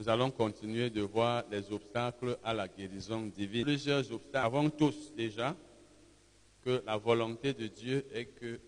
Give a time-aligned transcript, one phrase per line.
[0.00, 3.64] nous allons continuer de voir les obstacles à la guérison divine.
[3.64, 4.46] Plusieurs obstacles.
[4.46, 5.54] Avant tous déjà
[6.64, 8.58] que la volonté de Dieu est que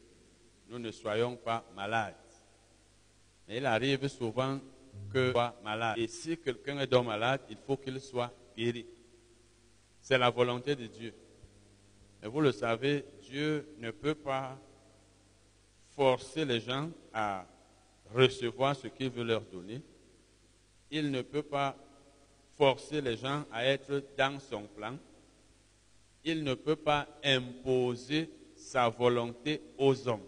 [0.69, 2.15] nous ne soyons pas malades.
[3.49, 4.61] Mais il arrive souvent
[5.11, 5.97] que soit malade.
[5.97, 8.85] Et si quelqu'un est donc malade, il faut qu'il soit guéri.
[10.03, 11.15] C'est la volonté de Dieu.
[12.21, 14.59] Mais vous le savez, Dieu ne peut pas
[15.97, 17.47] forcer les gens à
[18.15, 19.81] recevoir ce qu'il veut leur donner
[20.93, 21.75] il ne peut pas
[22.57, 24.97] forcer les gens à être dans son plan.
[26.23, 30.23] Il ne peut pas imposer sa volonté aux hommes.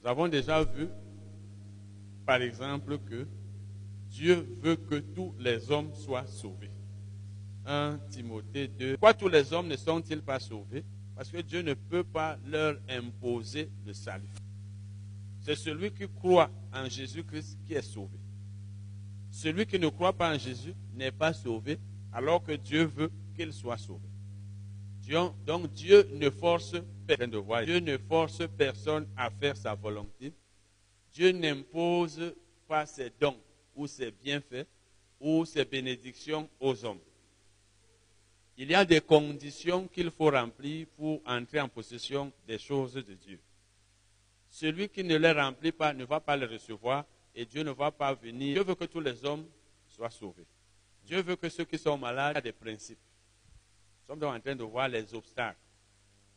[0.00, 0.88] Nous avons déjà vu,
[2.24, 3.26] par exemple, que
[4.08, 6.70] Dieu veut que tous les hommes soient sauvés.
[7.66, 8.92] 1 Timothée 2.
[8.92, 10.84] Pourquoi tous les hommes ne sont-ils pas sauvés?
[11.16, 14.28] Parce que Dieu ne peut pas leur imposer le salut.
[15.40, 18.21] C'est celui qui croit en Jésus-Christ qui est sauvé.
[19.32, 21.78] Celui qui ne croit pas en Jésus n'est pas sauvé,
[22.12, 24.06] alors que Dieu veut qu'il soit sauvé.
[25.46, 27.64] Donc Dieu ne force personne.
[27.64, 30.32] Dieu ne force personne à faire sa volonté.
[31.12, 32.34] Dieu n'impose
[32.68, 33.38] pas ses dons
[33.74, 34.66] ou ses bienfaits
[35.18, 37.00] ou ses bénédictions aux hommes.
[38.58, 43.14] Il y a des conditions qu'il faut remplir pour entrer en possession des choses de
[43.14, 43.40] Dieu.
[44.50, 47.90] Celui qui ne les remplit pas ne va pas les recevoir et Dieu ne va
[47.90, 48.54] pas venir.
[48.54, 49.46] Dieu veut que tous les hommes
[49.86, 50.46] soient sauvés.
[51.04, 52.98] Dieu veut que ceux qui sont malades aient des principes.
[54.00, 55.58] Nous sommes donc en train de voir les obstacles.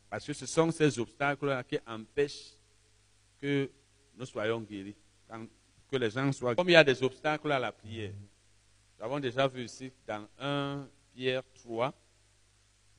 [0.09, 2.53] Parce que ce sont ces obstacles-là qui empêchent
[3.41, 3.69] que
[4.15, 4.95] nous soyons guéris.
[5.89, 8.13] Que les gens soient Comme il y a des obstacles à la prière.
[8.97, 11.93] Nous avons déjà vu ici dans 1 Pierre 3,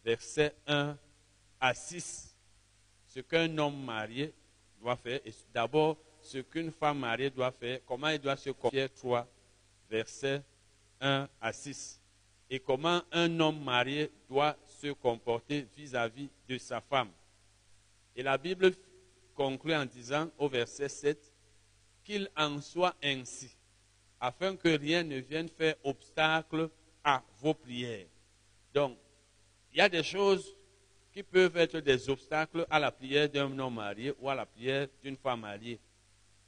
[0.05, 0.97] verset 1
[1.61, 2.35] à 6,
[3.07, 4.33] ce qu'un homme marié
[4.81, 5.21] doit faire.
[5.53, 8.89] D'abord, ce qu'une femme mariée doit faire, comment elle doit se comporter.
[8.89, 9.27] 3,
[9.89, 10.43] versets
[11.01, 12.01] 1 à 6.
[12.51, 17.11] Et comment un homme marié doit se comporter vis-à-vis de sa femme.
[18.15, 18.73] Et la Bible
[19.35, 21.33] conclut en disant au verset 7
[22.05, 23.51] qu'il en soit ainsi,
[24.21, 26.71] afin que rien ne vienne faire obstacle
[27.03, 28.07] à vos prières.
[28.73, 28.97] Donc,
[29.73, 30.55] il y a des choses
[31.13, 34.87] qui peuvent être des obstacles à la prière d'un homme marié ou à la prière
[35.03, 35.81] d'une femme mariée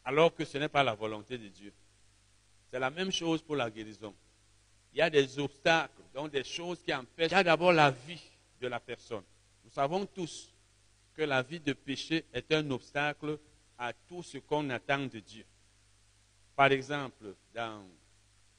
[0.09, 1.71] alors que ce n'est pas la volonté de Dieu.
[2.71, 4.15] C'est la même chose pour la guérison.
[4.95, 7.31] Il y a des obstacles, donc des choses qui empêchent.
[7.31, 8.23] Il y a d'abord la vie
[8.59, 9.23] de la personne.
[9.63, 10.51] Nous savons tous
[11.15, 13.39] que la vie de péché est un obstacle
[13.77, 15.45] à tout ce qu'on attend de Dieu.
[16.57, 17.85] Par exemple, dans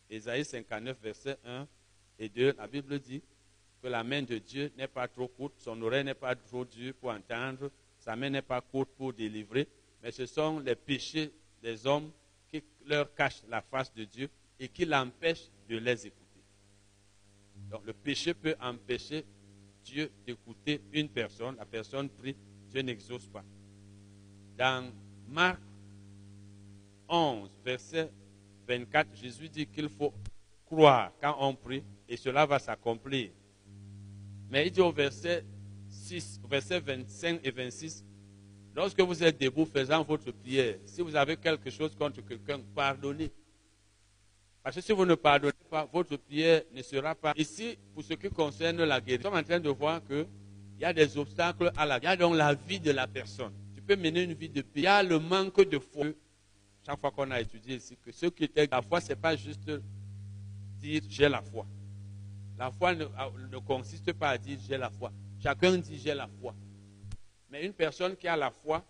[0.08, 1.68] Ésaïe 59, verset 1
[2.20, 3.24] et 2, la Bible dit
[3.82, 6.94] que la main de Dieu n'est pas trop courte, son oreille n'est pas trop dure
[6.94, 9.68] pour entendre, sa main n'est pas courte pour délivrer,
[10.02, 12.12] mais ce sont les péchés des hommes
[12.50, 14.30] qui leur cachent la face de Dieu
[14.60, 16.44] et qui l'empêchent de les écouter.
[17.70, 19.26] Donc le péché peut empêcher
[19.84, 21.56] Dieu d'écouter une personne.
[21.58, 22.36] La personne prie,
[22.70, 23.44] Dieu n'exauce pas.
[24.58, 24.92] Dans
[25.28, 25.62] Marc
[27.08, 28.12] 11, verset
[28.68, 30.14] 24, Jésus dit qu'il faut
[30.66, 33.32] croire quand on prie et cela va s'accomplir.
[34.50, 35.44] Mais il dit au verset
[35.90, 38.04] 6, verset 25 et 26,
[38.80, 43.30] Lorsque vous êtes debout faisant votre prière, si vous avez quelque chose contre quelqu'un, pardonnez.
[44.64, 47.34] Parce que si vous ne pardonnez pas, votre prière ne sera pas.
[47.36, 50.26] Ici, pour ce qui concerne la guérison, nous sommes en train de voir qu'il
[50.80, 53.52] y a des obstacles à la Il y a donc la vie de la personne.
[53.76, 54.80] Tu peux mener une vie de paix.
[54.80, 56.06] Il y a le manque de foi.
[56.86, 59.36] Chaque fois qu'on a étudié ici, que ce qui était la foi, ce n'est pas
[59.36, 59.70] juste
[60.78, 61.66] dire j'ai la foi.
[62.58, 63.04] La foi ne,
[63.52, 65.12] ne consiste pas à dire j'ai la foi.
[65.44, 66.56] Chacun dit j'ai la foi.
[67.50, 68.84] Mais une personne qui a la foi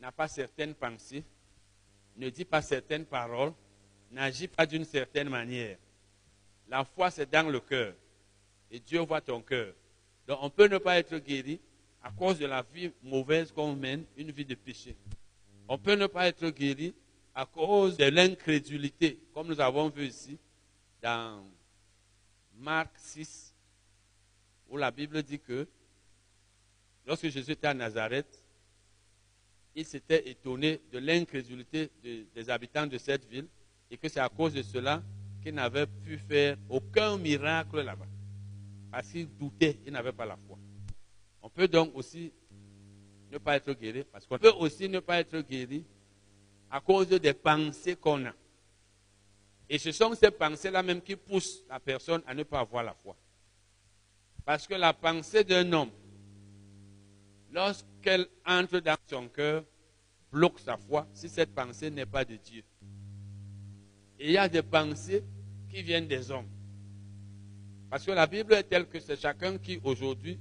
[0.00, 1.24] n'a pas certaines pensées,
[2.16, 3.52] ne dit pas certaines paroles,
[4.10, 5.78] n'agit pas d'une certaine manière.
[6.68, 7.94] La foi, c'est dans le cœur.
[8.70, 9.74] Et Dieu voit ton cœur.
[10.26, 11.60] Donc on peut ne pas être guéri
[12.02, 14.96] à cause de la vie mauvaise qu'on mène, une vie de péché.
[15.68, 16.94] On peut ne pas être guéri
[17.34, 20.38] à cause de l'incrédulité, comme nous avons vu ici
[21.02, 21.44] dans
[22.56, 23.54] Marc 6,
[24.68, 25.66] où la Bible dit que
[27.06, 28.42] Lorsque Jésus était à Nazareth,
[29.74, 33.48] il s'était étonné de l'incrédulité des habitants de cette ville
[33.90, 35.02] et que c'est à cause de cela
[35.42, 38.06] qu'il n'avait pu faire aucun miracle là-bas.
[38.90, 40.56] Parce qu'il doutait, il n'avait pas la foi.
[41.42, 42.32] On peut donc aussi
[43.30, 45.84] ne pas être guéri, parce qu'on peut aussi ne pas être guéri
[46.70, 48.32] à cause des pensées qu'on a.
[49.68, 52.94] Et ce sont ces pensées-là même qui poussent la personne à ne pas avoir la
[52.94, 53.16] foi.
[54.44, 55.90] Parce que la pensée d'un homme
[57.54, 59.64] lorsqu'elle entre dans son cœur,
[60.32, 62.64] bloque sa foi si cette pensée n'est pas de Dieu.
[64.18, 65.24] Et il y a des pensées
[65.70, 66.48] qui viennent des hommes.
[67.88, 70.38] Parce que la Bible est telle que c'est chacun qui aujourd'hui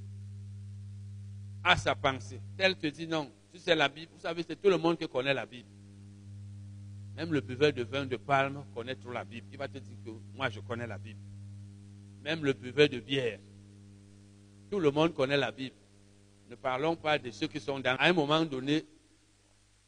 [1.64, 2.42] a sa pensée.
[2.58, 5.08] Tel te dit non, si c'est la Bible, vous savez, c'est tout le monde qui
[5.08, 5.70] connaît la Bible.
[7.16, 9.48] Même le buveur de vin de palme connaît trop la Bible.
[9.52, 11.20] Il va te dire que moi je connais la Bible.
[12.24, 13.40] Même le buveur de bière.
[14.72, 15.76] Tout le monde connaît la Bible.
[16.50, 17.96] Ne parlons pas de ceux qui sont dans.
[17.96, 18.86] À un moment donné,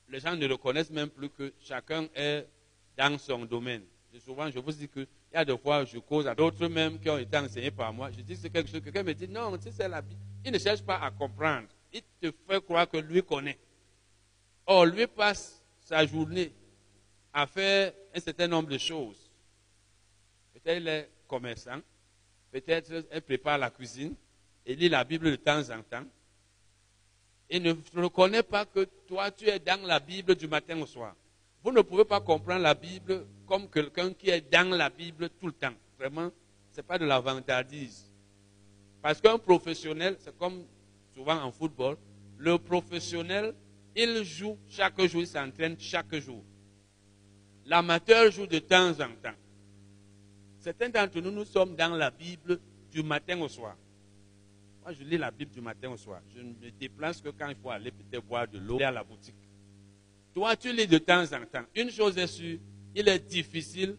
[0.09, 2.47] les gens ne reconnaissent même plus que chacun est
[2.97, 3.83] dans son domaine.
[4.19, 7.09] souvent, je vous dis qu'il y a des fois, je cause à d'autres même qui
[7.09, 8.09] ont été enseignés par moi.
[8.11, 8.81] Je dis c'est quelque chose.
[8.81, 10.19] Quelqu'un me dit non, si c'est la Bible.
[10.43, 11.67] Il ne cherche pas à comprendre.
[11.91, 13.57] Il te fait croire que lui connaît.
[14.65, 16.51] Or, lui passe sa journée
[17.33, 19.29] à faire un certain nombre de choses.
[20.53, 21.79] Peut-être il est commerçant,
[22.51, 24.15] peut-être il prépare la cuisine,
[24.65, 26.05] et lit la Bible de temps en temps.
[27.50, 31.15] Et ne reconnaît pas que toi, tu es dans la Bible du matin au soir.
[31.63, 35.47] Vous ne pouvez pas comprendre la Bible comme quelqu'un qui est dans la Bible tout
[35.47, 35.74] le temps.
[35.97, 36.31] Vraiment,
[36.71, 38.12] ce n'est pas de la vantardise.
[39.01, 40.63] Parce qu'un professionnel, c'est comme
[41.13, 41.97] souvent en football,
[42.38, 43.53] le professionnel,
[43.95, 46.44] il joue chaque jour, il s'entraîne chaque jour.
[47.65, 49.38] L'amateur joue de temps en temps.
[50.59, 52.59] Certains d'entre nous, nous sommes dans la Bible
[52.91, 53.75] du matin au soir.
[54.85, 56.21] Moi, je lis la Bible du matin au soir.
[56.35, 59.03] Je ne me déplace que quand il faut aller peut-être boire de l'eau à la
[59.03, 59.33] boutique.
[60.31, 61.65] Toi, tu lis de temps en temps.
[61.73, 62.59] Une chose est sûre,
[62.93, 63.97] il est difficile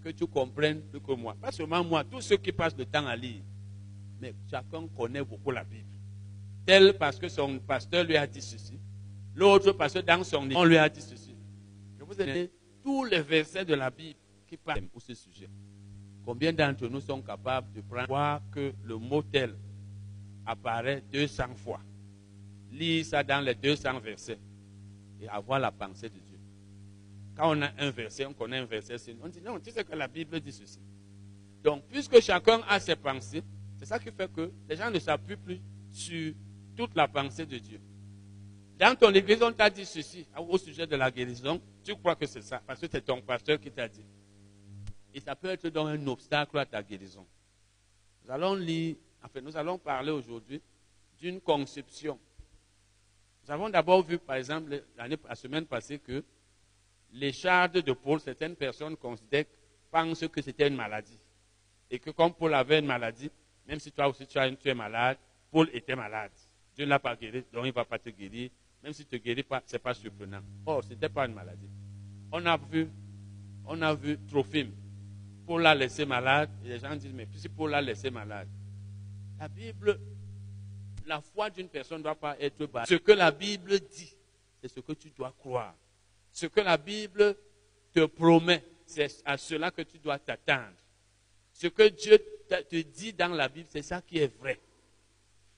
[0.00, 1.34] que tu comprennes plus que moi.
[1.40, 3.42] Pas seulement moi, tous ceux qui passent le temps à lire.
[4.20, 5.88] Mais chacun connaît beaucoup la Bible.
[6.64, 8.78] Tel parce que son pasteur lui a dit ceci.
[9.34, 11.34] L'autre parce que dans son on lui a dit ceci.
[11.98, 15.50] Je vous ai dit tous les versets de la Bible qui parlent pour ce sujet.
[16.24, 19.56] Combien d'entre nous sont capables de prendre, voir que le mot tel
[20.46, 21.80] apparaît 200 fois.
[22.70, 24.38] Lire ça dans les 200 versets
[25.20, 26.38] et avoir la pensée de Dieu.
[27.36, 29.94] Quand on a un verset, on connaît un verset, on dit non, tu sais que
[29.94, 30.80] la Bible dit ceci.
[31.62, 33.42] Donc, puisque chacun a ses pensées,
[33.78, 35.60] c'est ça qui fait que les gens ne s'appuient plus
[35.90, 36.34] sur
[36.76, 37.80] toute la pensée de Dieu.
[38.78, 41.60] Dans ton église, on t'a dit ceci au sujet de la guérison.
[41.84, 44.04] Tu crois que c'est ça, parce que c'est ton pasteur qui t'a dit.
[45.14, 47.26] Et ça peut être donc un obstacle à ta guérison.
[48.24, 50.60] Nous allons lire, enfin, nous allons parler aujourd'hui
[51.18, 52.18] d'une conception.
[53.44, 56.24] Nous avons d'abord vu, par exemple, la semaine passée, que
[57.12, 59.44] les chardes de Paul, certaines personnes considèrent,
[59.90, 61.18] pensent que c'était une maladie.
[61.90, 63.30] Et que comme Paul avait une maladie,
[63.66, 65.18] même si toi aussi tu, es malade,
[65.50, 66.32] Paul était malade.
[66.74, 68.50] Dieu ne l'a pas guéri, donc il ne va pas te guérir.
[68.82, 70.40] Même si tu ne te guéris pas, ce n'est pas surprenant.
[70.64, 71.68] Or, ce n'était pas une maladie.
[72.32, 72.88] On a vu,
[73.66, 74.18] on a vu.
[75.46, 76.48] Paul l'a laissé malade.
[76.64, 78.48] Les gens disent, mais si Paul l'a laissé malade,
[79.42, 79.98] la Bible,
[81.04, 82.84] la foi d'une personne ne doit pas être bas.
[82.86, 84.14] Ce que la Bible dit,
[84.60, 85.74] c'est ce que tu dois croire.
[86.30, 87.36] Ce que la Bible
[87.92, 90.76] te promet, c'est à cela que tu dois t'attendre.
[91.52, 92.18] Ce que Dieu
[92.48, 94.60] te dit dans la Bible, c'est ça qui est vrai.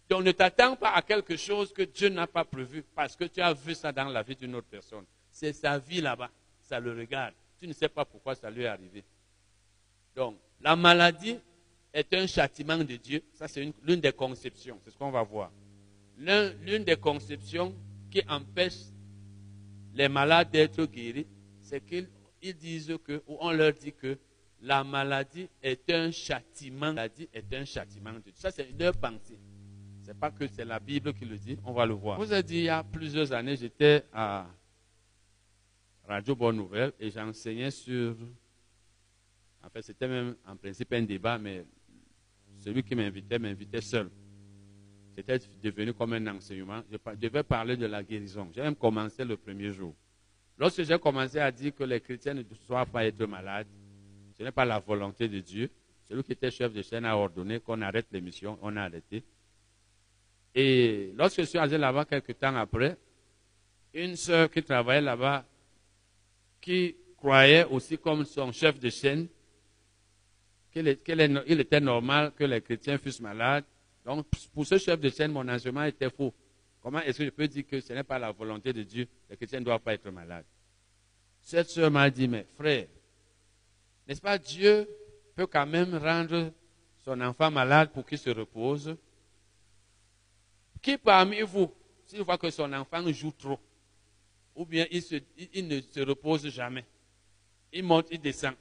[0.09, 3.43] Donc ne t'attends pas à quelque chose que Dieu n'a pas prévu parce que tu
[3.43, 5.05] as vu ça dans la vie d'une autre personne.
[5.31, 6.31] C'est sa vie là-bas,
[6.63, 7.35] ça le regarde.
[7.61, 9.05] Tu ne sais pas pourquoi ça lui est arrivé.
[10.17, 11.39] Donc, la maladie
[11.95, 13.23] est un châtiment de Dieu.
[13.33, 14.79] Ça, c'est l'une des conceptions.
[14.85, 15.51] C'est ce qu'on va voir.
[16.19, 17.75] L'une des conceptions
[18.11, 18.79] qui empêche
[19.95, 21.27] les malades d'être guéris,
[21.63, 22.09] c'est qu'ils
[22.57, 24.19] disent que, ou on leur dit que
[24.61, 26.87] la maladie est un châtiment.
[26.87, 28.33] La maladie est un châtiment de Dieu.
[28.35, 29.39] Ça, c'est leur pensée.
[30.03, 32.21] Ce n'est pas que c'est la Bible qui le dit, on va le voir.
[32.21, 34.47] Je vous ai dit, il y a plusieurs années, j'étais à
[36.07, 38.17] Radio Bonne Nouvelle et j'enseignais sur.
[39.63, 41.65] En fait, c'était même en principe un débat, mais
[42.65, 44.11] celui qui m'invitait m'invitait seul.
[45.15, 46.83] C'était devenu comme un enseignement.
[46.91, 48.49] Je devais parler de la guérison.
[48.55, 49.95] J'ai même commencé le premier jour.
[50.57, 53.67] Lorsque j'ai commencé à dire que les chrétiens ne doivent pas être malades,
[54.37, 55.71] ce n'est pas la volonté de Dieu.
[56.09, 59.23] Celui qui était chef de chaîne a ordonné qu'on arrête l'émission, on a arrêté.
[60.55, 62.97] Et lorsque je suis allé là-bas quelques temps après,
[63.93, 65.45] une sœur qui travaillait là-bas,
[66.61, 69.29] qui croyait aussi comme son chef de chaîne,
[70.75, 73.65] qu'il était normal que les chrétiens fussent malades.
[74.05, 76.35] Donc, pour ce chef de chaîne, mon enseignement était faux.
[76.83, 79.37] Comment est-ce que je peux dire que ce n'est pas la volonté de Dieu, les
[79.37, 80.45] chrétiens ne doivent pas être malades
[81.41, 82.87] Cette sœur m'a dit, mais frère,
[84.07, 84.89] n'est-ce pas Dieu
[85.35, 86.53] peut quand même rendre
[87.05, 88.97] son enfant malade pour qu'il se repose?
[90.83, 91.73] Qui parmi vous,
[92.05, 93.59] s'il voit que son enfant joue trop,
[94.55, 96.85] ou bien il, ne se repose jamais,
[97.73, 98.55] il monte, il descend,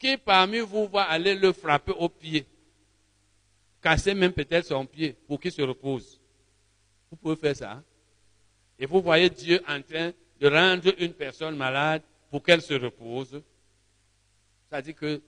[0.00, 2.46] qui parmi vous va aller le frapper au pied,
[3.82, 6.18] casser même peut-être son pied pour qu'il se repose
[7.10, 7.72] Vous pouvez faire ça.
[7.72, 7.84] Hein?
[8.78, 13.42] Et vous voyez Dieu en train de rendre une personne malade pour qu'elle se repose.
[14.70, 15.20] Ça dit que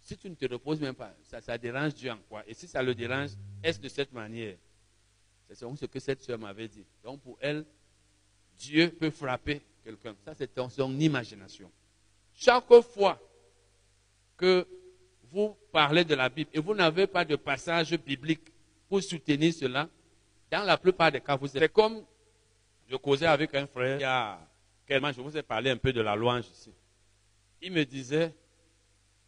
[0.00, 2.44] si tu ne te reposes même pas, ça, ça dérange Dieu en quoi?
[2.46, 3.30] Et si ça le dérange,
[3.62, 4.56] est-ce de cette manière?
[5.48, 6.84] C'est ce que cette soeur m'avait dit.
[7.02, 7.64] Donc pour elle,
[8.58, 10.14] Dieu peut frapper quelqu'un.
[10.24, 11.70] Ça, c'est son imagination.
[12.34, 13.18] Chaque fois
[14.36, 14.66] que
[15.30, 18.52] vous parlez de la Bible et vous n'avez pas de passage biblique
[18.88, 19.88] pour soutenir cela,
[20.50, 22.04] dans la plupart des cas, vous êtes comme
[22.88, 24.38] je causais avec un frère il y a
[24.86, 26.72] quelques je vous ai parlé un peu de la louange ici.
[27.60, 28.32] Il me disait,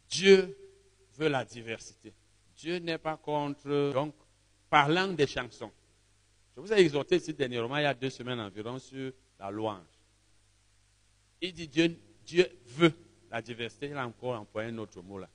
[0.09, 0.57] Dieu
[1.17, 2.13] veut la diversité.
[2.55, 3.91] Dieu n'est pas contre.
[3.93, 4.15] Donc,
[4.69, 5.71] parlant des chansons,
[6.55, 9.83] je vous ai exhorté ici dernièrement, il y a deux semaines environ, sur la louange.
[11.41, 12.93] Il dit Dieu, Dieu veut
[13.31, 13.87] la diversité.
[13.87, 15.27] Il a encore employé un autre mot là.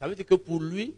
[0.00, 0.94] Ça veut dire que pour lui,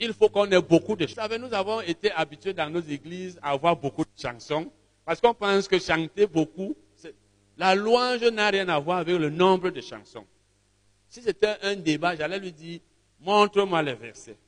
[0.00, 1.38] il faut qu'on ait beaucoup de chansons.
[1.38, 4.70] Nous avons été habitués dans nos églises à avoir beaucoup de chansons
[5.04, 6.74] parce qu'on pense que chanter beaucoup,
[7.56, 10.24] la louange n'a rien à voir avec le nombre de chansons.
[11.08, 12.80] Si c'était un débat, j'allais lui dire,
[13.20, 14.38] montre-moi les versets.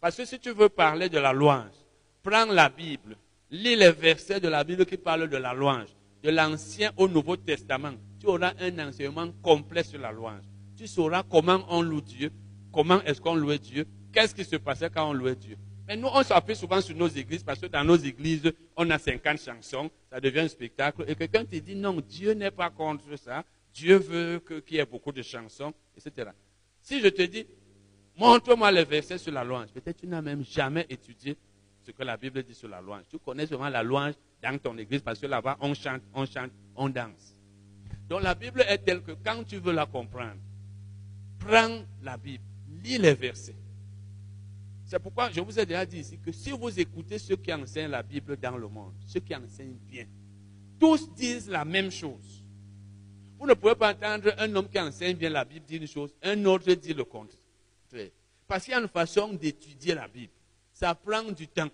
[0.00, 1.74] Parce que si tu veux parler de la louange,
[2.22, 3.16] prends la Bible,
[3.50, 5.88] lis les versets de la Bible qui parlent de la louange,
[6.22, 7.94] de l'Ancien au Nouveau Testament.
[8.26, 10.42] Tu auras un enseignement complet sur la louange.
[10.76, 12.32] Tu sauras comment on loue Dieu,
[12.72, 15.56] comment est-ce qu'on louait Dieu, qu'est-ce qui se passait quand on louait Dieu.
[15.86, 18.98] Mais nous, on s'appuie souvent sur nos églises parce que dans nos églises, on a
[18.98, 21.04] 50 chansons, ça devient un spectacle.
[21.06, 23.44] Et quelqu'un te dit non, Dieu n'est pas contre ça.
[23.72, 26.30] Dieu veut qu'il y ait beaucoup de chansons, etc.
[26.80, 27.46] Si je te dis,
[28.18, 31.36] montre-moi les versets sur la louange, peut-être tu n'as même jamais étudié
[31.80, 33.04] ce que la Bible dit sur la louange.
[33.08, 36.50] Tu connais seulement la louange dans ton église parce que là-bas, on chante, on chante,
[36.74, 37.35] on danse.
[38.08, 40.40] Donc la Bible est telle que quand tu veux la comprendre,
[41.38, 42.44] prends la Bible,
[42.82, 43.56] lis les versets.
[44.84, 47.90] C'est pourquoi je vous ai déjà dit ici que si vous écoutez ceux qui enseignent
[47.90, 50.06] la Bible dans le monde, ceux qui enseignent bien,
[50.78, 52.44] tous disent la même chose.
[53.38, 56.14] Vous ne pouvez pas entendre un homme qui enseigne bien la Bible dire une chose,
[56.22, 57.40] un autre dire le contraire.
[58.46, 60.32] Parce qu'il y a une façon d'étudier la Bible.
[60.72, 61.68] Ça prend du temps.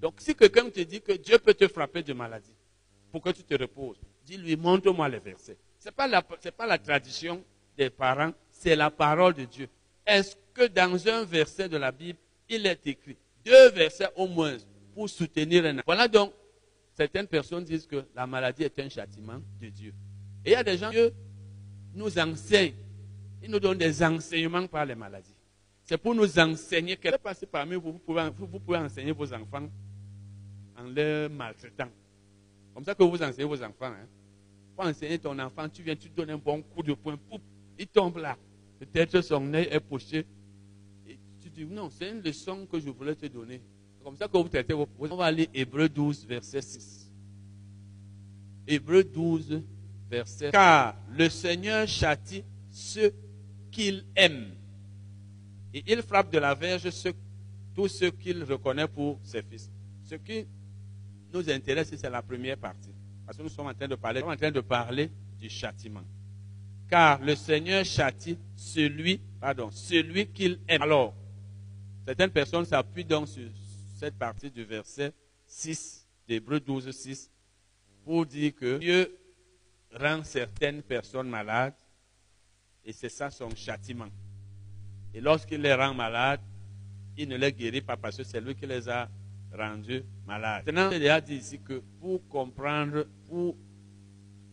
[0.00, 2.54] Donc si quelqu'un te dit que Dieu peut te frapper de maladie
[3.10, 5.56] pour que tu te reposes, dis-lui, montre-moi les versets.
[5.78, 7.42] Ce n'est pas, la, pas la tradition
[7.76, 9.68] des parents, c'est la parole de Dieu.
[10.06, 12.18] Est-ce que dans un verset de la Bible,
[12.48, 14.56] il est écrit deux versets au moins
[14.94, 16.32] pour soutenir un Voilà donc,
[16.94, 19.94] certaines personnes disent que la maladie est un châtiment de Dieu.
[20.44, 21.10] Et il y a des gens qui
[21.94, 22.74] nous enseignent,
[23.42, 25.34] ils nous donnent des enseignements par les maladies.
[25.84, 26.98] C'est pour nous enseigner.
[27.02, 29.68] Est passée parmi vous, vous pouvez, vous pouvez enseigner vos enfants
[30.76, 31.88] en les maltraitant.
[32.74, 33.86] Comme ça que vous enseignez vos enfants.
[33.86, 34.06] Hein.
[34.78, 37.18] Enseigner ton enfant, tu viens, tu donnes un bon coup de poing,
[37.78, 38.36] il tombe là.
[38.78, 40.24] Peut-être son œil est poché.
[41.06, 43.60] Et tu dis, non, c'est une leçon que je voulais te donner.
[43.96, 47.10] C'est comme ça que vous traitez vos On va aller Hébreu 12, verset 6.
[48.68, 49.62] Hébreu 12,
[50.08, 50.52] verset 6.
[50.52, 53.12] Car le Seigneur châtie ceux
[53.72, 54.52] qu'il aime
[55.72, 56.88] et il frappe de la verge
[57.74, 59.70] tous ceux qu'il reconnaît pour ses fils.
[60.04, 60.46] Ce qui
[61.32, 62.90] nous intéresse, c'est la première partie.
[63.28, 66.02] Parce que nous sommes en train de parler, en train de parler du châtiment.
[66.88, 70.80] Car le Seigneur châtie celui, pardon, celui qu'il aime.
[70.80, 71.14] Alors,
[72.06, 73.46] certaines personnes s'appuient donc sur
[73.98, 75.12] cette partie du verset
[75.46, 77.30] 6 d'Hébreu 12, 6
[78.02, 79.14] pour dire que Dieu
[79.92, 81.76] rend certaines personnes malades
[82.82, 84.08] et c'est ça son châtiment.
[85.12, 86.40] Et lorsqu'il les rend malades,
[87.14, 89.06] il ne les guérit pas parce que c'est lui qui les a
[89.52, 90.64] rendus malades.
[90.64, 93.56] Maintenant, il a dit ici que pour comprendre, pour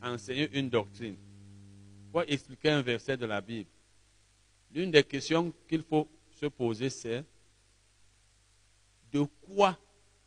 [0.02, 1.16] enseigner une doctrine,
[2.12, 3.70] pour expliquer un verset de la Bible,
[4.72, 7.24] l'une des questions qu'il faut se poser, c'est
[9.12, 9.78] de quoi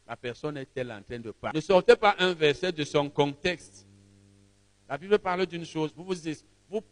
[0.07, 1.59] la personne est-elle en train de parler?
[1.59, 3.87] Ne sortez pas un verset de son contexte.
[4.89, 5.93] La Bible parle d'une chose.
[5.95, 6.45] Vous vous dites,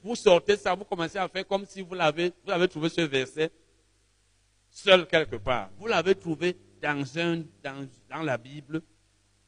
[0.03, 3.01] vous, sortez ça, vous commencez à faire comme si vous l'avez, vous avez trouvé ce
[3.01, 3.51] verset
[4.69, 5.71] seul quelque part.
[5.79, 8.83] Vous l'avez trouvé dans, un, dans la Bible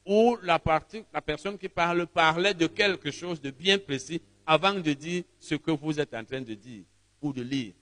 [0.08, 5.22] où la, personne qui parle parlait de quelque chose de bien précis avant de dire
[5.38, 6.84] ce que vous êtes en train de dire
[7.20, 7.74] ou de lire.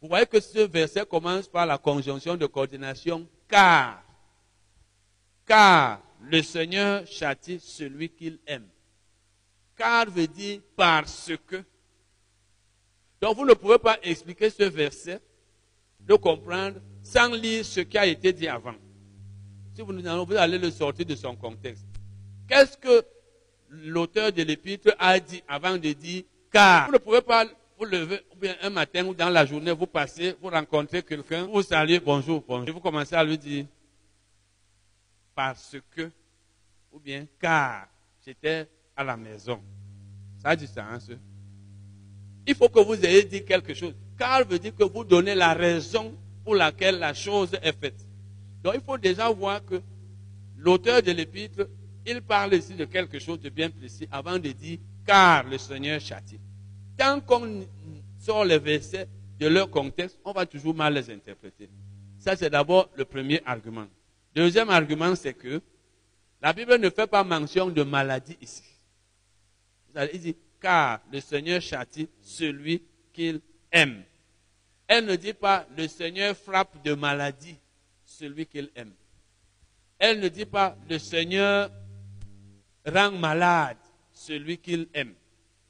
[0.00, 4.02] Vous voyez que ce verset commence par la conjonction de coordination car.
[5.44, 8.66] Car le Seigneur châtie celui qu'il aime.
[9.76, 11.62] Car veut dire parce que.
[13.20, 15.20] Donc vous ne pouvez pas expliquer ce verset,
[16.08, 18.74] le comprendre, sans lire ce qui a été dit avant.
[19.74, 21.84] Si vous, vous allez le sortir de son contexte.
[22.48, 23.04] Qu'est-ce que
[23.70, 27.44] l'auteur de l'épître a dit avant de dire car Vous ne pouvez pas
[27.76, 31.46] vous lever ou bien un matin ou dans la journée, vous passez, vous rencontrez quelqu'un,
[31.46, 32.68] vous saluez, bonjour, bonjour.
[32.68, 33.66] Et vous commencez à lui dire
[35.34, 36.08] parce que,
[36.92, 37.88] ou bien car
[38.24, 39.60] j'étais à la maison.
[40.40, 41.10] Ça a du sens.
[42.46, 43.94] il faut que vous ayez dit quelque chose.
[44.16, 48.03] Car veut dire que vous donnez la raison pour laquelle la chose est faite.
[48.64, 49.80] Donc il faut déjà voir que
[50.56, 51.68] l'auteur de l'épître,
[52.06, 56.00] il parle ici de quelque chose de bien précis avant de dire car le Seigneur
[56.00, 56.40] châtie.
[56.96, 57.66] Tant qu'on
[58.18, 59.06] sort les versets
[59.38, 61.68] de leur contexte, on va toujours mal les interpréter.
[62.18, 63.86] Ça, c'est d'abord le premier argument.
[64.34, 65.60] Deuxième argument, c'est que
[66.40, 68.64] la Bible ne fait pas mention de maladie ici.
[70.12, 74.02] Il dit, car le Seigneur châtie celui qu'il aime.
[74.88, 77.56] Elle ne dit pas, le Seigneur frappe de maladie
[78.14, 78.92] celui qu'il aime.
[79.98, 81.70] Elle ne dit pas, le Seigneur
[82.86, 83.76] rend malade
[84.12, 85.14] celui qu'il aime.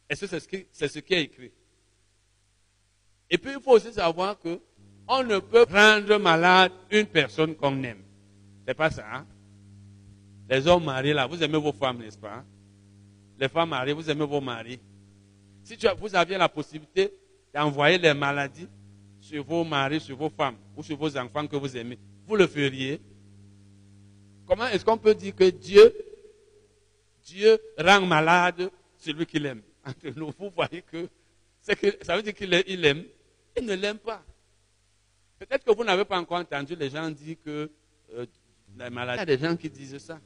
[0.09, 1.53] Et c'est ce qui, c'est ce qui est écrit?
[3.31, 4.61] Et puis il faut aussi savoir que
[5.07, 8.03] on ne peut rendre malade une personne qu'on aime.
[8.67, 9.05] C'est pas ça.
[9.13, 9.27] Hein?
[10.49, 12.45] Les hommes mariés là, vous aimez vos femmes, n'est-ce pas?
[13.39, 14.79] Les femmes mariées, vous aimez vos maris.
[15.63, 17.13] Si vous aviez la possibilité
[17.53, 18.69] d'envoyer les maladies
[19.21, 22.47] sur vos maris, sur vos femmes ou sur vos enfants que vous aimez, vous le
[22.47, 23.01] feriez.
[24.47, 25.93] Comment est-ce qu'on peut dire que Dieu,
[27.79, 29.63] rend malade celui qu'il aime
[30.39, 31.09] vous voyez que,
[31.75, 33.05] que ça veut dire qu'il aime,
[33.57, 34.23] il ne l'aime pas.
[35.39, 37.71] Peut-être que vous n'avez pas encore entendu les gens dire que
[38.15, 38.27] euh,
[38.77, 39.23] la maladie.
[39.23, 40.21] Il y a des gens qui disent ça.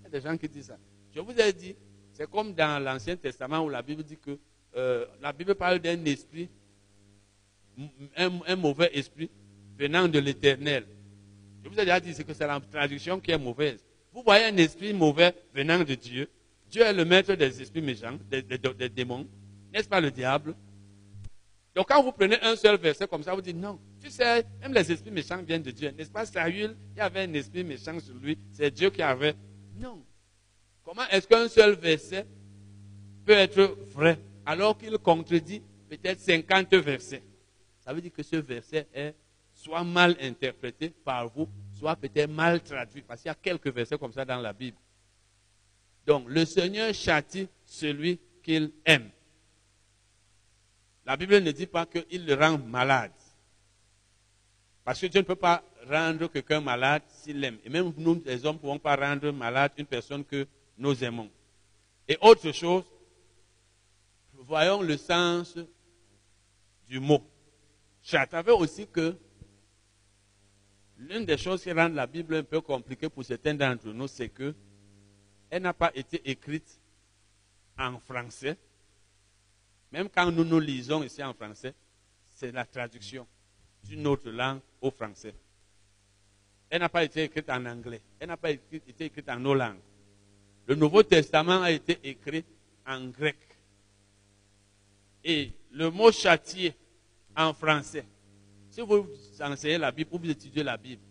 [0.00, 0.78] Il y a des gens qui disent ça.
[1.14, 1.74] Je vous ai dit,
[2.12, 4.38] c'est comme dans l'Ancien Testament où la Bible dit que
[4.76, 6.48] euh, la Bible parle d'un esprit,
[8.16, 9.30] un, mauvais esprit
[9.76, 10.86] venant de l'éternel.
[11.68, 13.84] Je vous ai déjà dit que c'est la traduction qui est mauvaise.
[14.12, 16.26] Vous voyez un esprit mauvais venant de Dieu.
[16.70, 19.26] Dieu est le maître des esprits méchants, des, démons.
[19.72, 20.54] N'est-ce pas le diable?
[21.74, 23.78] Donc quand vous prenez un seul verset comme ça, vous dites non.
[24.00, 25.90] Tu sais, même les esprits méchants viennent de Dieu.
[25.90, 26.24] N'est-ce pas?
[26.24, 28.38] Saül, il y avait un esprit méchant sur lui.
[28.50, 29.34] C'est Dieu qui avait.
[29.76, 30.02] Non.
[30.82, 32.26] Comment est-ce qu'un seul verset
[33.26, 35.60] peut être vrai alors qu'il contredit
[35.90, 37.22] peut-être 50 versets?
[37.80, 39.14] Ça veut dire que ce verset est
[39.58, 43.02] soit mal interprété par vous, soit peut-être mal traduit.
[43.02, 44.76] Parce qu'il y a quelques versets comme ça dans la Bible.
[46.06, 49.10] Donc, le Seigneur châtie celui qu'il aime.
[51.06, 53.12] La Bible ne dit pas qu'il le rend malade.
[54.84, 57.58] Parce que Dieu ne peut pas rendre quelqu'un malade s'il l'aime.
[57.64, 61.30] Et même nous, les hommes, ne pouvons pas rendre malade une personne que nous aimons.
[62.06, 62.84] Et autre chose,
[64.32, 65.58] voyons le sens
[66.86, 67.22] du mot.
[68.02, 69.14] Savais aussi que
[70.98, 74.28] l'une des choses qui rend la Bible un peu compliquée pour certains d'entre nous, c'est
[74.28, 74.54] que
[75.50, 76.78] elle n'a pas été écrite
[77.78, 78.56] en français.
[79.92, 81.74] Même quand nous nous lisons ici en français,
[82.28, 83.26] c'est la traduction
[83.84, 85.34] d'une autre langue au français.
[86.68, 88.02] Elle n'a pas été écrite en anglais.
[88.20, 89.80] Elle n'a pas été écrite en nos langues.
[90.66, 92.44] Le Nouveau Testament a été écrit
[92.86, 93.38] en grec.
[95.24, 96.74] Et le mot châtier
[97.34, 98.04] en français,
[98.78, 99.08] si vous
[99.40, 101.02] enseignez la Bible ou vous étudiez la Bible,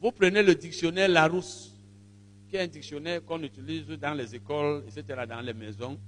[0.00, 1.74] vous prenez le dictionnaire Larousse,
[2.48, 5.98] qui est un dictionnaire qu'on utilise dans les écoles, etc., dans les maisons,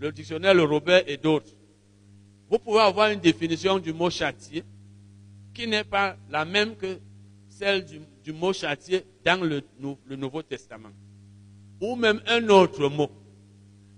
[0.00, 1.52] le dictionnaire Le Robert et d'autres.
[2.48, 4.64] Vous pouvez avoir une définition du mot châtier
[5.52, 6.98] qui n'est pas la même que
[7.50, 9.62] celle du, mot châtier dans le
[10.16, 10.92] Nouveau Testament
[11.82, 13.10] ou même un autre mot.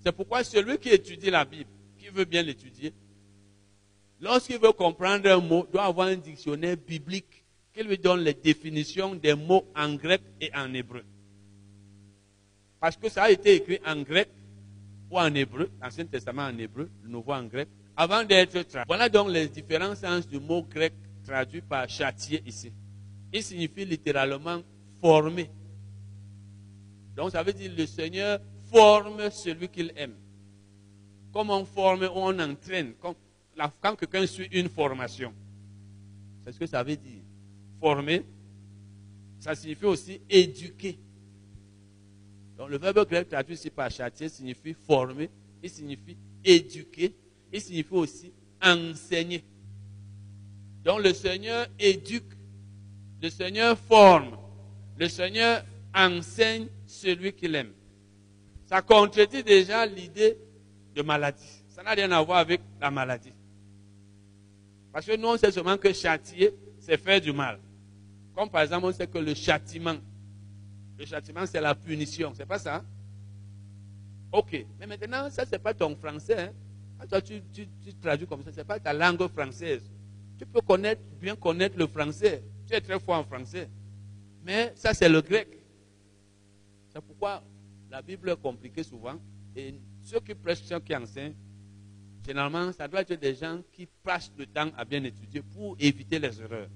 [0.00, 2.92] C'est pourquoi celui qui étudie la Bible, qui veut bien l'étudier,
[4.20, 9.14] lorsqu'il veut comprendre un mot, doit avoir un dictionnaire biblique qui lui donne les définitions
[9.14, 11.04] des mots en grec et en hébreu.
[12.80, 14.28] Parce que ça a été écrit en grec
[15.10, 18.86] ou en hébreu, l'Ancien Testament en hébreu, le Nouveau en grec, avant d'être traduit.
[18.86, 20.92] Voilà donc les différents sens du mot grec
[21.24, 22.72] traduit par châtier ici.
[23.32, 24.62] Il signifie littéralement
[25.00, 25.50] former,
[27.20, 28.40] donc ça veut dire le Seigneur
[28.72, 30.14] forme celui qu'il aime.
[31.32, 32.94] Comme on forme, on entraîne.
[33.80, 35.32] Quand, quelqu'un suit une formation,
[36.42, 37.22] c'est ce que ça veut dire.
[37.80, 38.24] Former,
[39.38, 40.98] ça signifie aussi éduquer.
[42.56, 45.30] Donc le verbe grec traduit ici par châtier signifie former,
[45.62, 47.14] il signifie éduquer,
[47.52, 49.42] il signifie aussi enseigner.
[50.84, 52.32] Donc le Seigneur éduque,
[53.22, 54.36] le Seigneur forme,
[54.98, 57.72] le Seigneur enseigne celui qu'il aime.
[58.66, 60.38] Ça contredit déjà l'idée
[60.94, 61.62] de maladie.
[61.68, 63.32] Ça n'a rien à voir avec la maladie.
[64.92, 67.60] Parce que nous, on sait seulement que châtier, c'est faire du mal.
[68.34, 69.96] Comme par exemple, on sait que le châtiment,
[70.98, 72.32] le châtiment, c'est la punition.
[72.34, 72.84] C'est pas ça?
[74.32, 74.66] Ok.
[74.78, 76.38] Mais maintenant, ça, c'est pas ton français.
[76.38, 76.52] Hein?
[76.98, 77.66] Quand toi, tu, tu,
[78.00, 79.82] traduis comme ça, c'est pas ta langue française.
[80.38, 82.42] Tu peux connaître, bien connaître le français.
[82.66, 83.68] Tu es très fort en français.
[84.44, 85.48] Mais ça, c'est le grec.
[86.92, 87.42] C'est pourquoi
[87.90, 89.20] la Bible est compliquée souvent.
[89.54, 91.34] Et ceux qui prêchent, ceux qui enseignent,
[92.26, 96.18] généralement, ça doit être des gens qui passent le temps à bien étudier pour éviter
[96.18, 96.68] les erreurs.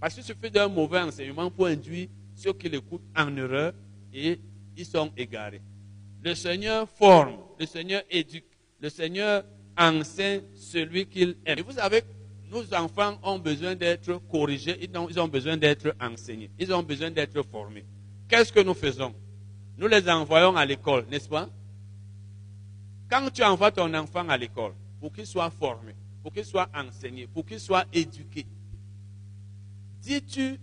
[0.00, 3.72] Parce qu'il suffit d'un mauvais enseignement pour induire ceux qui l'écoutent en erreur
[4.12, 4.40] et
[4.76, 5.62] ils sont égarés.
[6.22, 8.44] Le Seigneur forme, le Seigneur éduque,
[8.80, 9.44] le Seigneur
[9.78, 11.58] enseigne celui qu'il aime.
[11.58, 12.02] Et vous savez,
[12.50, 17.42] nos enfants ont besoin d'être corrigés, ils ont besoin d'être enseignés, ils ont besoin d'être
[17.42, 17.84] formés.
[18.28, 19.14] Qu'est-ce que nous faisons?
[19.76, 21.48] Nous les envoyons à l'école, n'est-ce pas?
[23.10, 27.26] Quand tu envoies ton enfant à l'école, pour qu'il soit formé, pour qu'il soit enseigné,
[27.26, 28.46] pour qu'il soit éduqué,
[30.00, 30.58] dis-tu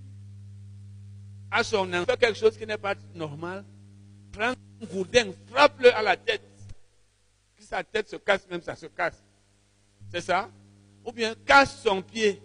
[1.50, 3.66] à son enfant quelque chose qui n'est pas normal,
[4.32, 6.42] prends un gourdin, frappe-le à la tête.
[7.58, 9.22] Que sa tête se casse, même ça se casse.
[10.12, 10.50] C'est ça?
[11.06, 12.42] Ou bien casse son pied.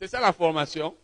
[0.00, 0.94] C'est ça la formation.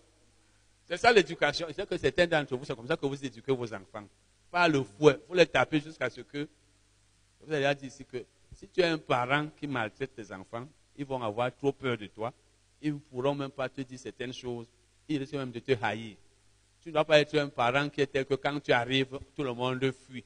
[0.86, 1.66] C'est ça l'éducation.
[1.68, 4.06] Je sais que certains d'entre vous, c'est comme ça que vous éduquez vos enfants.
[4.50, 5.18] Pas le fouet.
[5.28, 6.48] Vous les tapez jusqu'à ce que.
[7.46, 11.04] Vous avez dit ici que si tu es un parent qui maltraite tes enfants, ils
[11.04, 12.32] vont avoir trop peur de toi.
[12.80, 14.66] Ils ne pourront même pas te dire certaines choses.
[15.08, 16.16] Ils risquent même de te haïr.
[16.80, 19.42] Tu ne dois pas être un parent qui est tel que quand tu arrives, tout
[19.42, 20.24] le monde fuit.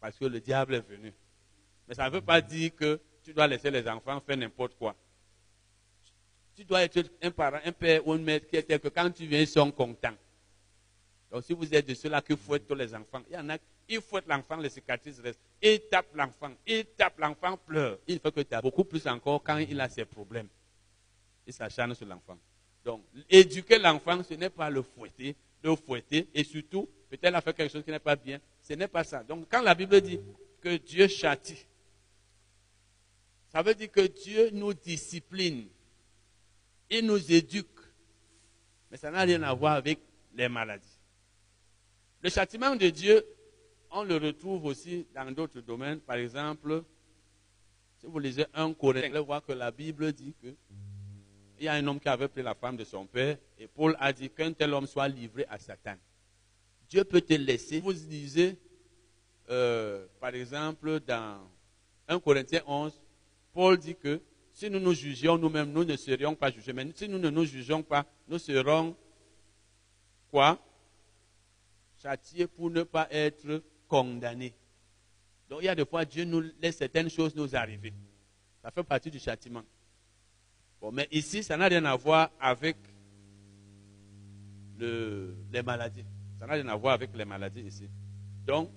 [0.00, 1.12] Parce que le diable est venu.
[1.86, 4.94] Mais ça ne veut pas dire que tu dois laisser les enfants faire n'importe quoi.
[6.54, 9.10] Tu dois être un parent, un père ou une mère qui est tel que quand
[9.10, 10.16] tu viens, ils sont contents.
[11.30, 13.58] Donc si vous êtes de ceux-là qui fouettent tous les enfants, il y en a
[13.88, 15.40] qui fouettent l'enfant, les cicatrices restent.
[15.62, 17.98] Ils tapent l'enfant, ils tapent l'enfant, pleure.
[18.06, 20.48] Il faut que tu as beaucoup plus encore quand il a ses problèmes.
[21.46, 22.38] Il s'acharne sur l'enfant.
[22.84, 27.54] Donc, éduquer l'enfant, ce n'est pas le fouetter, le fouetter, et surtout, peut-être a fait
[27.54, 28.38] quelque chose qui n'est pas bien.
[28.62, 29.24] Ce n'est pas ça.
[29.24, 30.20] Donc, quand la Bible dit
[30.60, 31.66] que Dieu châtie,
[33.50, 35.66] ça veut dire que Dieu nous discipline.
[36.90, 37.66] Il nous éduque.
[38.90, 39.98] Mais ça n'a rien à voir avec
[40.34, 40.86] les maladies.
[42.20, 43.24] Le châtiment de Dieu,
[43.90, 46.00] on le retrouve aussi dans d'autres domaines.
[46.00, 46.84] Par exemple,
[47.98, 50.54] si vous lisez un Corinthien, vous voir que la Bible dit que
[51.58, 53.96] il y a un homme qui avait pris la femme de son père et Paul
[53.98, 55.96] a dit qu'un tel homme soit livré à Satan.
[56.88, 57.80] Dieu peut te laisser.
[57.80, 58.56] Vous lisez,
[59.50, 61.40] euh, par exemple, dans
[62.06, 62.92] 1 Corinthiens 11,
[63.52, 64.20] Paul dit que
[64.52, 66.72] si nous nous jugions nous-mêmes, nous ne serions pas jugés.
[66.72, 68.96] Mais si nous ne nous jugeons pas, nous serons
[70.30, 70.58] quoi?
[72.00, 74.54] Châtiés pour ne pas être condamnés.
[75.48, 77.92] Donc il y a des fois, Dieu nous laisse certaines choses nous arriver.
[78.62, 79.62] Ça fait partie du châtiment.
[80.80, 82.76] Bon, mais ici, ça n'a rien à voir avec
[84.78, 86.04] les maladies.
[86.38, 87.88] Ça n'a rien à voir avec les maladies ici.
[88.46, 88.70] Donc,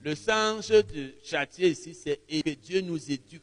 [0.00, 3.42] le sens de châtier ici, c'est que Dieu nous éduque.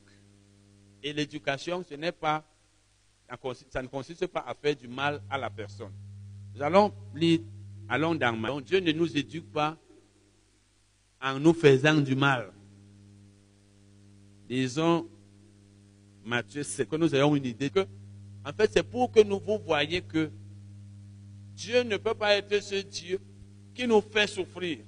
[1.03, 2.43] Et l'éducation, ce n'est pas,
[3.69, 5.91] ça ne consiste pas à faire du mal à la personne.
[6.53, 7.41] Nous allons lire,
[7.89, 9.77] allons dans Donc, Dieu ne nous éduque pas
[11.21, 12.51] en nous faisant du mal.
[14.47, 15.07] Disons,
[16.23, 17.85] Matthieu, c'est que nous ayons une idée que
[18.45, 20.29] en fait, c'est pour que nous vous voyez que
[21.55, 23.19] Dieu ne peut pas être ce Dieu
[23.73, 24.79] qui nous fait souffrir.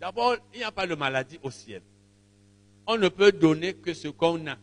[0.00, 1.80] D'abord, il n'y a pas de maladie au ciel.
[2.88, 4.56] On ne peut donner que ce qu'on a.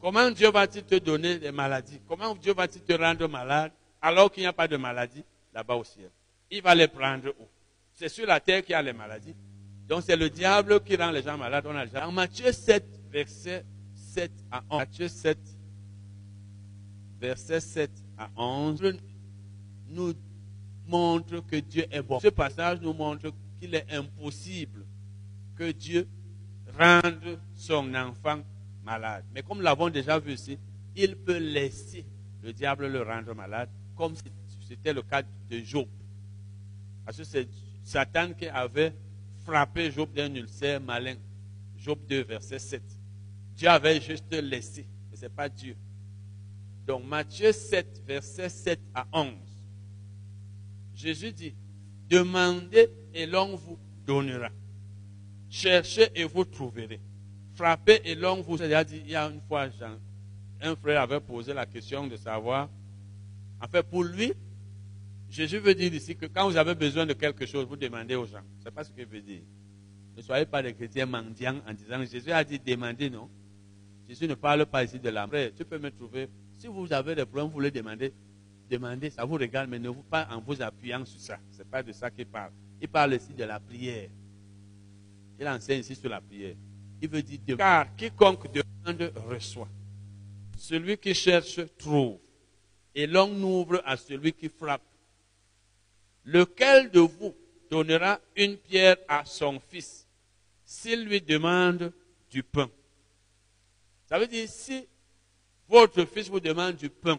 [0.00, 2.00] Comment Dieu va-t-il te donner des maladies?
[2.06, 5.82] Comment Dieu va-t-il te rendre malade alors qu'il n'y a pas de maladie là-bas au
[5.82, 6.10] ciel?
[6.48, 7.44] Il va les prendre où?
[7.96, 9.34] C'est sur la terre qu'il y a les maladies.
[9.88, 11.64] Donc c'est le diable qui rend les gens malades.
[11.66, 14.78] On a En Matthieu 7, verset 7 à 11.
[14.78, 15.38] Matthieu 7,
[17.18, 18.98] versets 7 à 11,
[19.88, 20.12] nous
[20.86, 22.20] montre que Dieu est bon.
[22.20, 24.84] Ce passage nous montre qu'il est impossible
[25.56, 26.06] que Dieu
[26.78, 28.40] rende son enfant
[28.84, 29.24] malade.
[29.34, 30.58] Mais comme l'avons déjà vu ici,
[30.94, 32.04] il peut laisser
[32.42, 34.12] le diable le rendre malade, comme
[34.68, 35.88] c'était le cas de Job.
[37.06, 37.48] Parce que c'est
[37.86, 38.92] Satan qui avait
[39.44, 41.14] frappé Job d'un ulcère malin.
[41.76, 42.82] Job 2, verset 7.
[43.54, 45.76] Dieu avait juste laissé, mais ce n'est pas Dieu.
[46.84, 49.34] Donc Matthieu 7, verset 7 à 11.
[50.96, 51.54] Jésus dit,
[52.10, 54.48] demandez et l'on vous donnera.
[55.48, 57.00] Cherchez et vous trouverez.
[57.54, 58.56] Frappez et l'on vous...
[58.56, 59.68] Dit, il y a une fois,
[60.60, 62.68] un frère avait posé la question de savoir,
[63.62, 64.32] en fait, pour lui,
[65.36, 68.24] Jésus veut dire ici que quand vous avez besoin de quelque chose, vous demandez aux
[68.24, 68.40] gens.
[68.58, 69.42] Ce n'est pas ce qu'il veut dire.
[70.16, 73.28] Ne soyez pas des chrétiens mendiants en disant, Jésus a dit demandez, non.
[74.08, 75.30] Jésus ne parle pas ici de l'âme.
[75.54, 78.14] Tu peux me trouver si vous avez des problèmes, vous les demandez,
[78.70, 81.38] demandez, ça vous regarde, mais ne vous pas en vous appuyant sur ça.
[81.52, 82.52] Ce n'est pas de ça qu'il parle.
[82.80, 84.08] Il parle ici de la prière.
[85.38, 86.54] Il enseigne ici sur la prière.
[87.02, 89.68] Il veut dire, car quiconque demande reçoit.
[90.56, 92.16] Celui qui cherche trouve.
[92.94, 94.80] Et l'on ouvre à celui qui frappe.
[96.26, 97.34] Lequel de vous
[97.70, 100.06] donnera une pierre à son fils
[100.64, 101.92] s'il lui demande
[102.28, 102.68] du pain?
[104.06, 104.86] Ça veut dire, si
[105.68, 107.18] votre fils vous demande du pain,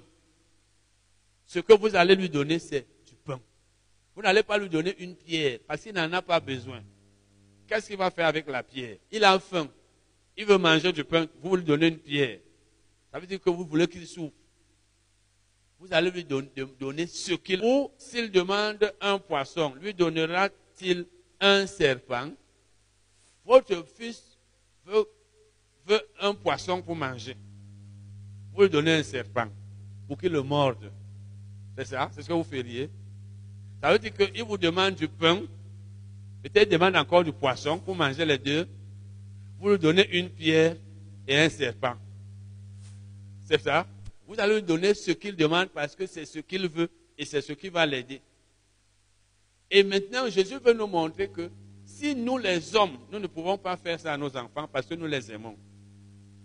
[1.45, 3.39] ce que vous allez lui donner, c'est du pain.
[4.13, 6.83] Vous n'allez pas lui donner une pierre, parce qu'il n'en a pas besoin.
[7.65, 8.97] Qu'est-ce qu'il va faire avec la pierre?
[9.11, 9.69] Il a faim.
[10.35, 12.39] Il veut manger du pain, vous lui donnez une pierre.
[13.11, 14.35] Ça veut dire que vous voulez qu'il souffre.
[15.79, 21.05] Vous allez lui donner ce qu'il Ou s'il demande un poisson, lui donnera-t-il
[21.39, 22.31] un serpent?
[23.45, 24.37] Votre fils
[24.85, 25.05] veut,
[25.85, 27.37] veut un poisson pour manger.
[28.53, 29.47] Vous lui donnez un serpent
[30.07, 30.91] pour qu'il le morde.
[31.77, 32.09] C'est ça?
[32.11, 32.89] C'est ce que vous feriez?
[33.81, 35.41] Ça veut dire qu'il vous demande du pain,
[36.41, 38.67] peut-être demande encore du poisson pour manger les deux.
[39.59, 40.75] Vous lui donnez une pierre
[41.27, 41.95] et un serpent.
[43.45, 43.85] C'est ça?
[44.27, 47.41] Vous allez lui donner ce qu'il demande parce que c'est ce qu'il veut et c'est
[47.41, 48.21] ce qui va l'aider.
[49.71, 51.49] Et maintenant, Jésus veut nous montrer que
[51.85, 54.95] si nous les hommes, nous ne pouvons pas faire ça à nos enfants parce que
[54.95, 55.57] nous les aimons,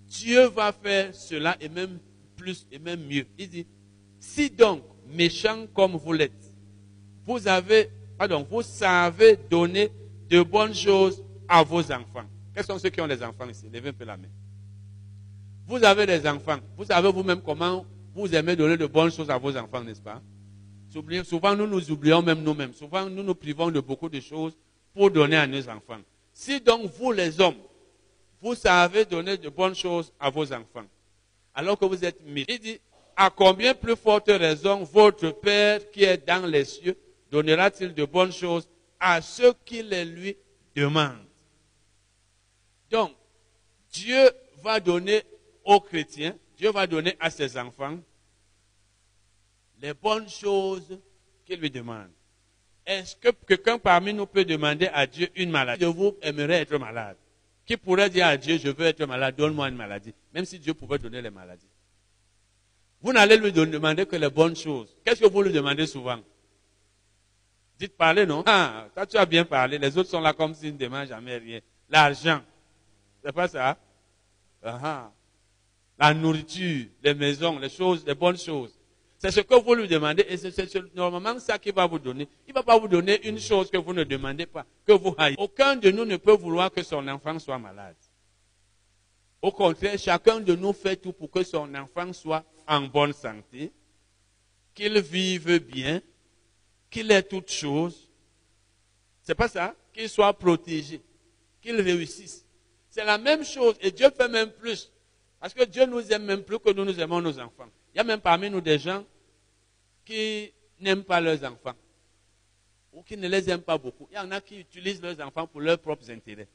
[0.07, 1.99] Dieu va faire cela et même
[2.37, 3.27] plus et même mieux.
[3.37, 3.67] Il dit,
[4.21, 6.55] si donc, méchants comme vous l'êtes,
[7.27, 9.91] vous avez, pardon, vous savez donner
[10.29, 12.25] de bonnes choses à vos enfants.
[12.55, 13.69] Quels sont ceux qui ont des enfants ici?
[13.73, 14.29] Levez un peu la main.
[15.67, 16.59] Vous avez des enfants.
[16.77, 20.21] Vous savez vous-même comment vous aimez donner de bonnes choses à vos enfants, n'est-ce pas?
[21.25, 22.75] Souvent, nous nous oublions même nous-mêmes.
[22.75, 24.57] Souvent, nous nous privons de beaucoup de choses
[24.95, 26.01] pour donner à nos enfants.
[26.33, 27.57] Si donc vous, les hommes,
[28.43, 30.85] vous savez donner de bonnes choses à vos enfants,
[31.55, 32.79] alors que vous êtes mis, il dit,
[33.17, 36.97] à combien plus forte raison votre Père qui est dans les cieux
[37.31, 38.69] donnera-t-il de bonnes choses
[39.01, 40.37] à ceux qui les lui
[40.75, 41.17] demandent?
[42.91, 43.13] Donc,
[43.93, 44.31] Dieu
[44.63, 45.23] va donner
[45.65, 47.99] aux chrétiens, Dieu va donner à ses enfants
[49.81, 50.99] les bonnes choses
[51.45, 52.11] qu'il lui demande.
[52.87, 55.85] Est-ce que quelqu'un parmi nous peut demander à Dieu une maladie?
[55.85, 57.17] Je vous aimerais être malade.
[57.65, 60.75] Qui pourrait dire à Dieu, je veux être malade, donne-moi une maladie, même si Dieu
[60.75, 61.69] pouvait donner les maladies.
[63.01, 64.95] Vous n'allez lui demander que les bonnes choses.
[65.05, 66.21] Qu'est-ce que vous lui demandez souvent?
[67.79, 68.45] Dites parler, non?
[68.47, 69.79] Ah, toi tu as bien parlé.
[69.79, 71.61] Les autres sont là comme s'ils ne demandent jamais rien.
[71.89, 72.41] L'argent.
[73.25, 73.77] C'est pas ça?
[74.63, 75.11] Ah
[76.03, 78.77] la nourriture, les maisons, les choses, les bonnes choses.
[79.19, 82.27] C'est ce que vous lui demandez et c'est normalement ça qu'il va vous donner.
[82.49, 85.15] Il ne va pas vous donner une chose que vous ne demandez pas, que vous
[85.17, 85.41] haïssez.
[85.41, 87.95] Aucun de nous ne peut vouloir que son enfant soit malade.
[89.41, 93.71] Au contraire, chacun de nous fait tout pour que son enfant soit en bonne santé,
[94.75, 96.01] qu'il vive bien,
[96.91, 98.09] qu'il ait toutes choses.
[99.23, 99.73] C'est pas ça?
[99.93, 101.01] Qu'il soit protégé,
[101.61, 102.45] qu'il réussisse.
[102.91, 104.92] C'est la même chose et Dieu fait même plus.
[105.43, 107.67] Parce que Dieu nous aime même plus que nous nous aimons nos enfants.
[107.93, 109.05] Il y a même parmi nous des gens
[110.05, 111.75] qui n'aiment pas leurs enfants
[112.93, 114.07] ou qui ne les aiment pas beaucoup.
[114.13, 116.47] Il y en a qui utilisent leurs enfants pour leurs propres intérêts.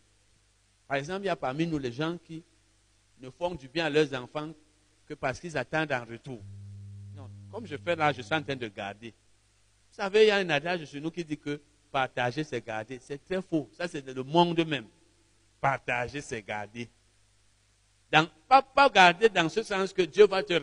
[0.88, 2.42] Par exemple, il y a parmi nous les gens qui
[3.20, 4.54] ne font du bien à leurs enfants
[5.06, 6.40] que parce qu'ils attendent un retour.
[7.14, 9.10] Non, comme je fais là, je suis en train de garder.
[9.10, 11.60] Vous savez, il y a un adage chez nous qui dit que
[11.92, 13.00] partager, c'est garder.
[13.02, 13.70] C'est très faux.
[13.74, 14.88] Ça, c'est le monde même.
[15.60, 16.90] Partager, c'est garder
[18.48, 20.54] pas, garder dans ce sens que Dieu va te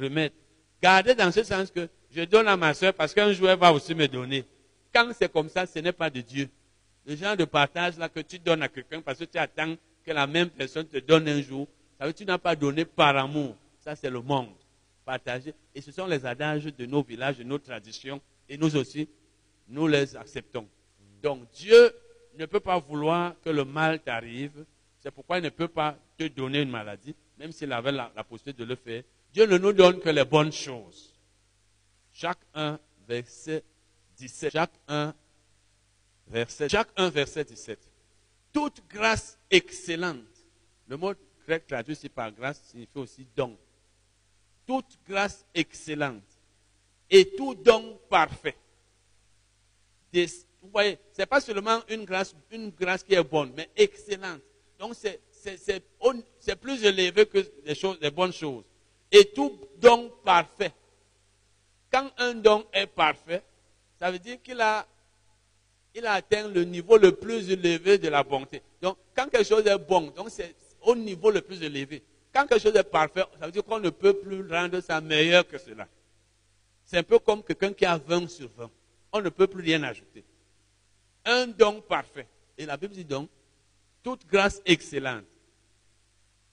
[0.00, 0.36] remettre.
[0.80, 3.72] Garder dans ce sens que je donne à ma soeur parce qu'un jour elle va
[3.72, 4.44] aussi me donner.
[4.94, 6.48] Quand c'est comme ça, ce n'est pas de Dieu.
[7.04, 10.12] Le genre de partage là que tu donnes à quelqu'un parce que tu attends que
[10.12, 11.66] la même personne te donne un jour,
[11.98, 13.56] ça veut dire tu n'as pas donné par amour.
[13.80, 14.54] Ça, c'est le monde.
[15.04, 15.54] Partager.
[15.74, 18.20] Et ce sont les adages de nos villages, de nos traditions.
[18.48, 19.08] Et nous aussi,
[19.68, 20.66] nous les acceptons.
[21.22, 21.92] Donc, Dieu
[22.36, 24.64] ne peut pas vouloir que le mal t'arrive.
[25.06, 28.64] C'est pourquoi il ne peut pas te donner une maladie, même s'il avait la, possibilité
[28.64, 29.04] de le faire.
[29.32, 31.14] Dieu ne nous donne que les bonnes choses.
[32.12, 33.62] Chaque un, verset
[34.16, 34.52] 17.
[34.52, 35.14] Chaque un,
[36.26, 37.78] verset, chaque un, verset 17.
[38.52, 40.26] Toute grâce excellente.
[40.88, 41.14] Le mot
[41.46, 43.56] grec traduit ici par grâce signifie aussi don.
[44.66, 46.24] Toute grâce excellente
[47.08, 48.56] et tout don parfait.
[50.12, 54.42] vous voyez, ce n'est pas seulement une grâce, une grâce qui est bonne, mais excellente.
[54.78, 58.64] Donc c'est plus élevé que les, choses, bonnes choses.
[59.10, 60.72] Et tout don parfait.
[61.90, 63.42] Quand un don est parfait,
[63.98, 64.86] ça veut dire qu'il a,
[65.94, 68.60] il a atteint le niveau le plus élevé de la bonté.
[68.82, 72.02] Donc, quand quelque chose est bon, donc c'est au niveau le plus élevé.
[72.32, 75.46] Quand quelque chose est parfait, ça veut dire qu'on ne peut plus rendre ça meilleur
[75.46, 75.88] que cela.
[76.84, 78.70] C'est un peu comme quelqu'un qui a 20 sur 20.
[79.12, 80.24] On ne peut plus rien ajouter.
[81.24, 82.26] Un don parfait.
[82.58, 83.28] Et la Bible dit donc,
[84.06, 85.24] toute grâce excellente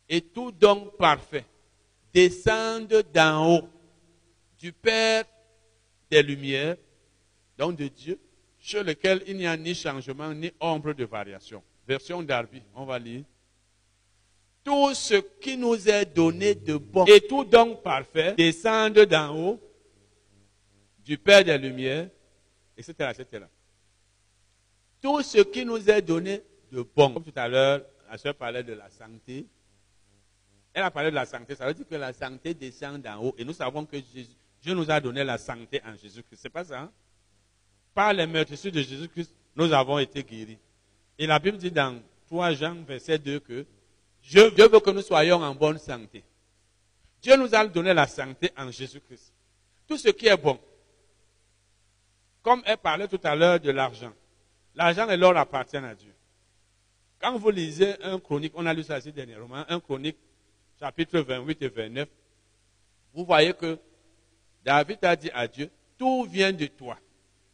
[0.09, 1.45] et tout don parfait
[2.11, 3.69] descendent d'en haut,
[4.57, 5.23] du Père
[6.09, 6.77] des Lumières,
[7.55, 8.19] donc de Dieu,
[8.57, 11.61] chez lequel il n'y a ni changement ni ombre de variation.
[11.87, 13.23] Version Darby, on va lire.
[14.63, 19.59] tout ce qui nous est donné de bon et tout don parfait descend d'en haut,
[21.05, 22.09] du Père des Lumières,
[22.75, 23.45] etc., etc.
[24.99, 26.41] Tout ce qui nous est donné
[26.81, 27.13] bon.
[27.13, 29.45] Comme tout à l'heure, la soeur parlait de la santé.
[30.73, 31.55] Elle a parlé de la santé.
[31.55, 33.35] Ça veut dire que la santé descend d'en haut.
[33.37, 33.97] Et nous savons que
[34.61, 36.39] Dieu nous a donné la santé en Jésus-Christ.
[36.41, 36.81] C'est pas ça?
[36.81, 36.91] Hein?
[37.93, 40.57] Par les meurtrissures de Jésus-Christ, nous avons été guéris.
[41.19, 43.65] Et la Bible dit dans 3 Jean, verset 2 que
[44.23, 46.23] Dieu veut que nous soyons en bonne santé.
[47.21, 49.31] Dieu nous a donné la santé en Jésus-Christ.
[49.87, 50.59] Tout ce qui est bon.
[52.41, 54.11] Comme elle parlait tout à l'heure de l'argent.
[54.75, 56.13] L'argent et l'or appartiennent à Dieu.
[57.23, 60.17] Quand vous lisez un chronique, on a lu ça aussi dernièrement, un chronique,
[60.77, 62.09] chapitre 28 et 29,
[63.13, 63.79] vous voyez que
[64.65, 66.97] David a dit à Dieu, tout vient de toi.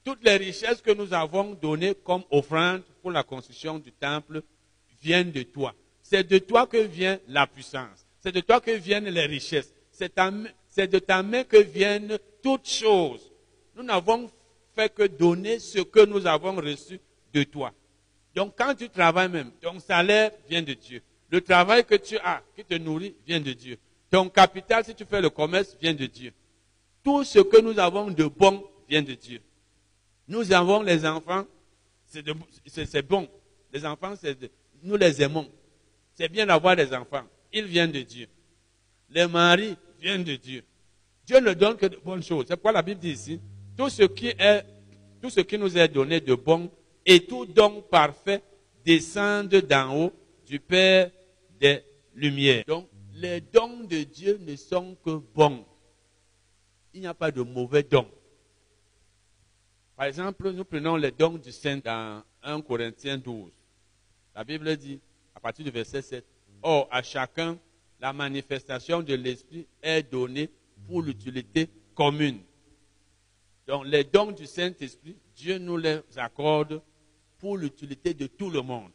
[0.04, 4.42] Toutes les richesses que nous avons données comme offrande pour la construction du temple
[5.04, 5.76] viennent de toi.
[6.02, 8.08] C'est de toi que vient la puissance.
[8.22, 9.72] C'est de toi que viennent les richesses.
[9.92, 13.32] C'est de ta main que viennent toutes choses.
[13.76, 14.32] Nous n'avons
[14.76, 17.00] fait que donner ce que nous avons reçu
[17.32, 17.72] de toi.
[18.36, 21.02] Donc quand tu travailles même, ton salaire vient de Dieu.
[21.30, 23.78] Le travail que tu as, qui te nourrit, vient de Dieu.
[24.10, 26.34] Ton capital, si tu fais le commerce, vient de Dieu.
[27.04, 29.42] Tout ce que nous avons de bon vient de Dieu.
[30.28, 31.46] Nous avons les enfants,
[32.06, 33.28] c'est bon.
[33.72, 34.14] Les enfants,
[34.84, 35.50] nous les aimons.
[36.16, 37.24] C'est bien d'avoir des enfants.
[37.54, 38.28] Ils viennent de Dieu.
[39.10, 40.64] Les maris viennent de Dieu.
[41.26, 42.46] Dieu ne donne que de bonnes choses.
[42.48, 43.40] C'est pourquoi la Bible dit ici,
[43.78, 44.34] tout ce qui
[45.22, 46.72] tout ce qui nous est donné de bon
[47.10, 48.44] et tout don parfait
[48.86, 50.14] descendent d'en haut
[50.46, 51.10] du Père
[51.60, 52.64] des Lumières.
[52.68, 55.66] Donc, les dons de Dieu ne sont que bons.
[56.94, 58.08] Il n'y a pas de mauvais dons.
[59.98, 63.52] Par exemple, nous prenons les dons du Saint dans 1 Corinthiens 12.
[64.36, 65.00] La Bible dit,
[65.34, 66.24] à partir du verset 7,
[66.62, 67.58] Or, à chacun,
[68.00, 70.50] la manifestation de l'Esprit est donnée
[70.88, 72.42] pour l'utilité commune.
[73.66, 76.82] Donc, les dons du Saint-Esprit, Dieu nous les accorde
[77.40, 78.92] pour l'utilité de tout le monde.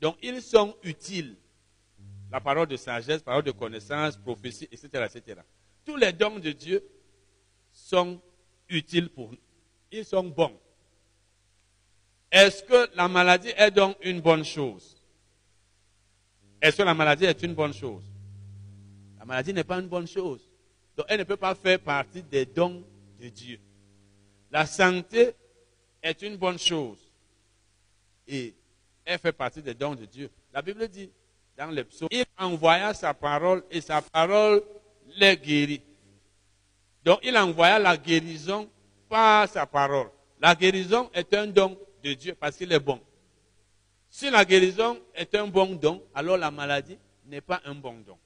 [0.00, 1.36] Donc, ils sont utiles.
[2.30, 5.40] La parole de sagesse, parole de connaissance, prophétie, etc., etc.
[5.84, 6.84] Tous les dons de Dieu
[7.72, 8.20] sont
[8.68, 9.38] utiles pour nous
[9.98, 10.58] ils sont bons.
[12.30, 14.96] Est-ce que la maladie est donc une bonne chose?
[16.60, 18.02] Est-ce que la maladie est une bonne chose?
[19.18, 20.40] La maladie n'est pas une bonne chose.
[20.96, 22.84] Donc elle ne peut pas faire partie des dons
[23.20, 23.60] de Dieu.
[24.50, 25.34] La santé
[26.02, 26.98] est une bonne chose.
[28.26, 28.54] Et
[29.04, 30.30] elle fait partie des dons de Dieu.
[30.52, 31.10] La Bible dit
[31.56, 34.62] dans les psaumes, il envoya sa parole et sa parole
[35.16, 35.82] les guérit.
[37.04, 38.68] Donc il envoya la guérison
[39.08, 40.08] par sa parole.
[40.40, 43.00] La guérison est un don de Dieu parce qu'il est bon.
[44.08, 48.16] Si la guérison est un bon don, alors la maladie n'est pas un bon don.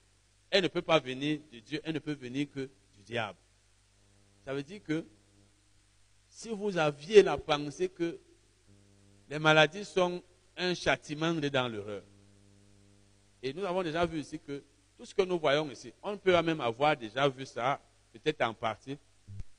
[0.50, 3.38] Elle ne peut pas venir de Dieu, elle ne peut venir que du diable.
[4.44, 5.04] Ça veut dire que
[6.28, 8.18] si vous aviez la pensée que
[9.28, 10.22] les maladies sont
[10.56, 12.02] un châtiment dans l'horreur,
[13.42, 14.62] et nous avons déjà vu ici que
[14.96, 17.80] tout ce que nous voyons ici, on peut même avoir déjà vu ça,
[18.12, 18.98] peut-être en partie,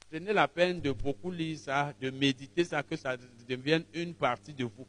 [0.09, 3.15] Prenez la peine de beaucoup lire ça, de méditer ça, que ça
[3.47, 4.87] devienne une partie de vous.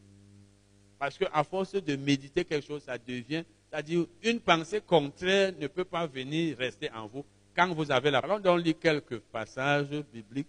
[0.98, 5.84] Parce qu'à force de méditer quelque chose, ça devient, c'est-à-dire une pensée contraire ne peut
[5.84, 8.40] pas venir rester en vous quand vous avez la parole.
[8.42, 10.48] Allons lire quelques passages bibliques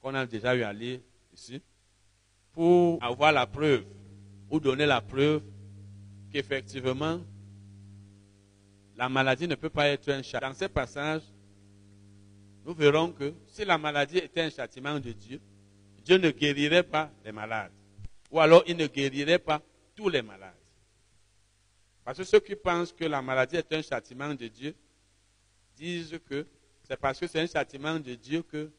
[0.00, 1.00] qu'on a déjà eu à lire
[1.34, 1.60] ici
[2.56, 3.84] pour avoir la preuve
[4.48, 5.42] ou donner la preuve
[6.32, 7.20] qu'effectivement
[8.96, 10.40] la maladie ne peut pas être un chat.
[10.40, 11.20] Dans ces passages,
[12.64, 15.38] nous verrons que si la maladie était un châtiment de Dieu,
[16.02, 17.72] Dieu ne guérirait pas les malades.
[18.30, 19.60] Ou alors il ne guérirait pas
[19.94, 20.54] tous les malades.
[22.06, 24.74] Parce que ceux qui pensent que la maladie est un châtiment de Dieu
[25.76, 26.46] disent que
[26.84, 28.70] c'est parce que c'est un châtiment de Dieu que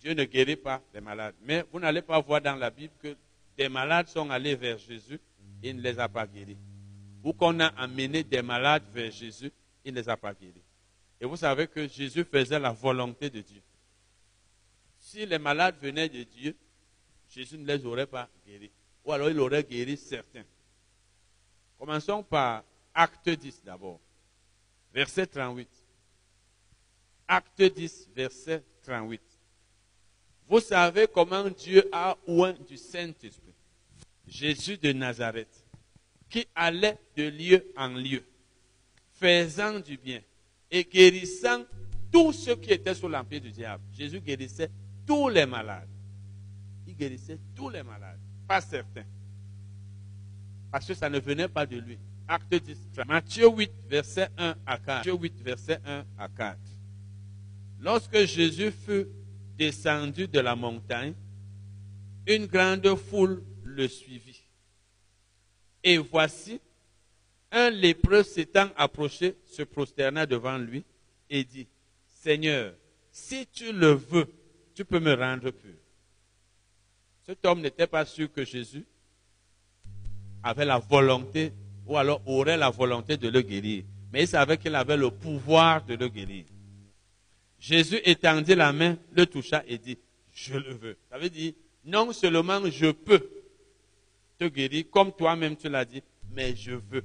[0.00, 1.34] Dieu ne guérit pas les malades.
[1.42, 3.16] Mais vous n'allez pas voir dans la Bible que
[3.56, 5.20] des malades sont allés vers Jésus
[5.62, 6.58] il ne les a pas guéris.
[7.22, 9.52] Ou qu'on a amené des malades vers Jésus,
[9.84, 10.62] il ne les a pas guéris.
[11.20, 13.62] Et vous savez que Jésus faisait la volonté de Dieu.
[14.98, 16.56] Si les malades venaient de Dieu,
[17.28, 18.70] Jésus ne les aurait pas guéris.
[19.04, 20.44] Ou alors il aurait guéri certains.
[21.78, 24.00] Commençons par Acte 10 d'abord.
[24.92, 25.68] Verset 38.
[27.28, 29.20] Acte 10, verset 38.
[30.50, 33.54] Vous savez comment Dieu a oint du Saint-Esprit.
[34.26, 35.64] Jésus de Nazareth,
[36.28, 38.24] qui allait de lieu en lieu,
[39.12, 40.20] faisant du bien
[40.68, 41.62] et guérissant
[42.10, 43.84] tous ceux qui étaient sous l'empire du diable.
[43.92, 44.70] Jésus guérissait
[45.06, 45.88] tous les malades.
[46.84, 49.06] Il guérissait tous les malades, pas certains.
[50.72, 51.98] Parce que ça ne venait pas de lui.
[52.26, 52.76] Acte 10.
[53.06, 54.86] Matthieu 8, verset 1 à 4.
[54.86, 56.58] Matthieu 8, verset 1 à 4.
[57.80, 59.06] Lorsque Jésus fut
[59.60, 61.12] descendu de la montagne,
[62.26, 64.42] une grande foule le suivit.
[65.84, 66.58] Et voici,
[67.52, 70.82] un lépreux s'étant approché se prosterna devant lui
[71.28, 71.68] et dit,
[72.06, 72.72] Seigneur,
[73.12, 74.32] si tu le veux,
[74.74, 75.74] tu peux me rendre pur.
[77.26, 78.86] Cet homme n'était pas sûr que Jésus
[80.42, 81.52] avait la volonté
[81.86, 85.84] ou alors aurait la volonté de le guérir, mais il savait qu'il avait le pouvoir
[85.84, 86.46] de le guérir.
[87.60, 89.98] Jésus étendit la main, le toucha et dit,
[90.32, 90.96] je le veux.
[91.10, 91.52] Ça veut dire,
[91.84, 93.20] non seulement je peux
[94.38, 96.02] te guérir, comme toi-même tu l'as dit,
[96.32, 97.04] mais je veux.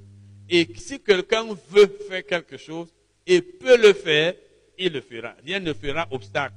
[0.49, 2.87] Et si quelqu'un veut faire quelque chose
[3.27, 4.33] et peut le faire,
[4.77, 5.35] il le fera.
[5.45, 6.55] Rien ne fera obstacle.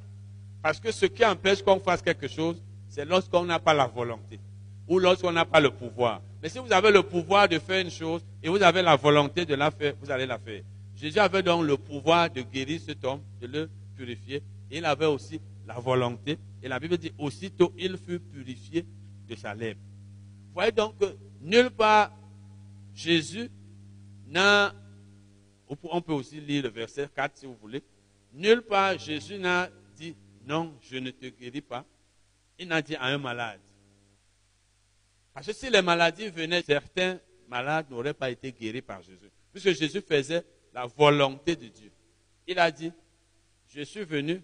[0.63, 4.39] Parce que ce qui empêche qu'on fasse quelque chose, c'est lorsqu'on n'a pas la volonté
[4.87, 6.23] ou lorsqu'on n'a pas le pouvoir.
[6.43, 9.45] Mais si vous avez le pouvoir de faire une chose et vous avez la volonté
[9.45, 10.63] de la faire, vous allez la faire.
[10.97, 13.71] Jésus avait donc le pouvoir de guérir cet homme, de le
[14.71, 16.39] il avait aussi la volonté.
[16.63, 18.85] Et la Bible dit aussitôt il fut purifié
[19.27, 19.81] de sa lèvre.
[20.49, 22.13] Vous voyez donc que nulle part
[22.95, 23.51] Jésus
[24.27, 24.75] n'a,
[25.69, 27.83] on peut aussi lire le verset 4 si vous voulez,
[28.33, 31.85] nulle part Jésus n'a dit non, je ne te guéris pas.
[32.59, 33.61] Il n'a dit à un malade.
[35.33, 39.31] Parce que si les maladies venaient, certains malades n'auraient pas été guéris par Jésus.
[39.53, 41.93] Puisque Jésus faisait la volonté de Dieu.
[42.47, 42.91] Il a dit,
[43.69, 44.43] je suis venu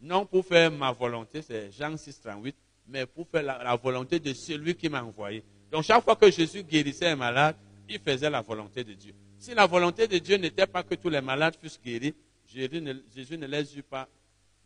[0.00, 2.56] non pour faire ma volonté, c'est Jean 6, 38,
[2.86, 5.44] mais pour faire la, volonté de celui qui m'a envoyé.
[5.70, 7.56] Donc chaque fois que Jésus guérissait un malade,
[7.88, 9.14] il faisait la volonté de Dieu.
[9.38, 12.14] Si la volonté de Dieu n'était pas que tous les malades fussent guéris,
[12.46, 14.08] Jésus ne, Jésus ne les eut pas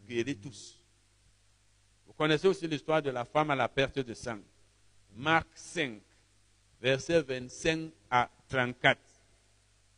[0.07, 0.79] guéris tous.
[2.07, 4.39] Vous connaissez aussi l'histoire de la femme à la perte de sang.
[5.17, 6.01] Marc 5,
[6.81, 8.99] verset 25 à 34.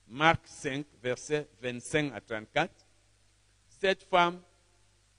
[0.09, 2.84] Marc 5, verset 25 à 34.
[3.85, 4.41] Cette femme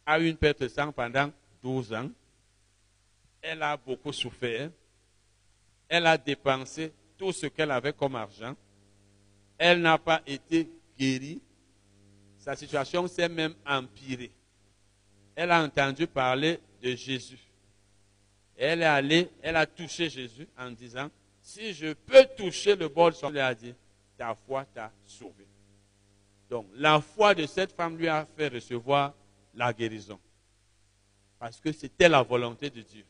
[0.08, 2.10] a eu une perte de sang pendant 12 ans.
[3.40, 4.72] Elle a beaucoup souffert.
[5.88, 8.56] Elle a dépensé tout ce qu'elle avait comme argent.
[9.56, 11.40] Elle n'a pas été guérie.
[12.40, 14.32] Sa situation s'est même empirée.
[15.36, 17.38] Elle a entendu parler de Jésus.
[18.58, 23.14] Elle est allée, elle a touché Jésus en disant, si je peux toucher le bol,
[23.14, 23.76] son, lui a dit,
[24.18, 25.46] ta foi t'a sauvé.
[26.50, 29.14] Donc, la foi de cette femme lui a fait recevoir
[29.54, 30.20] la guérison.
[31.40, 33.06] Parce que c'était la volonté de Dieu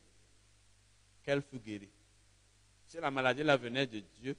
[1.24, 1.90] qu'elle fût guérie.
[2.88, 4.36] Si la maladie la venait de Dieu,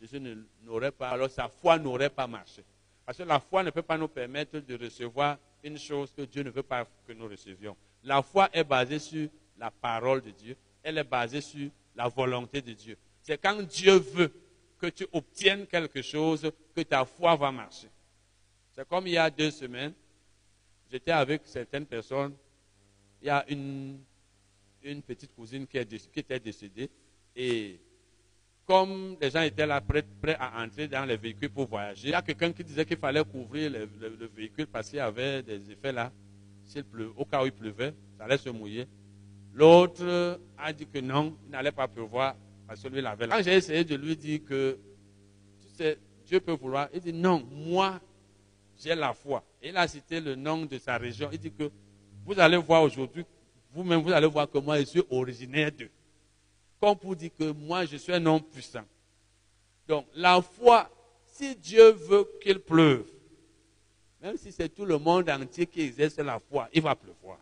[0.00, 0.20] Jésus
[0.62, 2.64] n'aurait pas, alors sa foi n'aurait pas marché.
[3.04, 6.42] Parce que la foi ne peut pas nous permettre de recevoir une chose que Dieu
[6.42, 7.76] ne veut pas que nous recevions.
[8.04, 9.28] La foi est basée sur
[9.58, 10.56] la parole de Dieu.
[10.82, 12.96] Elle est basée sur la volonté de Dieu.
[13.22, 14.32] C'est quand Dieu veut
[14.78, 17.88] que tu obtiennes quelque chose que ta foi va marcher.
[18.78, 19.92] C'est comme il y a deux semaines,
[20.88, 22.32] j'étais avec certaines personnes.
[23.20, 23.98] Il y a une,
[25.04, 26.88] petite cousine qui, était décédée.
[27.34, 27.80] Et
[28.64, 30.04] comme les gens étaient là prêts,
[30.38, 33.24] à entrer dans les véhicules pour voyager, il y a quelqu'un qui disait qu'il fallait
[33.24, 36.12] couvrir le, le véhicule parce qu'il y avait des effets là.
[37.16, 38.86] Au cas où il pleuvait, ça allait se mouiller.
[39.54, 42.36] L'autre a dit que non, il n'allait pas pleuvoir
[42.68, 43.26] parce que lui l'avait.
[43.26, 44.78] Quand j'ai essayé de lui dire que,
[45.62, 48.00] tu sais, Dieu peut vouloir, il dit non, moi,
[48.78, 49.42] j'ai la foi.
[49.62, 51.28] il a cité le nom de sa région.
[51.32, 51.70] Il dit que
[52.24, 53.24] vous allez voir aujourd'hui,
[53.72, 55.90] vous-même, vous allez voir que moi, je suis originaire d'eux.
[56.80, 58.84] Comme pour dire que moi, je suis un homme puissant.
[59.86, 60.88] Donc, la foi,
[61.26, 63.06] si Dieu veut qu'il pleuve,
[64.20, 67.38] même si c'est tout le monde entier qui exerce la foi, il va pleuvoir.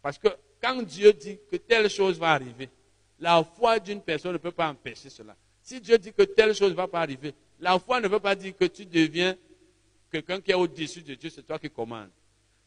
[0.00, 0.28] Parce que
[0.60, 2.68] quand Dieu dit que telle chose va arriver,
[3.18, 5.36] la foi d'une personne ne peut pas empêcher cela.
[5.62, 8.34] Si Dieu dit que telle chose ne va pas arriver, la foi ne veut pas
[8.34, 9.36] dire que tu deviens
[10.12, 12.10] quelqu'un qui est au-dessus de Dieu, c'est toi qui commandes.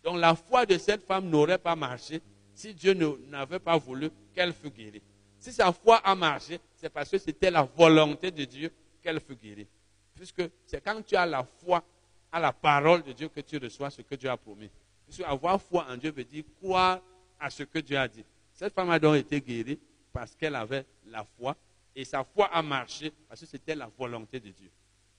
[0.04, 2.22] Donc la foi de cette femme n'aurait pas marché
[2.54, 2.94] si Dieu
[3.30, 5.02] n'avait pas voulu qu'elle fût guérie.
[5.40, 8.72] Si sa foi a marché, c'est parce que c'était la volonté de Dieu
[9.02, 9.68] qu'elle fût guérie.
[10.16, 11.84] Puisque c'est quand tu as la foi
[12.32, 14.70] à la parole de Dieu que tu reçois ce que Dieu a promis.
[15.06, 17.00] Puisque avoir foi en Dieu veut dire croire
[17.40, 18.24] à ce que Dieu a dit.
[18.54, 19.78] Cette femme a donc été guérie
[20.12, 21.56] parce qu'elle avait la foi
[21.96, 24.70] et sa foi a marché parce que c'était la volonté de Dieu.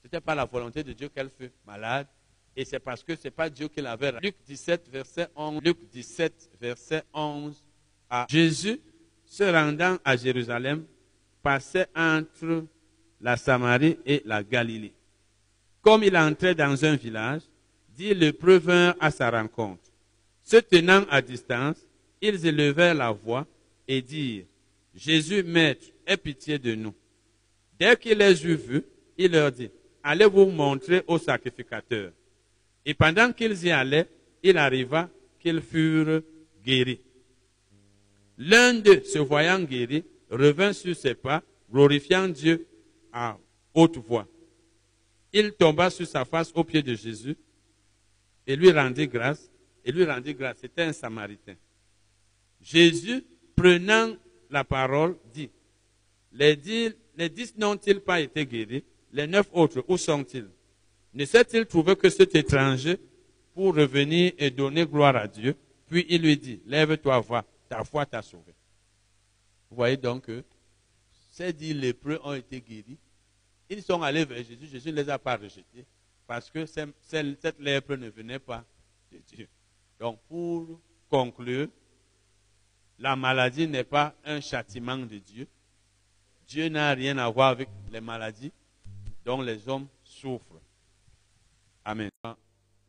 [0.06, 2.06] Ce n'était pas la volonté de Dieu qu'elle fût malade
[2.54, 4.12] et c'est parce que ce n'est pas Dieu qui l'avait.
[4.22, 5.60] Luc 17, verset 11.
[5.64, 7.60] Luc 17, verset 11.
[8.08, 8.80] À Jésus,
[9.24, 10.86] se rendant à Jérusalem,
[11.42, 12.66] passait entre
[13.20, 14.94] la Samarie et la Galilée.
[15.82, 17.42] Comme il entrait dans un village,
[17.88, 19.90] dit le vint à sa rencontre.
[20.40, 21.84] Se tenant à distance,
[22.20, 23.44] ils élevèrent la voix
[23.88, 24.44] et dirent,
[24.94, 26.94] Jésus, Maître, aie pitié de nous.
[27.76, 28.84] Dès qu'il les eut vus,
[29.18, 29.70] il leur dit,
[30.06, 32.12] allez vous montrer au sacrificateur.
[32.84, 34.08] Et pendant qu'ils y allaient,
[34.42, 36.22] il arriva qu'ils furent
[36.64, 37.00] guéris.
[38.38, 42.66] L'un d'eux, se voyant guéri, revint sur ses pas, glorifiant Dieu
[43.12, 43.36] à
[43.74, 44.28] haute voix.
[45.32, 47.36] Il tomba sur sa face aux pieds de Jésus
[48.46, 49.50] et lui rendit grâce.
[49.84, 50.58] Et lui rendit grâce.
[50.60, 51.54] C'était un Samaritain.
[52.60, 53.24] Jésus,
[53.56, 54.14] prenant
[54.50, 55.50] la parole, dit,
[56.32, 58.84] les dix, les dix n'ont-ils pas été guéris?
[59.16, 60.50] Les neuf autres, où sont-ils?
[61.14, 62.98] Ne s'est-il trouvé que cet étranger
[63.54, 65.56] pour revenir et donner gloire à Dieu?
[65.88, 68.52] Puis il lui dit, lève-toi, va, ta foi t'a sauvé.
[69.70, 70.44] Vous voyez donc que
[71.30, 72.98] ces dix lépreux ont été guéris.
[73.70, 75.86] Ils sont allés vers Jésus, Jésus ne les a pas rejetés
[76.26, 78.66] parce que cette lèpre ne venait pas
[79.10, 79.48] de Dieu.
[79.98, 81.68] Donc pour conclure,
[82.98, 85.48] la maladie n'est pas un châtiment de Dieu.
[86.46, 88.52] Dieu n'a rien à voir avec les maladies
[89.26, 90.60] dont les hommes souffrent.
[91.84, 92.08] Amen.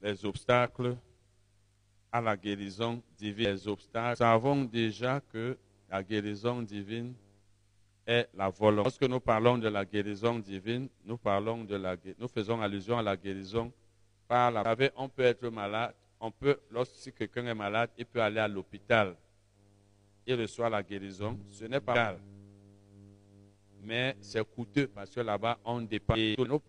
[0.02, 0.96] Les obstacles
[2.12, 3.48] à la guérison divine.
[3.48, 4.12] Les obstacles.
[4.12, 5.58] Nous savons déjà que
[5.90, 7.16] la guérison divine
[8.06, 8.84] est la volonté.
[8.84, 13.02] Lorsque nous parlons de la guérison divine, nous, parlons de la, nous faisons allusion à
[13.02, 13.74] la guérison
[14.28, 14.62] par la...
[14.62, 18.40] Vous savez, on peut être malade, on peut, lorsque quelqu'un est malade, il peut aller
[18.40, 19.16] à l'hôpital.
[20.28, 21.40] Il reçoit la guérison.
[21.50, 22.20] Ce n'est pas mal.
[23.88, 26.16] Mais c'est coûteux parce que là-bas, on dépend.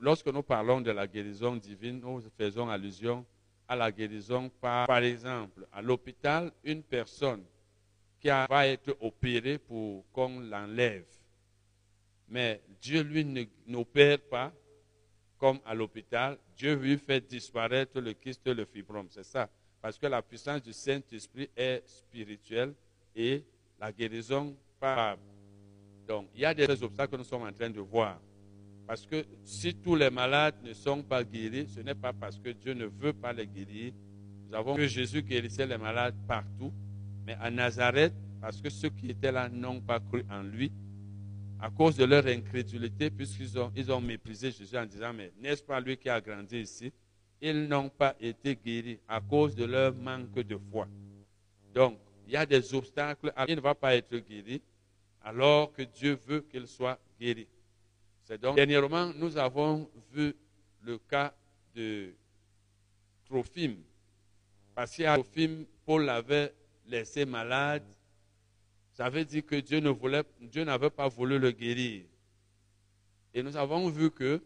[0.00, 3.26] lorsque nous parlons de la guérison divine, nous faisons allusion
[3.66, 7.42] à la guérison par, par exemple, à l'hôpital, une personne
[8.20, 11.06] qui va être opérée pour qu'on l'enlève.
[12.28, 14.52] Mais Dieu, lui, n'opère pas
[15.38, 16.38] comme à l'hôpital.
[16.56, 19.08] Dieu lui fait disparaître le kyste, le fibrome.
[19.10, 19.50] C'est ça.
[19.82, 22.74] Parce que la puissance du Saint-Esprit est spirituelle
[23.16, 23.42] et
[23.80, 25.18] la guérison pas.
[26.08, 28.18] Donc, il y a des obstacles que nous sommes en train de voir.
[28.86, 32.48] Parce que si tous les malades ne sont pas guéris, ce n'est pas parce que
[32.48, 33.92] Dieu ne veut pas les guérir.
[34.48, 36.72] Nous avons vu que Jésus guérissait les malades partout.
[37.26, 40.72] Mais à Nazareth, parce que ceux qui étaient là n'ont pas cru en lui,
[41.60, 45.62] à cause de leur incrédulité, puisqu'ils ont, ils ont méprisé Jésus en disant, mais n'est-ce
[45.62, 46.90] pas lui qui a grandi ici?
[47.42, 50.88] Ils n'ont pas été guéris à cause de leur manque de foi.
[51.74, 54.62] Donc, il y a des obstacles, il ne va pas être guéri
[55.22, 57.46] alors que Dieu veut qu'il soit guéri.
[58.24, 60.34] C'est donc, dernièrement, nous avons vu
[60.82, 61.34] le cas
[61.74, 62.12] de
[63.24, 63.76] Trophime.
[64.74, 66.54] Parce qu'à Trophime, Paul l'avait
[66.86, 67.84] laissé malade
[68.98, 72.02] ça veut dire que Dieu ne voulait, Dieu n'avait pas voulu le guérir.
[73.32, 74.42] Et nous avons vu que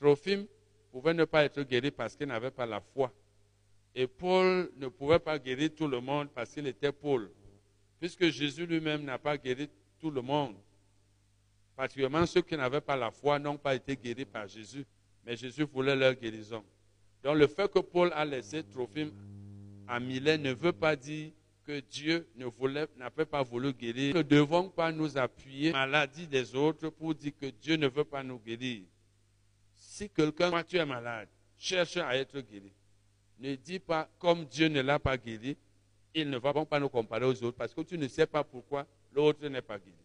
[0.00, 0.46] Trophime
[0.90, 3.12] pouvait ne pas être guéri parce qu'il n'avait pas la foi.
[3.94, 7.30] Et Paul ne pouvait pas guérir tout le monde parce qu'il était Paul.
[8.00, 9.68] Puisque Jésus lui-même n'a pas guéri
[10.04, 10.54] tout le monde.
[11.74, 14.84] Particulièrement ceux qui n'avaient pas la foi n'ont pas été guéris par Jésus.
[15.24, 16.62] Mais Jésus voulait leur guérison.
[17.22, 19.12] Donc le fait que Paul a laissé Trophime
[19.88, 21.32] à Milet ne veut pas dire
[21.64, 24.14] que Dieu ne voulait, n'avait pas voulu guérir.
[24.14, 28.04] Nous ne devons pas nous appuyer maladie des autres pour dire que Dieu ne veut
[28.04, 28.82] pas nous guérir.
[29.74, 32.74] Si quelqu'un, toi tu es malade, cherche à être guéri.
[33.38, 35.56] Ne dis pas, comme Dieu ne l'a pas guéri,
[36.12, 38.86] il ne va pas nous comparer aux autres parce que tu ne sais pas pourquoi
[39.14, 39.96] l'autre n'est pas guéri.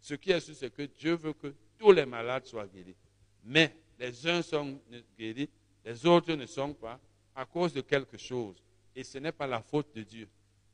[0.00, 2.96] Ce qui est sûr, c'est que Dieu veut que tous les malades soient guéris.
[3.44, 4.80] Mais les uns sont
[5.18, 5.48] guéris,
[5.84, 6.98] les autres ne sont pas
[7.34, 8.62] à cause de quelque chose.
[8.94, 10.28] Et ce n'est pas la faute de Dieu.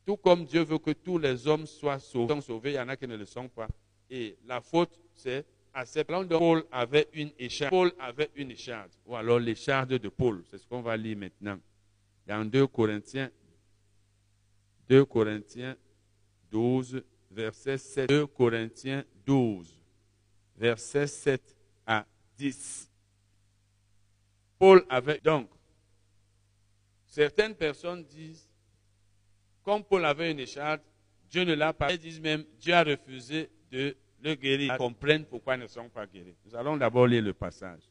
[0.05, 3.07] Tout comme Dieu veut que tous les hommes soient sauvés, il y en a qui
[3.07, 3.67] ne le sont pas.
[4.09, 7.71] Et la faute, c'est à cette de Paul avait une écharde.
[7.71, 8.91] Paul avait une écharde.
[9.05, 10.43] Ou alors l'écharde de Paul.
[10.49, 11.57] C'est ce qu'on va lire maintenant.
[12.27, 13.31] Dans 2 Corinthiens,
[14.89, 15.75] 2 Corinthiens
[16.51, 17.01] 12,
[17.31, 18.09] verset 7.
[18.09, 19.79] 2 Corinthiens 12,
[20.57, 21.55] verset 7
[21.85, 22.05] à
[22.37, 22.89] 10.
[24.59, 25.49] Paul avait donc,
[27.07, 28.47] certaines personnes disent,
[29.63, 30.83] comme Paul avait une écharpe,
[31.29, 31.91] Dieu ne l'a pas.
[31.93, 34.73] Ils disent même, Dieu a refusé de le guérir.
[34.73, 36.35] Ils comprennent pourquoi ils ne sont pas guéris.
[36.45, 37.81] Nous allons d'abord lire le passage.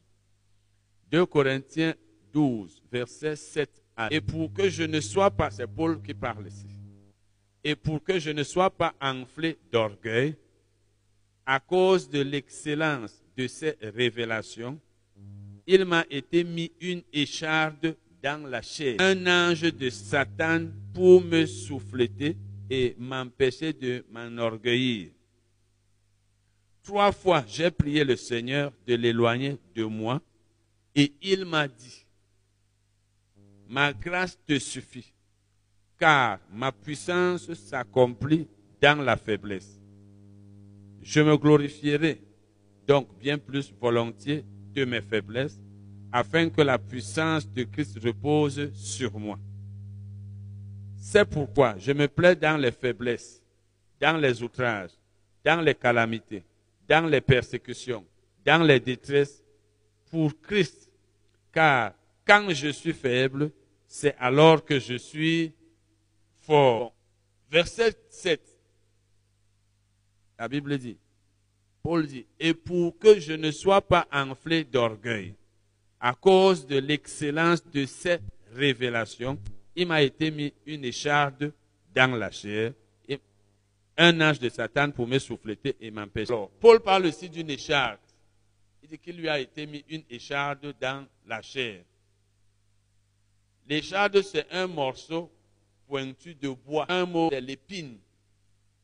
[1.09, 1.95] 2 Corinthiens
[2.31, 6.47] 12, verset 7 à Et pour que je ne sois pas, c'est Paul qui parle
[6.47, 6.67] ici.
[7.63, 10.35] Et pour que je ne sois pas enflé d'orgueil,
[11.45, 14.79] à cause de l'excellence de ces révélations,
[15.67, 18.97] il m'a été mis une écharde dans la chair.
[18.99, 22.37] Un ange de Satan pour me souffleter
[22.69, 25.11] et m'empêcher de m'enorgueillir.
[26.83, 30.21] Trois fois, j'ai prié le Seigneur de l'éloigner de moi
[30.95, 32.05] et il m'a dit,
[33.67, 35.13] ma grâce te suffit,
[36.01, 38.47] car ma puissance s'accomplit
[38.81, 39.79] dans la faiblesse.
[40.99, 42.19] Je me glorifierai
[42.87, 44.43] donc bien plus volontiers
[44.73, 45.61] de mes faiblesses,
[46.11, 49.37] afin que la puissance de Christ repose sur moi.
[50.97, 53.39] C'est pourquoi je me plais dans les faiblesses,
[53.99, 54.97] dans les outrages,
[55.45, 56.43] dans les calamités,
[56.89, 58.03] dans les persécutions,
[58.43, 59.43] dans les détresses,
[60.09, 60.89] pour Christ.
[61.53, 61.93] Car
[62.25, 63.51] quand je suis faible,
[63.87, 65.53] c'est alors que je suis
[66.41, 66.93] fort.
[67.49, 68.41] Verset 7.
[70.39, 70.97] La Bible dit,
[71.83, 75.35] Paul dit, et pour que je ne sois pas enflé d'orgueil,
[75.99, 78.23] à cause de l'excellence de cette
[78.53, 79.37] révélation,
[79.75, 81.53] il m'a été mis une écharde
[81.93, 82.73] dans la chair,
[83.07, 83.19] et
[83.97, 86.33] un ange de Satan pour me souffleter et m'empêcher.
[86.59, 87.99] Paul parle aussi d'une écharde.
[88.81, 91.83] Il dit qu'il lui a été mis une écharde dans la chair.
[93.67, 95.31] L'écharde, c'est un morceau
[95.91, 96.85] pointu de bois.
[96.87, 97.97] Un mot, c'est l'épine.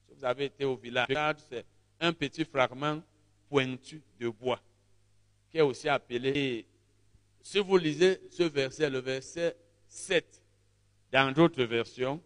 [0.05, 1.65] Si vous avez été au village, l'écharde, c'est
[2.01, 3.01] un petit fragment
[3.47, 4.59] pointu de bois,
[5.49, 6.29] qui est aussi appelé.
[6.35, 6.65] Et
[7.41, 9.55] si vous lisez ce verset, le verset
[9.87, 10.43] 7,
[11.09, 12.21] dans d'autres versions,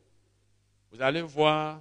[0.91, 1.79] vous allez voir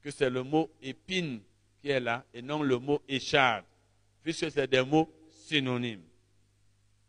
[0.00, 1.42] que c'est le mot épine
[1.82, 3.66] qui est là et non le mot écharde,
[4.22, 6.04] puisque c'est des mots synonymes.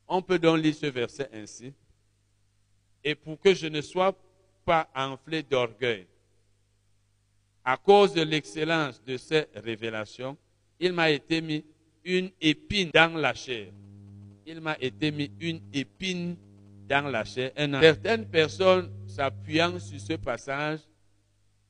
[0.10, 1.72] On peut donc lire ce verset ainsi.
[3.02, 4.14] Et pour que je ne sois
[4.66, 6.08] pas enflé d'orgueil,
[7.64, 10.38] à cause de l'excellence de ces révélations,
[10.80, 11.64] il m'a été mis
[12.04, 13.72] une épine dans la chair.
[14.46, 16.36] Il m'a été mis une épine
[16.88, 17.52] dans la chair.
[17.56, 20.80] Certaines personnes, s'appuyant sur ce passage,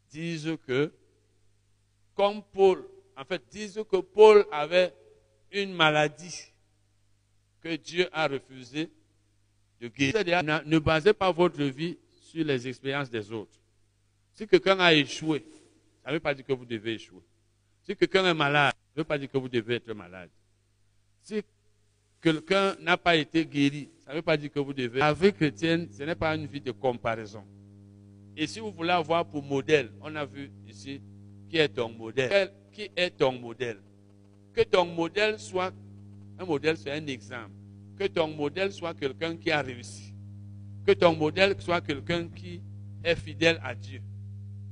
[0.10, 0.92] disent que,
[2.16, 4.94] comme Paul, en fait, disent que Paul avait
[5.52, 6.52] une maladie
[7.62, 8.90] que Dieu a refusé
[9.80, 10.44] de guérir.
[10.66, 11.98] Ne basez pas votre vie
[12.34, 13.60] sur les expériences des autres.
[14.34, 15.46] Si quelqu'un a échoué,
[16.04, 17.22] ça ne veut pas dire que vous devez échouer.
[17.84, 20.30] Si quelqu'un est malade, ça ne veut pas dire que vous devez être malade.
[21.22, 21.42] Si
[22.20, 25.00] quelqu'un n'a pas été guéri, ça ne veut pas dire que vous devez.
[25.00, 27.44] La vie chrétienne, ce n'est pas une vie de comparaison.
[28.36, 31.02] Et si vous voulez avoir pour modèle, on a vu ici
[31.50, 32.52] qui est ton modèle.
[32.72, 33.78] Qui est ton modèle?
[34.54, 35.72] Que ton modèle soit,
[36.40, 37.52] un modèle c'est un exemple.
[37.96, 40.13] Que ton modèle soit quelqu'un qui a réussi.
[40.86, 42.62] Que ton modèle soit quelqu'un qui
[43.04, 44.02] est fidèle à Dieu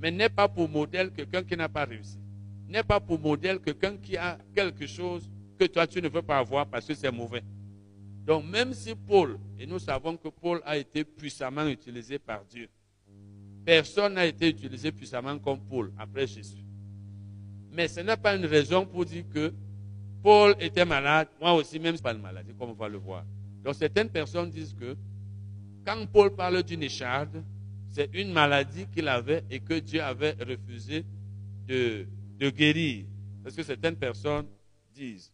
[0.02, 2.18] mais n'est pas pour modèle quelqu'un qui n'a pas réussi.
[2.68, 6.40] N'est pas pour modèle quelqu'un qui a quelque chose que toi tu ne veux pas
[6.40, 7.44] avoir parce que c'est mauvais.
[8.26, 12.68] Donc même si Paul, et nous savons que Paul a été puissamment utilisé par Dieu,
[13.64, 16.66] personne n'a été utilisé puissamment comme Paul après Jésus.
[17.72, 19.54] Mais ce n'est pas une raison pour dire que
[20.24, 23.24] Paul était malade, moi aussi même pas une maladie, comme on va le voir.
[23.64, 24.96] Donc certaines personnes disent que
[25.86, 27.44] quand Paul parle d'une écharde,
[27.90, 31.06] c'est une maladie qu'il avait et que Dieu avait refusé
[31.68, 32.08] de,
[32.50, 33.06] guérir.
[33.44, 34.48] Parce que certaines personnes
[34.94, 35.32] disent.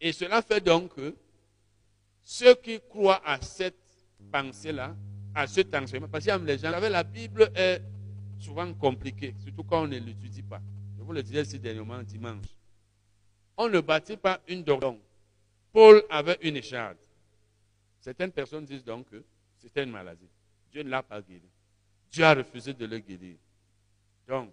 [0.00, 1.14] Et cela fait donc que
[2.22, 3.78] ceux qui croient à cette
[4.30, 4.94] pensée-là,
[5.34, 7.80] à cet enseignement, parce que les gens, la Bible est
[8.38, 10.60] souvent compliquée, surtout quand on ne l'étudie pas.
[10.98, 12.46] Je vous le disais ici dernièrement dimanche.
[13.56, 14.98] On ne bâtit pas une doctrine.
[15.72, 16.96] Paul avait une écharde.
[18.00, 19.24] Certaines personnes disent donc que
[19.64, 20.28] c'était une maladie.
[20.70, 21.48] Dieu ne l'a pas guéri.
[22.10, 23.36] Dieu a refusé de le guérir.
[24.28, 24.52] Donc,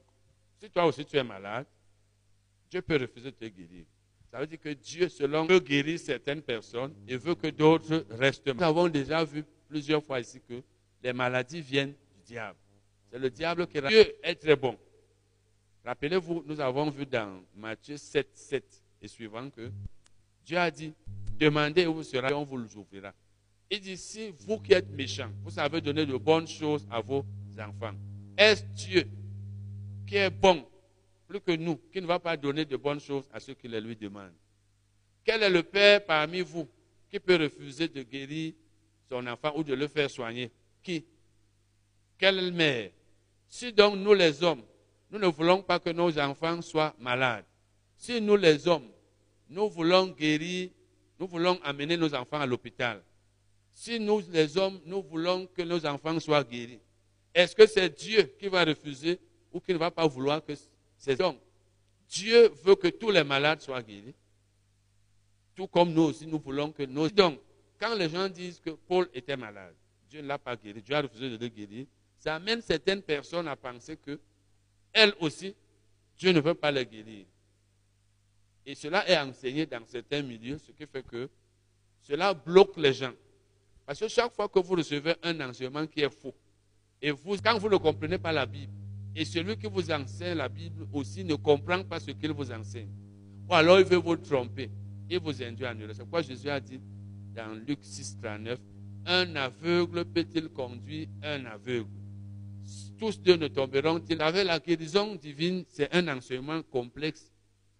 [0.59, 1.65] si toi aussi tu es malade,
[2.69, 3.85] Dieu peut refuser de te guérir.
[4.31, 8.47] Ça veut dire que Dieu, selon, veut guérir certaines personnes et veut que d'autres restent
[8.47, 8.59] malades.
[8.59, 10.61] Nous avons déjà vu plusieurs fois ici que
[11.03, 12.57] les maladies viennent du diable.
[13.11, 13.81] C'est le diable qui...
[13.81, 14.77] Dieu est très bon.
[15.83, 19.69] Rappelez-vous, nous avons vu dans Matthieu 7, 7 et suivant que
[20.45, 20.93] Dieu a dit,
[21.37, 23.13] demandez où vous serez et on vous l'ouvrira.
[23.73, 27.25] Il dit, si vous qui êtes méchants, vous savez donner de bonnes choses à vos
[27.57, 27.95] enfants,
[28.37, 29.07] est-ce Dieu
[30.05, 30.67] qui est bon,
[31.25, 33.79] plus que nous, qui ne va pas donner de bonnes choses à ceux qui les
[33.79, 34.33] lui demandent?
[35.23, 36.67] Quel est le Père parmi vous
[37.09, 38.53] qui peut refuser de guérir
[39.07, 40.51] son enfant ou de le faire soigner?
[40.83, 41.05] Qui?
[42.17, 42.89] Quelle mère?
[43.47, 44.63] Si donc nous les hommes,
[45.11, 47.45] nous ne voulons pas que nos enfants soient malades,
[47.95, 48.89] si nous les hommes,
[49.49, 50.71] nous voulons guérir,
[51.17, 53.01] nous voulons amener nos enfants à l'hôpital,
[53.73, 56.79] si nous, les hommes, nous voulons que nos enfants soient guéris,
[57.33, 59.19] est-ce que c'est Dieu qui va refuser
[59.51, 60.53] ou qui ne va pas vouloir que
[60.97, 61.37] ces hommes
[62.09, 64.13] Dieu veut que tous les malades soient guéris?
[65.55, 67.09] Tout comme nous aussi, nous voulons que nos...
[67.09, 67.39] Donc,
[67.79, 69.73] quand les gens disent que Paul était malade,
[70.09, 71.85] Dieu ne l'a pas guéri, Dieu a refusé de le guérir,
[72.17, 74.19] ça amène certaines personnes à penser que
[74.93, 75.55] elles aussi,
[76.17, 77.25] Dieu ne veut pas les guérir.
[78.65, 81.29] Et cela est enseigné dans certains milieux, ce qui fait que
[82.01, 83.13] cela bloque les gens.
[83.91, 86.33] Parce que chaque fois que vous recevez un enseignement qui est faux,
[87.01, 88.71] et vous, quand vous ne comprenez pas la Bible,
[89.13, 92.87] et celui qui vous enseigne la Bible aussi ne comprend pas ce qu'il vous enseigne,
[93.49, 94.71] ou alors il veut vous tromper,
[95.09, 95.93] et vous induit en erreur.
[95.93, 96.79] C'est pourquoi Jésus a dit
[97.35, 98.59] dans Luc 6, 39,
[99.07, 101.89] un aveugle peut-il conduire un aveugle?
[102.97, 107.29] Tous deux ne tomberont-ils Avec la guérison divine, c'est un enseignement complexe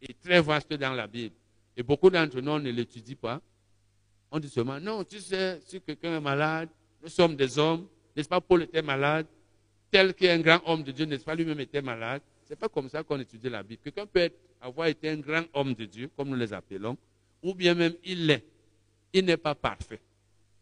[0.02, 1.36] et très vaste dans la Bible.
[1.78, 3.42] Et beaucoup d'entre nous ne l'étudient pas.
[4.32, 6.70] On dit seulement, non, tu sais, si quelqu'un est malade,
[7.04, 9.28] nous sommes des hommes, n'est-ce pas, Paul était malade,
[9.92, 12.22] tel qu'un grand homme de Dieu, n'est-ce pas, lui-même était malade.
[12.46, 13.82] Ce n'est pas comme ça qu'on étudie la Bible.
[13.84, 14.30] Quelqu'un peut
[14.62, 16.98] avoir été un grand homme de Dieu, comme nous les appelons,
[17.44, 18.46] ou bien même il l'est.
[19.12, 20.00] Il n'est pas parfait.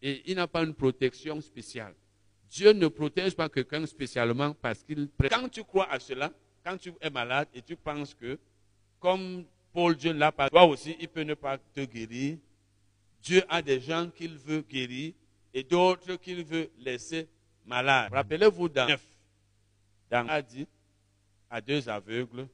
[0.02, 1.94] Et il n'a pas une protection spéciale.
[2.50, 5.08] Dieu ne protège pas quelqu'un spécialement parce qu'il...
[5.30, 6.32] Quand tu crois à cela,
[6.64, 8.36] quand tu es malade et tu penses que,
[8.98, 12.38] comme Paul, Dieu l'a pas, toi aussi, il peut ne pas te guérir.
[13.22, 15.12] Dieu a des gens qu'il veut guérir
[15.52, 17.28] et d'autres qu'il veut laisser
[17.66, 18.12] malades.
[18.12, 19.02] Rappelez-vous dans 9,
[20.10, 20.66] dans a dit
[21.50, 22.46] à deux aveugles,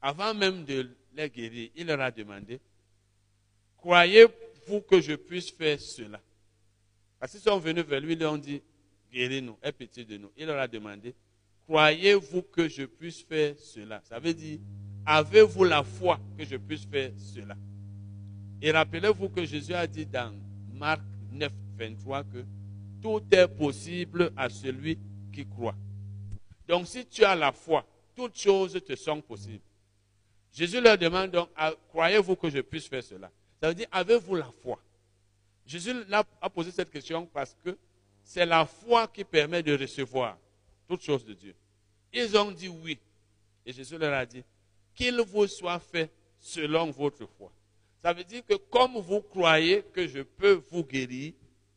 [0.00, 2.60] avant même de les guérir, il leur a demandé,
[3.78, 6.20] croyez-vous que je puisse faire cela?
[7.18, 8.62] Parce qu'ils sont venus vers lui, ils lui ont dit,
[9.12, 10.30] guéris-nous, aie pitié de nous.
[10.36, 11.14] Il leur a demandé,
[11.66, 14.00] croyez-vous que je puisse faire cela?
[14.04, 14.60] Ça veut dire,
[15.04, 17.56] avez-vous la foi que je puisse faire cela?
[18.60, 20.34] Et rappelez-vous que Jésus a dit dans
[20.74, 21.00] Marc
[21.32, 22.44] 9, 23 que
[23.00, 24.98] tout est possible à celui
[25.32, 25.76] qui croit.
[26.66, 27.86] Donc si tu as la foi,
[28.16, 29.62] toutes choses te sont possibles.
[30.52, 33.30] Jésus leur demande donc, ah, croyez-vous que je puisse faire cela?
[33.60, 34.78] Ça veut dire, avez-vous la foi?
[35.64, 35.92] Jésus
[36.40, 37.76] a posé cette question parce que
[38.24, 40.36] c'est la foi qui permet de recevoir
[40.88, 41.54] toutes choses de Dieu.
[42.12, 42.98] Ils ont dit oui.
[43.64, 44.42] Et Jésus leur a dit,
[44.94, 47.52] qu'il vous soit fait selon votre foi.
[48.02, 51.32] Ça veut dire que comme vous croyez que je peux vous guérir,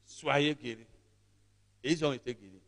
[0.05, 0.85] soyez guéris.
[1.83, 2.61] Et ils ont été guéris.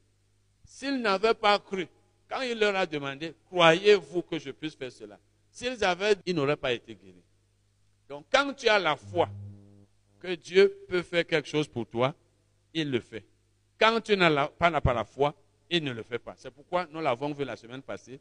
[0.66, 1.88] S'ils n'avaient pas cru,
[2.28, 5.20] quand il leur a demandé, croyez-vous que je puisse faire cela?
[5.52, 7.24] S'ils avaient, ils n'auraient pas été guéris.
[8.10, 9.30] Donc quand tu as la foi
[10.20, 12.16] que Dieu peut faire quelque chose pour toi,
[12.74, 13.24] il le fait.
[13.80, 15.36] Quand tu n'as pas, pas la foi,
[15.70, 16.34] il ne le fait pas.
[16.38, 18.20] C'est pourquoi nous l'avons vu la semaine passée.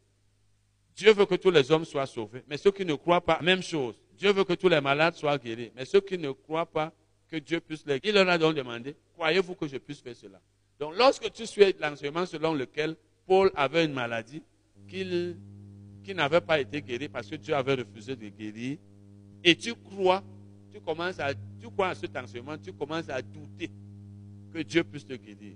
[0.95, 3.63] Dieu veut que tous les hommes soient sauvés, mais ceux qui ne croient pas, même
[3.63, 3.95] chose.
[4.19, 6.93] Dieu veut que tous les malades soient guéris, mais ceux qui ne croient pas
[7.29, 10.17] que Dieu puisse les guérir, il leur a donc demandé, croyez-vous que je puisse faire
[10.17, 10.41] cela?
[10.79, 12.97] Donc lorsque tu suis l'enseignement selon lequel
[13.27, 14.43] Paul avait une maladie,
[14.89, 15.37] qu'il
[16.03, 18.79] qui n'avait pas été guéri parce que Dieu avait refusé de guérir,
[19.45, 20.23] et tu crois,
[20.73, 23.71] tu commences à, tu crois à cet enseignement, tu commences à douter
[24.53, 25.55] que Dieu puisse te guérir.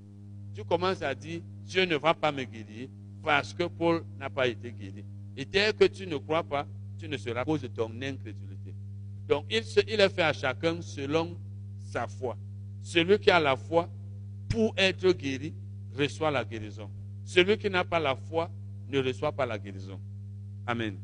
[0.54, 2.88] Tu commences à dire, Dieu ne va pas me guérir
[3.22, 5.04] parce que Paul n'a pas été guéri.
[5.36, 6.66] Et dès que tu ne crois pas,
[6.98, 8.74] tu ne seras cause de ton incrédulité.
[9.28, 11.36] Donc, il, il est fait à chacun selon
[11.82, 12.36] sa foi.
[12.82, 13.88] Celui qui a la foi
[14.48, 15.54] pour être guéri
[15.94, 16.90] reçoit la guérison.
[17.24, 18.50] Celui qui n'a pas la foi
[18.88, 20.00] ne reçoit pas la guérison.
[20.66, 20.98] Amen.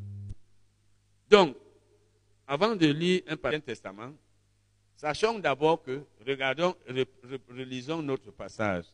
[1.29, 1.55] Donc,
[2.47, 4.13] avant de lire un Ancien Testament,
[4.95, 6.75] sachons d'abord que, regardons,
[7.49, 8.85] relisons notre passage.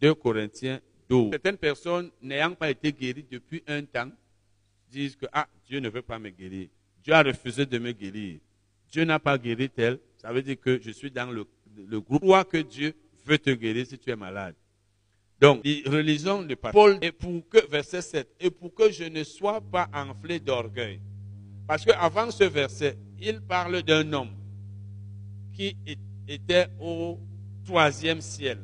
[0.00, 1.30] 2 Corinthiens 12.
[1.30, 4.10] Certaines personnes n'ayant pas été guéries depuis un temps
[4.94, 6.68] disent que ah, Dieu ne veut pas me guérir.
[7.02, 8.38] Dieu a refusé de me guérir.
[8.90, 9.98] Dieu n'a pas guéri tel.
[10.16, 12.22] Ça veut dire que je suis dans le, le groupe.
[12.22, 12.94] Crois que Dieu
[13.26, 14.54] veut te guérir si tu es malade.
[15.40, 16.74] Donc, relisons le passage.
[16.74, 21.00] Paul, et pour que, verset 7, et pour que je ne sois pas enflé d'orgueil.
[21.66, 24.30] Parce qu'avant ce verset, il parle d'un homme
[25.52, 25.76] qui
[26.28, 27.18] était au
[27.64, 28.58] troisième ciel.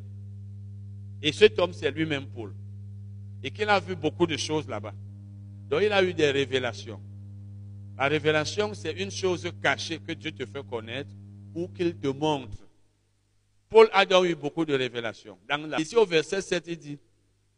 [1.23, 2.55] Et cet homme, c'est lui-même Paul.
[3.43, 4.95] Et qu'il a vu beaucoup de choses là-bas.
[5.71, 7.01] Donc, il a eu des révélations.
[7.97, 11.11] La révélation, c'est une chose cachée que Dieu te fait connaître
[11.55, 12.59] ou qu'il te montre.
[13.69, 15.39] Paul a donc eu beaucoup de révélations.
[15.79, 16.99] Ici au verset 7, il dit,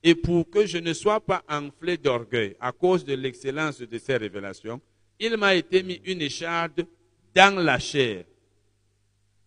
[0.03, 4.19] et pour que je ne sois pas enflé d'orgueil à cause de l'excellence de ces
[4.19, 4.79] révélations,
[5.19, 6.87] il m'a été mis une écharde
[7.35, 8.25] dans la chair,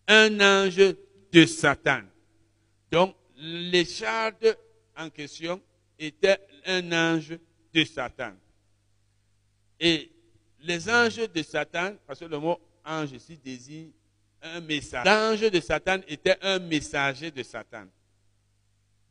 [0.08, 0.94] un ange
[1.32, 2.00] de Satan.
[2.90, 4.56] Donc, l'écharde
[4.96, 5.60] en question
[5.98, 7.38] était un ange
[7.72, 8.32] de Satan.
[9.78, 10.10] Et
[10.60, 13.90] les anges de Satan, parce que le mot ange ici désigne
[14.42, 15.04] un message.
[15.04, 17.86] L'ange de Satan était un messager de Satan.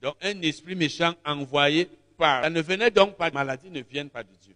[0.02, 2.44] Donc un esprit méchant envoyé par.
[2.44, 4.56] Ça ne venait donc pas, maladie ne vient pas de Dieu.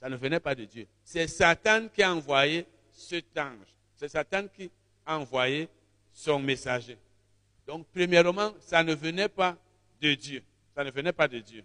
[0.00, 0.86] Ça ne venait pas de Dieu.
[1.02, 3.74] C'est Satan qui a envoyé cet ange.
[3.96, 4.70] C'est Satan qui
[5.06, 5.68] a envoyé
[6.12, 6.98] son messager.
[7.66, 9.56] Donc premièrement, ça ne venait pas
[10.00, 10.42] de Dieu.
[10.74, 11.64] Ça ne venait pas de Dieu.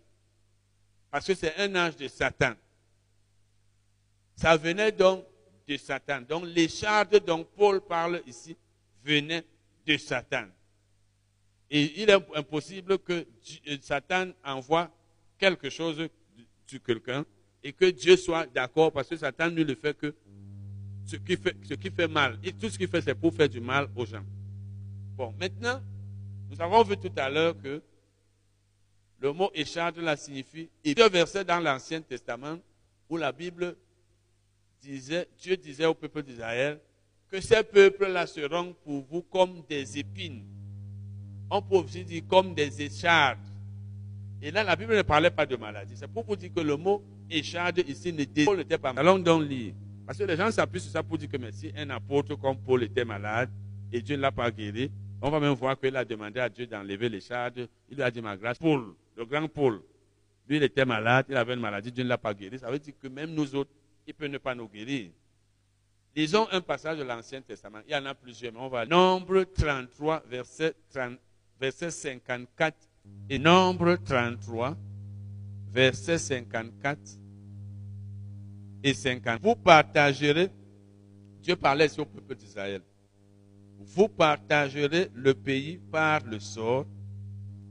[1.11, 2.53] Parce que c'est un ange de Satan.
[4.39, 5.25] Ça venait donc
[5.67, 6.21] de Satan.
[6.21, 8.55] Donc l'écharde dont Paul parle ici
[9.03, 9.43] venait
[9.85, 10.45] de Satan.
[11.69, 13.27] Et il est impossible que
[13.67, 14.89] euh, Satan envoie
[15.37, 16.07] quelque chose
[16.65, 17.25] sur quelqu'un
[17.61, 20.15] et que Dieu soit d'accord parce que Satan ne le fait que
[21.05, 22.39] ce qui fait, mal.
[22.41, 24.23] Et tout ce qu'il fait, c'est pour faire du mal aux gens.
[25.17, 25.81] Bon, maintenant,
[26.49, 27.81] nous avons vu tout à l'heure que
[29.19, 30.69] le mot écharde là signifie.
[30.85, 32.57] Il y a un verset dans l'Ancien Testament
[33.09, 33.75] où la Bible
[34.81, 36.79] Dieu disait au peuple d'Israël
[37.29, 40.43] que ces peuples-là seront pour vous comme des épines.
[41.49, 43.39] On peut aussi dire comme des échardes.
[44.41, 45.95] Et là, la Bible ne parlait pas de maladie.
[45.95, 48.45] C'est pour vous dire que le mot écharde ici n'était
[48.77, 49.73] pas Allons donc lire.
[50.05, 52.83] Parce que les gens s'appuient sur ça pour dire que si un apôtre comme Paul
[52.83, 53.49] était malade
[53.91, 54.89] et Dieu ne l'a pas guéri,
[55.21, 57.67] on va même voir qu'il a demandé à Dieu d'enlever l'écharde.
[57.89, 59.81] Il lui a dit, ma grâce, Paul, le grand Paul,
[60.47, 62.57] lui, il était malade, il avait une maladie, Dieu ne l'a pas guéri.
[62.57, 63.69] Ça veut dire que même nous autres,
[64.09, 65.11] il peut ne pas nous guérir.
[66.15, 67.81] Lisons un passage de l'Ancien Testament.
[67.87, 68.83] Il y en a plusieurs, mais on va.
[68.85, 71.19] Nombre 33, verset, 30,
[71.61, 72.75] verset 54
[73.29, 74.75] et Nombre 33,
[75.71, 76.99] verset 54
[78.83, 79.41] et 50.
[79.43, 80.49] Vous partagerez,
[81.41, 82.81] Dieu parlait sur le peuple d'Israël,
[83.77, 86.87] vous partagerez le pays par le sort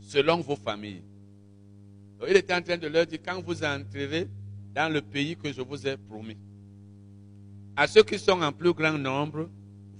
[0.01, 1.03] selon vos familles.
[2.29, 4.29] il était en train de leur dire, quand vous entrerez
[4.75, 6.37] dans le pays que je vous ai promis,
[7.77, 9.49] à ceux qui sont en plus grand nombre,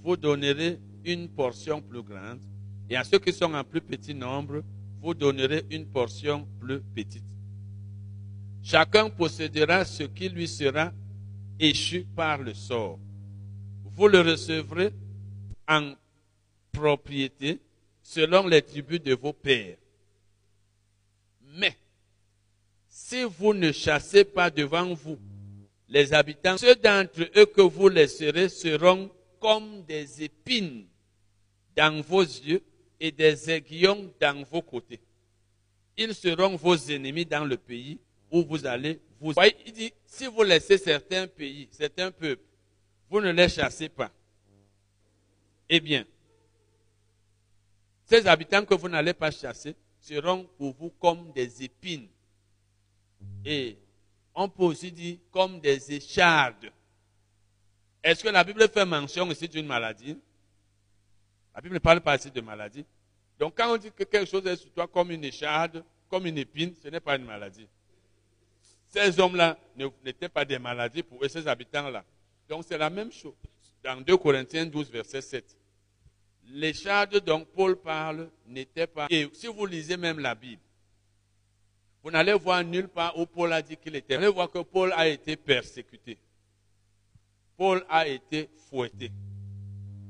[0.03, 2.41] vous donnerez une portion plus grande,
[2.89, 4.63] et à ceux qui sont en plus petit nombre,
[5.01, 7.23] vous donnerez une portion plus petite.
[8.61, 10.91] Chacun possédera ce qui lui sera
[11.59, 12.99] échu par le sort.
[13.95, 14.91] Vous le recevrez
[15.67, 15.93] en
[16.71, 17.61] propriété
[18.01, 19.77] selon les tribus de vos pères.
[21.57, 21.75] Mais
[22.99, 25.17] si vous ne chassez pas devant vous
[25.87, 30.85] les habitants, ceux d'entre eux que vous laisserez seront comme des épines
[31.75, 32.61] dans vos yeux
[32.99, 34.99] et des aiguillons dans vos côtés.
[35.97, 39.33] Ils seront vos ennemis dans le pays où vous allez vous.
[39.65, 42.43] Il dit, si vous laissez certains pays, certains peuples,
[43.09, 44.11] vous ne les chassez pas.
[45.69, 46.05] Eh bien,
[48.05, 52.09] ces habitants que vous n'allez pas chasser seront pour vous comme des épines.
[53.45, 53.77] Et
[54.35, 56.71] on peut aussi dire comme des échardes.
[58.03, 60.17] Est-ce que la Bible fait mention ici d'une maladie?
[61.53, 62.85] La Bible ne parle pas ici de maladie.
[63.37, 66.37] Donc quand on dit que quelque chose est sur toi comme une écharde, comme une
[66.37, 67.67] épine, ce n'est pas une maladie.
[68.87, 69.57] Ces hommes-là
[70.03, 72.03] n'étaient pas des maladies pour eux, ces habitants-là.
[72.47, 73.35] Donc c'est la même chose.
[73.83, 75.57] Dans 2 Corinthiens 12, verset 7.
[76.51, 79.07] Les chardes dont Paul parle n'étaient pas.
[79.09, 80.61] Et si vous lisez même la Bible,
[82.03, 84.15] vous n'allez voir nulle part où Paul a dit qu'il était.
[84.15, 86.17] Vous allez voir que Paul a été persécuté.
[87.57, 89.11] Paul a été fouetté.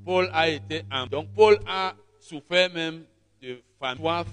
[0.05, 1.07] Paul a été en.
[1.07, 3.03] Donc Paul a souffert même
[3.41, 3.61] de
[3.97, 4.27] soif,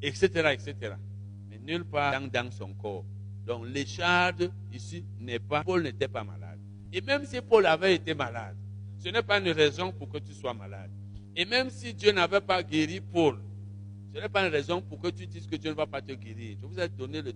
[0.00, 0.94] etc., etc.
[1.50, 3.04] Mais nulle part dans, son corps.
[3.44, 5.64] Donc l'écharde ici n'est pas.
[5.64, 6.60] Paul n'était pas malade.
[6.92, 8.56] Et même si Paul avait été malade,
[8.98, 10.90] ce n'est pas une raison pour que tu sois malade.
[11.34, 13.40] Et même si Dieu n'avait pas guéri Paul,
[14.14, 16.12] ce n'est pas une raison pour que tu dises que Dieu ne va pas te
[16.12, 16.56] guérir.
[16.60, 17.32] Je vous ai donné le,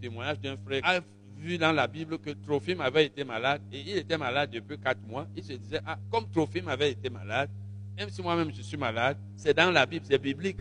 [0.00, 1.00] témoignage d'un frère qui a
[1.36, 5.00] vu dans la Bible que Trophime avait été malade et il était malade depuis quatre
[5.06, 5.26] mois.
[5.34, 7.50] Il se disait, ah, comme Trophime avait été malade,
[7.96, 10.60] même si moi-même je suis malade, c'est dans la Bible, c'est biblique.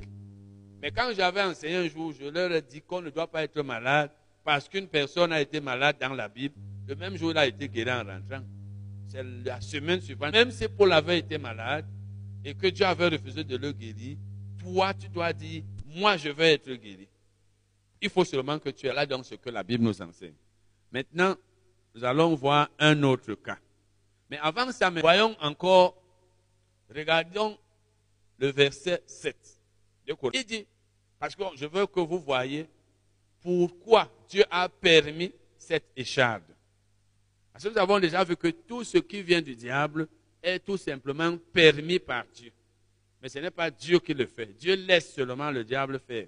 [0.82, 3.62] Mais quand j'avais enseigné un jour, je leur ai dit qu'on ne doit pas être
[3.62, 4.10] malade
[4.44, 6.56] parce qu'une personne a été malade dans la Bible.
[6.88, 8.44] Le même jour, il a été guéri en rentrant
[9.14, 11.86] c'est la semaine suivante, même si Paul avait été malade
[12.44, 14.18] et que Dieu avait refusé de le guérir,
[14.64, 17.08] toi, tu dois dire, moi, je vais être guéri.
[18.02, 20.34] Il faut seulement que tu es là dans ce que la Bible nous enseigne.
[20.92, 21.36] Maintenant,
[21.96, 23.58] nous allons voir un autre cas.
[24.30, 25.96] Mais avant ça, voyons encore,
[26.90, 27.58] regardons
[28.40, 29.36] le verset 7.
[30.34, 30.66] Il dit,
[31.20, 32.68] parce que je veux que vous voyez
[33.42, 36.44] pourquoi Dieu a permis cette écharde.
[37.52, 40.08] Parce que nous avons déjà vu que tout ce qui vient du diable
[40.42, 42.52] est tout simplement permis par Dieu.
[43.24, 44.48] Mais ce n'est pas Dieu qui le fait.
[44.58, 46.28] Dieu laisse seulement le diable faire.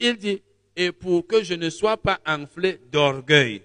[0.00, 0.42] Il dit,
[0.74, 3.60] et pour que je ne sois pas enflé d'orgueil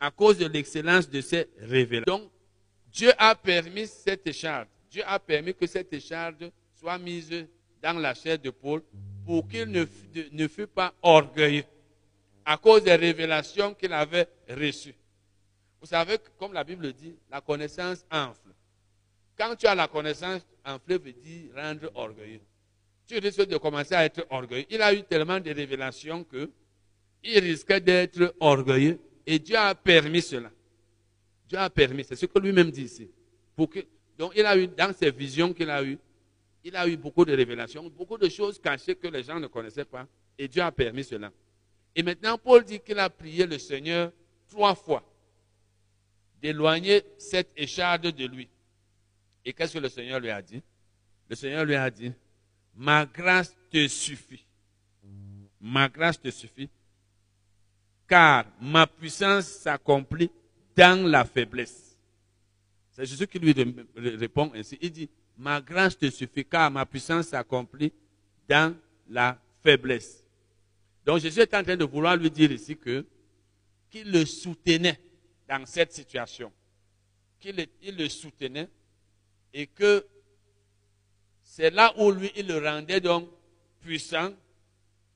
[0.00, 2.18] à cause de l'excellence de ces révélations.
[2.18, 2.30] Donc,
[2.90, 4.68] Dieu a permis cette écharde.
[4.90, 7.46] Dieu a permis que cette écharde soit mise
[7.82, 8.82] dans la chair de Paul
[9.26, 9.84] pour qu'il ne,
[10.32, 11.64] ne fût pas orgueilleux
[12.46, 14.94] à cause des révélations qu'il avait reçues.
[15.78, 18.45] Vous savez comme la Bible dit, la connaissance enfle.
[19.36, 22.40] Quand tu as la connaissance, enfler veut dire rendre orgueilleux.
[23.06, 24.66] Tu risques de commencer à être orgueilleux.
[24.70, 26.50] Il a eu tellement de révélations que
[27.22, 30.50] il risquait d'être orgueilleux et Dieu a permis cela.
[31.48, 33.10] Dieu a permis, c'est ce que lui-même dit ici.
[33.56, 35.98] donc il a eu, dans ses visions qu'il a eues,
[36.64, 39.84] il a eu beaucoup de révélations, beaucoup de choses cachées que les gens ne connaissaient
[39.84, 40.06] pas
[40.38, 41.30] et Dieu a permis cela.
[41.94, 44.12] Et maintenant, Paul dit qu'il a prié le Seigneur
[44.48, 45.02] trois fois
[46.40, 48.48] d'éloigner cette écharde de lui.
[49.46, 50.60] Et qu'est-ce que le Seigneur lui a dit?
[51.30, 52.12] Le Seigneur lui a dit,
[52.74, 54.44] ma grâce te suffit.
[55.60, 56.68] Ma grâce te suffit,
[58.08, 60.30] car ma puissance s'accomplit
[60.76, 61.96] dans la faiblesse.
[62.90, 63.54] C'est Jésus qui lui
[64.16, 64.78] répond ainsi.
[64.82, 67.92] Il dit, ma grâce te suffit, car ma puissance s'accomplit
[68.48, 68.76] dans
[69.08, 70.24] la faiblesse.
[71.04, 73.06] Donc Jésus est en train de vouloir lui dire ici que
[73.90, 75.00] qu'il le soutenait
[75.48, 76.52] dans cette situation,
[77.38, 78.68] qu'il le soutenait
[79.52, 80.06] et que
[81.42, 83.28] c'est là où lui, il le rendait donc
[83.80, 84.32] puissant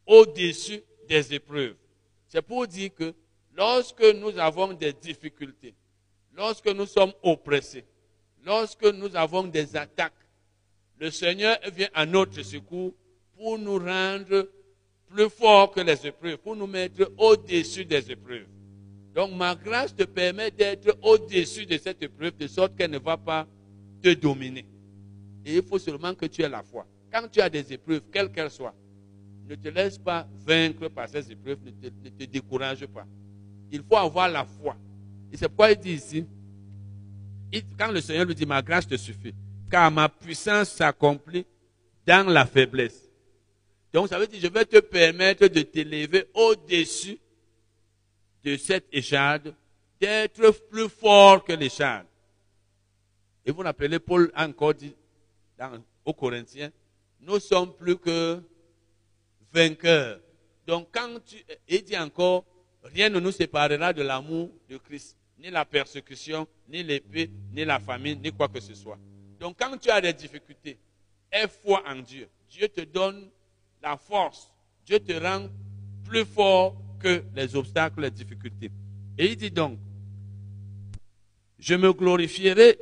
[0.06, 1.76] au-dessus des épreuves.
[2.28, 3.12] C'est pour dire que
[3.54, 5.74] lorsque nous avons des difficultés,
[6.34, 7.84] lorsque nous sommes oppressés,
[8.44, 10.12] lorsque nous avons des attaques,
[10.98, 12.94] le Seigneur vient à notre secours
[13.36, 14.48] pour nous rendre
[15.08, 18.46] plus forts que les épreuves, pour nous mettre au-dessus des épreuves.
[19.14, 23.16] Donc ma grâce te permet d'être au-dessus de cette épreuve de sorte qu'elle ne va
[23.16, 23.46] pas
[24.00, 24.66] te dominer.
[25.44, 26.86] Et il faut seulement que tu aies la foi.
[27.12, 28.74] Quand tu as des épreuves, quelles qu'elles soient,
[29.48, 31.70] ne te laisse pas vaincre par ces épreuves, ne
[32.10, 33.06] te, décourage pas.
[33.72, 34.76] Il faut avoir la foi.
[35.32, 36.26] Et c'est pourquoi il dit ici,
[37.78, 39.34] quand le Seigneur lui dit, ma grâce te suffit,
[39.70, 41.46] car ma puissance s'accomplit
[42.06, 43.08] dans la faiblesse.
[43.92, 47.18] Donc ça veut dire, je vais te permettre de t'élever au-dessus
[48.44, 49.54] de cette écharde,
[50.00, 52.06] d'être plus fort que l'écharde.
[53.44, 54.94] Et vous l'appelez Paul encore dit
[55.58, 56.70] dans, aux Corinthiens,
[57.20, 58.40] nous sommes plus que
[59.52, 60.20] vainqueurs.
[60.66, 61.36] Donc quand tu,
[61.68, 62.44] il dit encore,
[62.84, 67.80] rien ne nous séparera de l'amour de Christ, ni la persécution, ni l'épée, ni la
[67.80, 68.98] famine, ni quoi que ce soit.
[69.38, 70.78] Donc quand tu as des difficultés,
[71.32, 72.28] aie foi en Dieu.
[72.48, 73.30] Dieu te donne
[73.82, 74.52] la force.
[74.84, 75.48] Dieu te rend
[76.04, 78.70] plus fort que les obstacles, les difficultés.
[79.16, 79.78] Et il dit donc,
[81.58, 82.78] je me glorifierai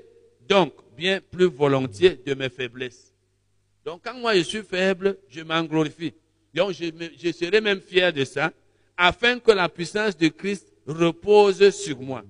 [0.49, 3.13] donc bien plus volontiers de mes faiblesses.
[3.85, 6.15] Donc quand moi je suis faible, je m'en glorifie.
[6.55, 6.87] Donc je,
[7.23, 8.53] je serai même fier de ça,
[8.97, 12.23] afin que la puissance de Christ repose sur moi.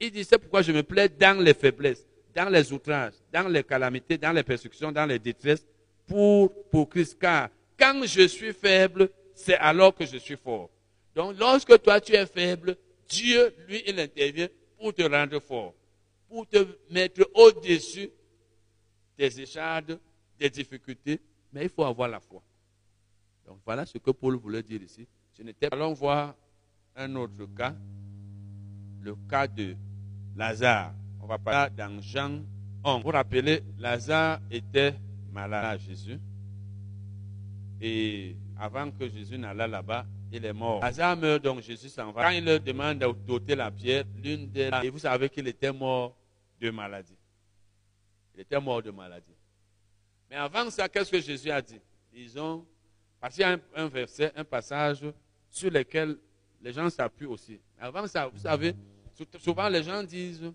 [0.00, 3.62] Il dit, c'est pourquoi je me plais dans les faiblesses, dans les outrages, dans les
[3.62, 5.64] calamités, dans les persécutions, dans les détresses,
[6.06, 7.16] pour, pour Christ.
[7.18, 7.48] Car
[7.78, 10.68] quand je suis faible, c'est alors que je suis fort.
[11.14, 12.76] Donc lorsque toi tu es faible,
[13.08, 14.48] Dieu, lui, il intervient
[14.78, 15.74] pour te rendre fort,
[16.34, 18.10] pour te mettre au-dessus
[19.16, 20.00] des échardes,
[20.36, 21.20] des difficultés,
[21.52, 22.42] mais il faut avoir la foi.
[23.46, 25.06] Donc voilà ce que Paul voulait dire ici.
[25.70, 26.34] Allons voir
[26.96, 27.76] un autre cas,
[29.00, 29.76] le cas de
[30.34, 30.92] Lazare.
[31.22, 32.42] On va parler dans Jean
[32.82, 32.96] 11.
[32.96, 34.96] Vous vous rappelez, Lazare était
[35.30, 36.18] malade à Jésus.
[37.80, 40.80] Et avant que Jésus n'allait là-bas, il est mort.
[40.80, 42.24] Lazare meurt, donc Jésus s'en va.
[42.24, 44.68] Quand il leur demande d'ôter la pierre, l'une des...
[44.82, 46.16] Et vous savez qu'il était mort
[46.60, 47.16] de maladie.
[48.34, 49.34] Il était mort de maladie.
[50.30, 51.80] Mais avant ça, qu'est-ce que Jésus a dit?
[52.12, 52.66] Ils ont...
[53.20, 55.04] Parce qu'il y a un, verset, un passage
[55.50, 56.18] sur lequel
[56.60, 57.60] les gens s'appuient aussi.
[57.78, 58.74] Avant ça, vous savez,
[59.38, 60.52] souvent les gens disent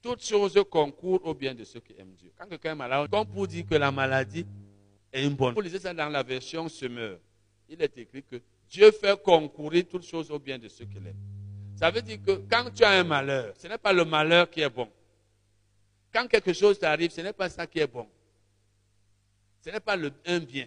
[0.00, 2.32] toutes choses concourent au bien de ceux qui aiment Dieu.
[2.36, 4.46] Quand quelqu'un est malade, comme pour dire que la maladie
[5.12, 5.54] est une bonne.
[5.54, 7.18] Vous lisez ça dans la version Semeur.
[7.68, 11.16] Il est écrit que Dieu fait concourir toutes choses au bien de ceux qui l'aiment.
[11.74, 14.60] Ça veut dire que quand tu as un malheur, ce n'est pas le malheur qui
[14.60, 14.88] est bon.
[16.12, 18.08] Quand quelque chose t'arrive, ce n'est pas ça qui est bon.
[19.64, 19.96] Ce n'est pas
[20.26, 20.66] un bien.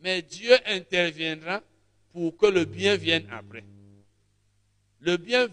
[0.00, 1.62] Mais Dieu interviendra
[2.12, 3.64] pour que le bien vienne après.
[5.00, 5.46] Le bien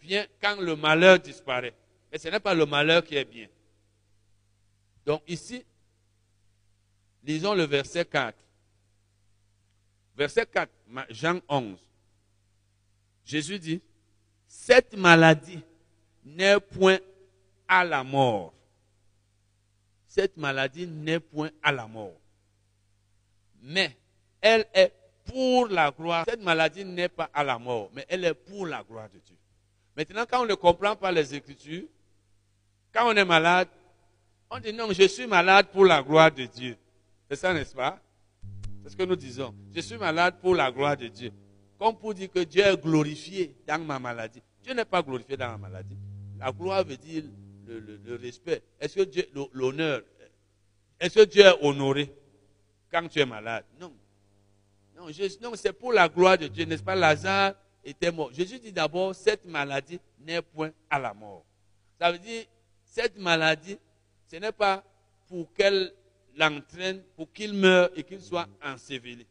[0.00, 1.74] vient quand le malheur disparaît.
[2.10, 3.48] Mais ce n'est pas le malheur qui est bien.
[5.04, 5.64] Donc ici,
[7.24, 8.36] lisons le verset 4.
[10.16, 10.70] Verset 4,
[11.10, 11.78] Jean 11.
[13.24, 13.82] Jésus dit,
[14.46, 15.60] cette maladie
[16.24, 16.98] n'est point
[17.68, 18.55] à la mort.
[20.16, 22.18] Cette maladie n'est point à la mort.
[23.62, 23.94] Mais
[24.40, 24.90] elle est
[25.26, 26.24] pour la gloire.
[26.26, 29.36] Cette maladie n'est pas à la mort, mais elle est pour la gloire de Dieu.
[29.94, 31.84] Maintenant, quand on ne comprend pas les Écritures,
[32.94, 33.68] quand on est malade,
[34.50, 36.78] on dit non, je suis malade pour la gloire de Dieu.
[37.28, 38.00] C'est ça, n'est-ce pas?
[38.84, 39.54] C'est ce que nous disons.
[39.74, 41.32] Je suis malade pour la gloire de Dieu.
[41.78, 44.40] Comme pour dire que Dieu est glorifié dans ma maladie.
[44.62, 45.98] Dieu n'est pas glorifié dans ma maladie.
[46.38, 47.24] La gloire veut dire
[47.66, 48.62] le, respect.
[48.80, 50.02] Est-ce que Dieu, l'honneur,
[50.98, 52.12] est-ce que Dieu est honoré
[52.90, 53.64] quand tu es malade?
[53.80, 53.92] Non.
[54.96, 55.08] Non,
[55.42, 56.94] non c'est pour la gloire de Dieu, n'est-ce pas?
[56.94, 57.54] Lazare
[57.84, 58.32] était mort.
[58.32, 61.44] Jésus dit d'abord, cette maladie n'est point à la mort.
[61.98, 62.44] Ça veut dire,
[62.84, 63.78] cette maladie,
[64.30, 64.82] ce n'est pas
[65.28, 65.92] pour qu'elle
[66.36, 69.26] l'entraîne, pour qu'il meure et qu'il soit enseveli.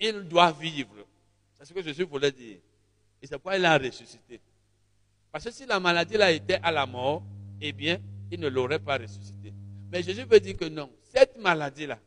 [0.00, 0.94] Il doit vivre.
[1.54, 2.58] C'est ce que Jésus voulait dire.
[3.20, 4.40] Et c'est pourquoi il a ressuscité.
[5.30, 7.22] Parce que si la maladie là était à la mort,
[7.60, 7.98] eh bien,
[8.30, 9.52] il ne l'aurait pas ressuscité.
[9.90, 11.98] Mais Jésus veut dire que non, cette maladie-là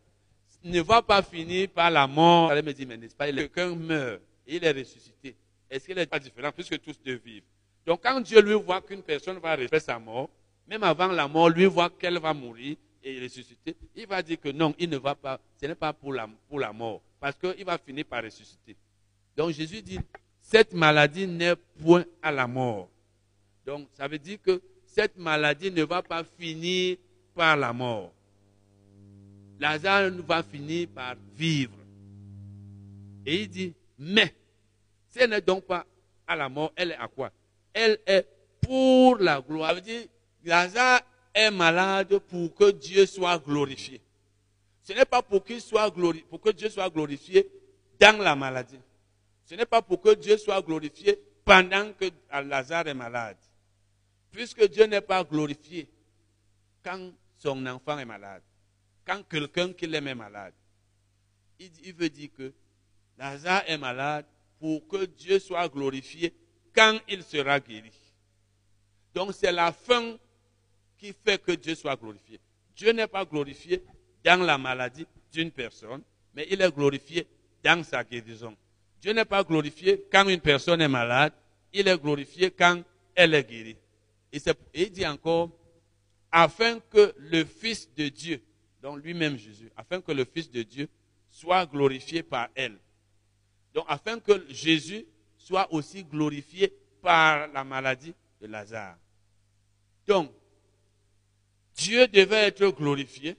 [0.64, 2.52] ne va pas finir par la mort.
[2.52, 5.36] Allez me dire, mais n'est-ce pas, quelqu'un meurt et il est ressuscité.
[5.70, 7.43] Est-ce qu'il n'est pas différent puisque tous deux vivent?
[7.86, 10.30] Donc quand Dieu lui voit qu'une personne va rester sa mort,
[10.68, 14.49] même avant la mort, lui voit qu'elle va mourir et ressusciter, il va dire que
[14.49, 17.66] non, il ne va pas, ce n'est pas pour la, pour la mort, parce qu'il
[17.66, 18.76] va finir par ressusciter.
[19.36, 19.99] Donc Jésus dit,
[20.39, 22.89] cette maladie n'est point à la mort.
[23.66, 24.62] Donc ça veut dire que
[24.92, 26.98] cette maladie ne va pas finir
[27.34, 28.12] par la mort.
[29.60, 31.78] Lazare va finir par vivre.
[33.26, 34.36] Et il dit, mais,
[35.16, 35.86] elle n'est donc pas
[36.28, 37.32] à la mort, elle est à quoi?
[37.74, 38.28] Elle est
[38.60, 39.76] pour la gloire.
[39.76, 39.92] Ça
[40.44, 41.02] Lazare
[41.34, 44.02] est malade pour que Dieu soit glorifié.
[44.84, 47.48] Ce n'est pas pour, qu'il soit glorifié, pour que Dieu soit glorifié
[48.00, 48.80] dans la maladie.
[49.46, 52.06] Ce n'est pas pour que Dieu soit glorifié pendant que
[52.44, 53.38] Lazare est malade.
[54.32, 55.90] Puisque Dieu n'est pas glorifié
[56.84, 58.42] quand son enfant est malade,
[59.06, 60.54] quand quelqu'un qui l'aime est malade.
[61.60, 62.54] Il, veut dire que
[63.18, 64.26] Lazare est malade
[64.60, 66.34] pour que Dieu soit glorifié
[66.74, 67.92] quand il sera guéri.
[69.14, 70.18] Donc c'est la fin
[70.98, 72.40] qui fait que Dieu soit glorifié.
[72.76, 73.84] Dieu n'est pas glorifié
[74.24, 76.02] dans la maladie d'une personne,
[76.34, 77.28] mais il est glorifié
[77.64, 78.56] dans sa guérison.
[79.02, 81.34] Dieu n'est pas glorifié quand une personne est malade,
[81.74, 82.82] il est glorifié quand
[83.16, 83.78] elle est guérie.
[84.34, 84.40] Et,
[84.74, 85.52] il dit encore,
[86.32, 88.42] afin que le Fils de Dieu,
[88.82, 90.88] donc lui-même Jésus, afin que le Fils de Dieu
[91.30, 92.78] soit glorifié par elle.
[93.74, 95.06] Donc afin que Jésus
[95.38, 98.98] soit aussi glorifié par la maladie de Lazare.
[100.08, 100.32] Donc,
[101.76, 103.36] Dieu devait être glorifié,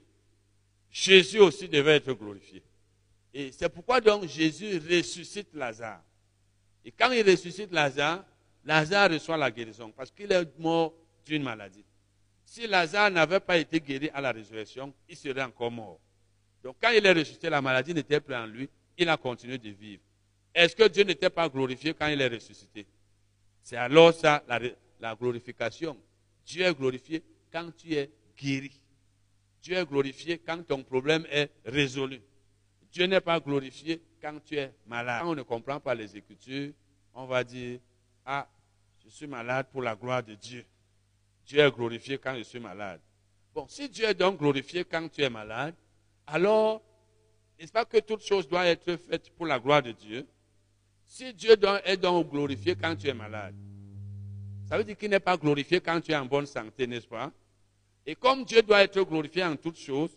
[0.90, 2.62] Jésus aussi devait être glorifié.
[3.32, 6.03] Et c'est pourquoi donc Jésus ressuscite Lazare.
[6.84, 8.24] Et quand il ressuscite Lazare,
[8.64, 10.92] Lazare reçoit la guérison parce qu'il est mort
[11.24, 11.84] d'une maladie.
[12.44, 15.98] Si Lazare n'avait pas été guéri à la résurrection, il serait encore mort.
[16.62, 19.70] Donc quand il est ressuscité, la maladie n'était plus en lui, il a continué de
[19.70, 20.02] vivre.
[20.54, 22.86] Est-ce que Dieu n'était pas glorifié quand il est ressuscité?
[23.62, 24.42] C'est alors ça,
[25.00, 25.96] la, glorification.
[26.44, 28.80] Dieu est glorifié quand tu es guéri.
[29.62, 32.20] Dieu est glorifié quand ton problème est résolu.
[32.92, 35.22] Dieu n'est pas glorifié quand tu es malade.
[35.22, 36.72] Quand on ne comprend pas les Écritures,
[37.14, 37.78] on va dire,
[38.24, 38.46] ah,
[39.04, 40.64] je suis malade pour la gloire de Dieu.
[41.46, 43.00] Dieu est glorifié quand je suis malade.
[43.54, 45.74] Bon, si Dieu est donc glorifié quand tu es malade,
[46.26, 46.80] alors,
[47.58, 50.26] n'est-ce pas que toute chose doit être faite pour la gloire de Dieu?
[51.04, 53.54] Si Dieu est donc glorifié quand tu es malade,
[54.68, 57.30] ça veut dire qu'il n'est pas glorifié quand tu es en bonne santé, n'est-ce pas?
[58.06, 60.16] Et comme Dieu doit être glorifié en toutes choses,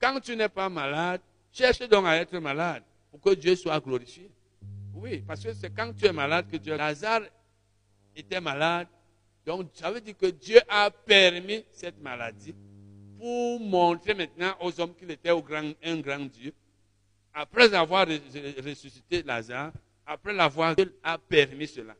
[0.00, 1.20] quand tu n'es pas malade,
[1.52, 4.30] cherche donc à être malade pour que Dieu soit glorifié.
[4.94, 6.76] Oui, parce que c'est quand tu es malade que Dieu.
[6.76, 7.22] Lazare
[8.16, 8.88] était malade.
[9.46, 12.54] Donc, ça veut dire que Dieu a permis cette maladie
[13.18, 16.52] pour montrer maintenant aux hommes qu'il était un grand Dieu.
[17.32, 19.72] Après avoir ressuscité Lazare,
[20.06, 21.94] après l'avoir, Dieu a permis cela.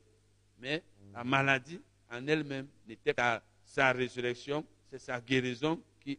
[0.60, 0.82] Mais
[1.12, 1.80] la maladie
[2.10, 6.18] en elle-même n'était pas sa résurrection, c'est sa guérison qui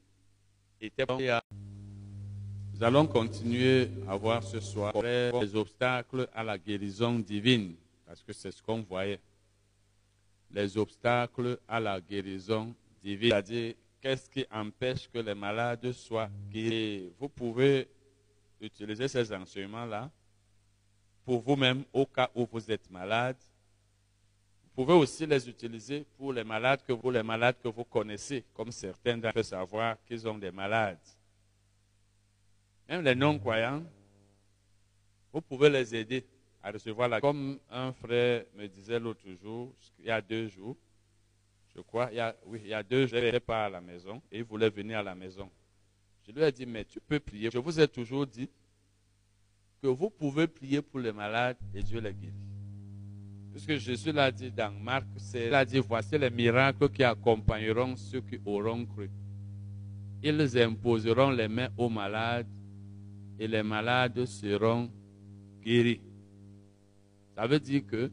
[0.79, 1.05] était.
[2.73, 8.33] Nous allons continuer à voir ce soir les obstacles à la guérison divine, parce que
[8.33, 9.19] c'est ce qu'on voyait.
[10.53, 17.13] Les obstacles à la guérison divine, c'est-à-dire qu'est-ce qui empêche que les malades soient guéris?
[17.19, 17.87] Vous pouvez
[18.59, 20.11] utiliser ces enseignements-là
[21.23, 23.37] pour vous-même au cas où vous êtes malade.
[24.63, 28.43] Vous pouvez aussi les utiliser pour les malades que vous, les malades que vous connaissez,
[28.53, 30.99] comme certains doivent savoir qu'ils ont des malades.
[32.87, 33.83] Même les non-croyants,
[35.31, 36.25] vous pouvez les aider
[36.63, 40.77] à recevoir la Comme un frère me disait l'autre jour, il y a deux jours,
[41.75, 43.69] je crois, il y a, oui, il y a deux jours, il n'était pas à
[43.69, 45.49] la maison et il voulait venir à la maison.
[46.27, 47.49] Je lui ai dit, mais tu peux prier.
[47.51, 48.49] Je vous ai toujours dit
[49.81, 52.33] que vous pouvez prier pour les malades et Dieu les guérit.
[53.51, 58.21] Puisque Jésus l'a dit dans Marc, il a dit, voici les miracles qui accompagneront ceux
[58.21, 59.09] qui auront cru.
[60.23, 62.47] Ils imposeront les mains aux malades
[63.39, 64.89] et les malades seront
[65.61, 66.01] guéris.
[67.41, 68.11] Ça veut dire que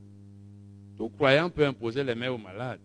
[0.97, 2.81] tout croyant peut imposer les mains aux malades.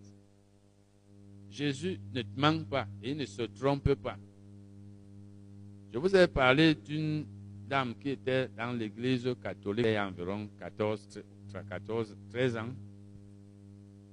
[1.48, 4.18] Jésus ne manque pas et il ne se trompe pas.
[5.90, 7.24] Je vous ai parlé d'une
[7.66, 11.22] dame qui était dans l'église catholique il y a environ 14,
[11.66, 12.74] 14 13 ans.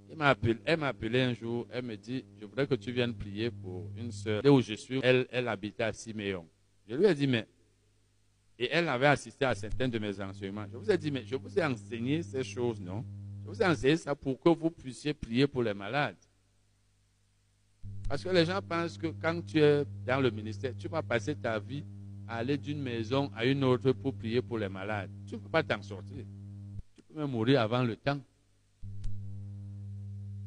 [0.09, 3.89] Elle m'a appelé, un jour, elle me dit, je voudrais que tu viennes prier pour
[3.97, 4.41] une soeur.
[4.41, 6.47] Là où je suis, elle, elle habitait à Siméon.
[6.87, 7.45] Je lui ai dit, mais
[8.61, 10.67] et elle avait assisté à certains de mes enseignements.
[10.71, 13.03] Je vous ai dit, mais je vous ai enseigné ces choses, non?
[13.43, 16.15] Je vous ai enseigné ça pour que vous puissiez prier pour les malades.
[18.07, 21.35] Parce que les gens pensent que quand tu es dans le ministère, tu vas passer
[21.35, 21.83] ta vie
[22.27, 25.09] à aller d'une maison à une autre pour prier pour les malades.
[25.25, 26.23] Tu ne peux pas t'en sortir.
[26.95, 28.21] Tu peux même mourir avant le temps.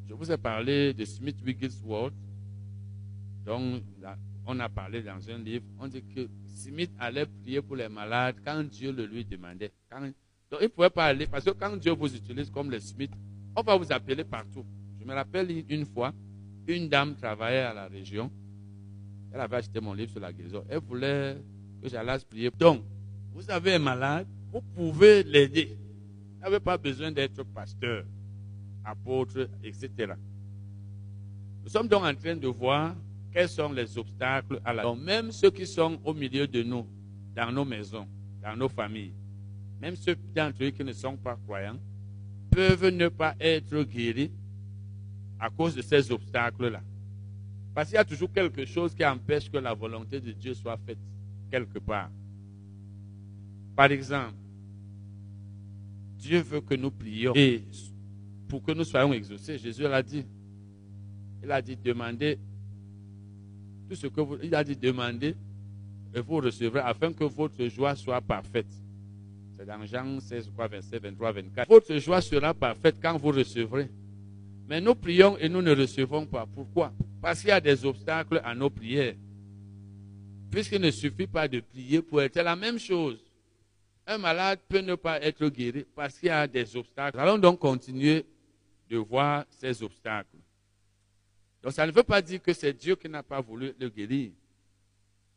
[0.06, 2.14] Je vous ai parlé de Smith Wigglesworth,
[3.44, 3.82] dont
[4.46, 5.64] on a parlé dans un livre.
[5.80, 9.72] On dit que Smith allait prier pour les malades quand Dieu le lui demandait.
[9.90, 13.10] donc il ne pouvait pas aller, parce que quand Dieu vous utilise comme le Smith,
[13.56, 14.64] on va vous appeler partout.
[15.00, 16.12] Je me rappelle une fois,
[16.66, 18.30] une dame travaillait à la région.
[19.32, 20.64] Elle avait acheté mon livre sur la guérison.
[20.68, 21.36] Elle voulait
[21.82, 22.50] que j'allais prier.
[22.56, 22.82] Donc,
[23.32, 25.76] vous avez un malade, vous pouvez l'aider.
[26.36, 28.04] Vous n'avez pas besoin d'être pasteur,
[28.84, 30.12] apôtre, etc.
[31.64, 32.94] Nous sommes donc en train de voir
[33.34, 36.86] quels sont les obstacles à la donc, même ceux qui sont au milieu de nous,
[37.34, 38.06] dans nos maisons,
[38.40, 39.12] dans nos familles,
[39.80, 41.78] même ceux d'entre eux qui ne sont pas croyants,
[42.48, 44.30] peuvent ne pas être guéris
[45.40, 46.80] à cause de ces obstacles-là.
[47.74, 50.78] Parce qu'il y a toujours quelque chose qui empêche que la volonté de Dieu soit
[50.86, 50.98] faite
[51.50, 52.10] quelque part.
[53.74, 54.36] Par exemple,
[56.18, 57.64] Dieu veut que nous prions et
[58.48, 60.24] pour que nous soyons exaucés, Jésus l'a dit.
[61.42, 62.38] Il a dit demandez
[63.88, 65.34] tout ce que vous, il a dit demandez
[66.14, 68.66] et vous recevrez afin que votre joie soit parfaite.
[69.56, 71.68] C'est dans Jean 16, 27, 23, 24.
[71.68, 73.88] Votre joie sera parfaite quand vous recevrez.
[74.68, 76.46] Mais nous prions et nous ne recevons pas.
[76.46, 76.92] Pourquoi?
[77.20, 79.14] Parce qu'il y a des obstacles à nos prières.
[80.50, 82.40] Puisqu'il ne suffit pas de prier pour être.
[82.40, 83.18] La même chose.
[84.06, 87.18] Un malade peut ne pas être guéri parce qu'il y a des obstacles.
[87.18, 88.24] Allons donc continuer
[88.88, 90.36] de voir ces obstacles.
[91.64, 94.32] Donc ça ne veut pas dire que c'est Dieu qui n'a pas voulu le guérir.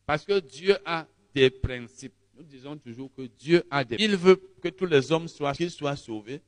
[0.06, 2.14] Parce que Dieu a des principes.
[2.36, 3.96] Nous disons toujours que Dieu a des...
[3.98, 6.42] Il veut que tous les hommes soient, qu'ils soient sauvés.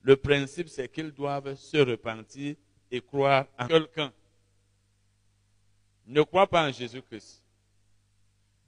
[0.00, 2.56] Le principe, c'est qu'ils doivent se repentir
[2.90, 4.10] et croire en quelqu'un.
[6.06, 7.44] Ne crois pas en Jésus-Christ.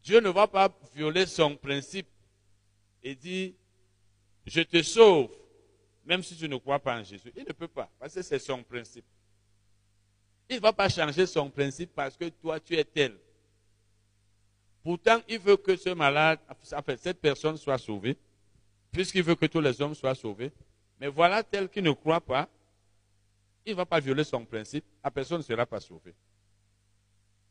[0.03, 2.07] Dieu ne va pas violer son principe
[3.03, 3.55] et dire,
[4.45, 5.31] je te sauve,
[6.05, 7.33] même si tu ne crois pas en Jésus.
[7.35, 9.07] Il ne peut pas, parce que c'est son principe.
[10.51, 13.17] Il ne va pas changer son principe parce que toi, tu es tel.
[14.83, 16.41] Pourtant, il veut que ce malade,
[16.99, 18.17] cette personne soit sauvée,
[18.91, 20.51] puisqu'il veut que tous les hommes soient sauvés.
[20.99, 22.49] Mais voilà tel qui ne croit pas,
[23.65, 26.15] il ne va pas violer son principe, la personne ne sera pas sauvée.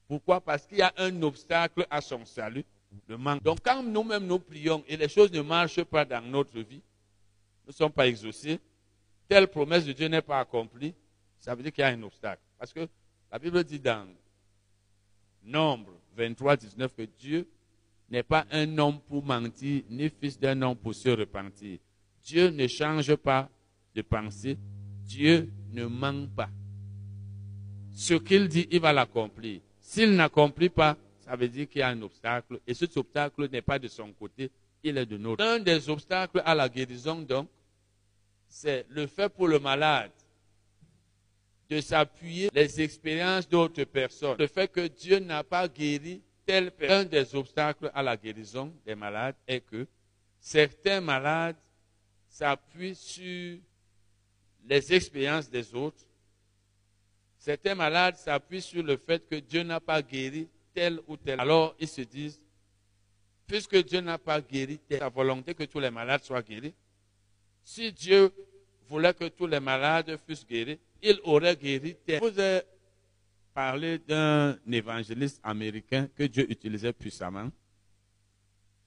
[0.05, 0.41] Pourquoi?
[0.41, 2.65] Parce qu'il y a un obstacle à son salut,
[3.07, 3.41] le manque.
[3.43, 6.81] Donc quand nous-mêmes nous prions et les choses ne marchent pas dans notre vie,
[7.63, 8.59] nous ne sommes pas exaucés,
[9.30, 10.93] telle promesse de Dieu n'est pas accomplie,
[11.39, 12.41] ça veut dire qu'il y a un obstacle.
[12.60, 12.88] Parce que
[13.31, 14.06] la Bible dit dans
[15.44, 17.48] Nombre 23, 19 que Dieu
[18.10, 21.80] n'est pas un homme pour mentir, ni fils d'un homme pour se repentir.
[22.23, 23.49] Dieu ne change pas
[23.95, 24.57] de pensée.
[25.06, 26.49] Dieu ne ment pas.
[27.94, 29.61] Ce qu'il dit, il va l'accomplir.
[29.80, 32.60] S'il n'accomplit pas, ça veut dire qu'il y a un obstacle.
[32.68, 34.52] Et cet obstacle n'est pas de son côté,
[34.84, 35.44] il est de notre.
[35.44, 37.48] Un des obstacles à la guérison, donc,
[38.48, 40.11] c'est le fait pour le malade
[41.69, 44.37] de s'appuyer les expériences d'autres personnes.
[44.39, 47.01] Le fait que Dieu n'a pas guéri telle personne.
[47.01, 49.85] Un des obstacles à la guérison des malades est que
[50.39, 51.57] certains malades
[52.27, 53.59] s'appuient sur
[54.65, 56.03] les expériences des autres.
[57.37, 61.39] Certains malades s'appuient sur le fait que Dieu n'a pas guéri tel ou tel.
[61.39, 62.41] Alors ils se disent,
[63.45, 66.73] puisque Dieu n'a pas guéri tel, sa volonté que tous les malades soient guéris.
[67.63, 68.33] Si Dieu
[68.87, 72.19] voulait que tous les malades fussent guéris, il aurait guéri tel.
[72.19, 72.61] Vous avez
[73.53, 77.49] parlé d'un évangéliste américain que Dieu utilisait puissamment,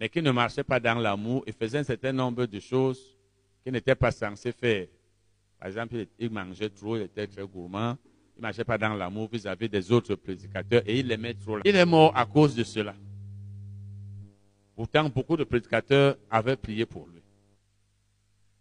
[0.01, 3.16] mais qui ne marchait pas dans l'amour et faisait un certain nombre de choses
[3.62, 4.86] qu'il n'était pas censé faire.
[5.59, 7.97] Par exemple, il mangeait trop, il était très gourmand,
[8.36, 11.59] il ne marchait pas dans l'amour vis-à-vis des autres prédicateurs et il aimait trop.
[11.64, 12.94] Il est mort à cause de cela.
[14.74, 17.20] Pourtant, beaucoup de prédicateurs avaient prié pour lui.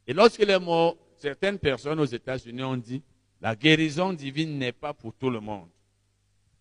[0.05, 3.01] Et lorsqu'il est mort, certaines personnes aux États-Unis ont dit,
[3.41, 5.69] la guérison divine n'est pas pour tout le monde.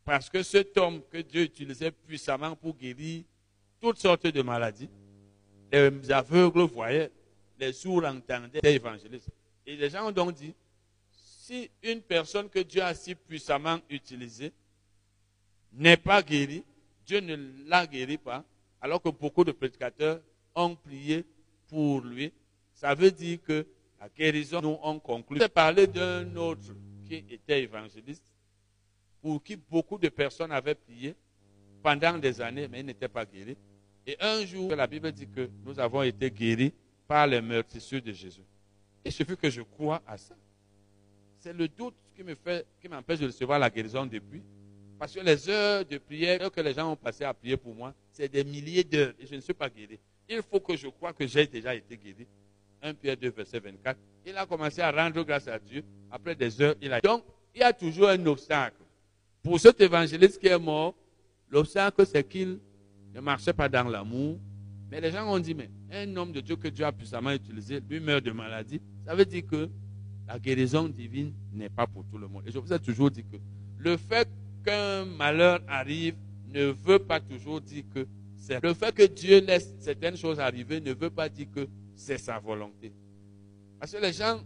[0.05, 3.23] Parce que cet homme que Dieu utilisait puissamment pour guérir
[3.81, 4.89] toutes sortes de maladies,
[5.71, 7.11] les aveugles voyaient,
[7.59, 9.29] les sourds entendaient, les évangélistes.
[9.67, 10.55] Et les gens ont donc dit,
[11.13, 14.53] si une personne que Dieu a si puissamment utilisée
[15.73, 16.65] n'est pas guérie,
[17.05, 17.37] Dieu ne
[17.67, 18.43] la guérit pas,
[18.81, 20.21] alors que beaucoup de prédicateurs
[20.55, 21.25] ont prié
[21.69, 22.33] pour lui,
[22.75, 23.67] ça veut dire que
[24.01, 25.39] la guérison, nous on conclu.
[25.41, 26.75] Je parler d'un autre
[27.07, 28.25] qui était évangéliste,
[29.21, 31.15] pour qui beaucoup de personnes avaient prié
[31.83, 33.57] pendant des années, mais il n'était pas guéri.
[34.07, 36.73] Et un jour, la Bible dit que nous avons été guéris
[37.07, 38.43] par les meurtrissures de Jésus.
[39.05, 40.35] Il suffit que je crois à ça.
[41.39, 44.43] C'est le doute qui me fait, qui m'empêche de recevoir la guérison depuis.
[44.99, 47.95] Parce que les heures de prière que les gens ont passé à prier pour moi,
[48.13, 49.99] c'est des milliers d'heures et je ne suis pas guéri.
[50.29, 52.27] Il faut que je croie que j'ai déjà été guéri.
[52.83, 53.99] 1 Pierre 2, verset 24.
[54.27, 55.83] Il a commencé à rendre grâce à Dieu.
[56.11, 57.01] Après des heures, il a.
[57.01, 57.25] Donc,
[57.55, 58.77] il y a toujours un obstacle.
[59.43, 60.95] Pour cet évangéliste qui est mort,
[61.51, 62.59] l'obstacle, c'est qu'il
[63.15, 64.39] ne marchait pas dans l'amour.
[64.91, 67.81] Mais les gens ont dit, mais un homme de Dieu que Dieu a puissamment utilisé,
[67.89, 68.81] lui meurt de maladie.
[69.07, 69.69] Ça veut dire que
[70.27, 72.43] la guérison divine n'est pas pour tout le monde.
[72.47, 73.37] Et je vous ai toujours dit que
[73.79, 74.29] le fait
[74.65, 76.15] qu'un malheur arrive
[76.49, 78.63] ne veut pas toujours dire que c'est.
[78.63, 81.69] Le fait que Dieu laisse certaines choses arriver ne veut pas dire que
[82.01, 82.93] c'est sa volonté.
[83.79, 84.41] Parce que les gens,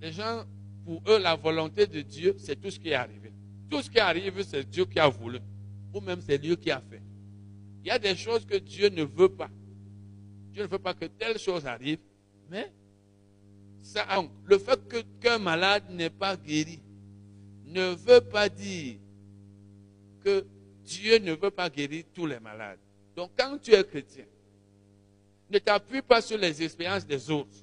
[0.00, 0.44] les gens,
[0.84, 3.32] pour eux, la volonté de Dieu, c'est tout ce qui est arrivé.
[3.70, 5.38] Tout ce qui arrive, c'est Dieu qui a voulu.
[5.92, 7.02] Ou même c'est Dieu qui a fait.
[7.82, 9.50] Il y a des choses que Dieu ne veut pas.
[10.52, 11.98] Dieu ne veut pas que telle chose arrive.
[12.50, 12.72] Mais
[13.82, 14.06] ça,
[14.44, 14.80] le fait
[15.20, 16.80] qu'un malade n'est pas guéri
[17.66, 18.98] ne veut pas dire
[20.24, 20.46] que
[20.84, 22.78] Dieu ne veut pas guérir tous les malades.
[23.16, 24.24] Donc quand tu es chrétien,
[25.50, 27.56] ne t'appuie pas sur les expériences des autres.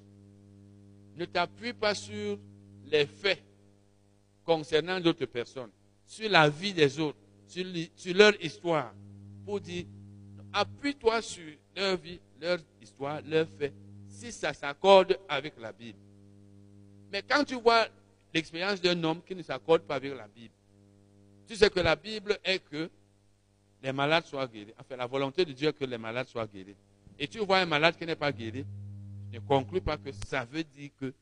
[1.15, 2.39] Ne t'appuie pas sur
[2.85, 3.43] les faits
[4.43, 5.69] concernant d'autres personnes,
[6.05, 7.65] sur la vie des autres, sur,
[8.15, 8.93] leur histoire,
[9.45, 9.85] pour dire,
[10.51, 11.43] appuie-toi sur
[11.75, 13.73] leur vie, leur histoire, leurs faits,
[14.07, 15.99] si ça s'accorde avec la Bible.
[17.11, 17.87] Mais quand tu vois
[18.33, 20.53] l'expérience d'un homme qui ne s'accorde pas avec la Bible,
[21.47, 22.89] tu sais que la Bible est que
[23.83, 24.73] les malades soient guéris.
[24.79, 26.75] Enfin, la volonté de Dieu est que les malades soient guéris
[27.19, 28.65] et tu vois un malade qui n'est pas guéri,
[29.31, 31.13] ne conclue pas que ça veut dire que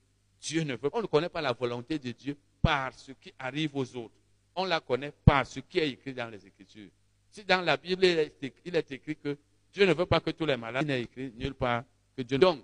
[0.42, 1.00] Dieu ne veut pas.
[1.00, 4.16] On ne connaît pas la volonté de Dieu par ce qui arrive aux autres.
[4.56, 6.90] On la connaît par ce qui est écrit dans les Écritures.
[7.32, 8.04] Si dans la Bible,
[8.66, 9.38] il est écrit que
[9.72, 11.84] Dieu ne veut pas que tous les malades, il n'est écrit nulle part
[12.18, 12.38] que Dieu.
[12.38, 12.62] Donc,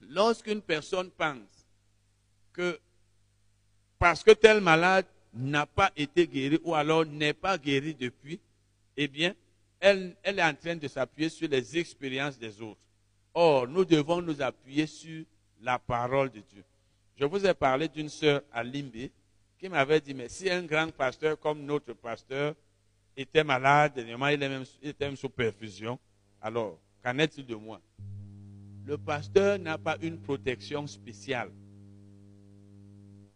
[0.00, 1.66] lorsqu'une personne pense
[2.52, 2.78] que
[3.98, 8.40] parce que tel malade n'a pas été guéri ou alors n'est pas guéri depuis,
[8.96, 9.34] eh bien,
[9.80, 12.80] elle, est en train de s'appuyer sur les expériences des autres.
[13.32, 15.24] Or, nous devons nous appuyer sur
[15.62, 16.64] la parole de Dieu.
[17.16, 19.10] Je vous ai parlé d'une sœur à Limbe
[19.58, 22.54] qui m'avait dit, mais si un grand pasteur comme notre pasteur
[23.16, 24.42] était malade, il
[24.82, 25.98] était même sous perfusion,
[26.40, 27.80] alors qu'en est-il de moi?
[28.86, 31.50] Le pasteur n'a pas une protection spéciale.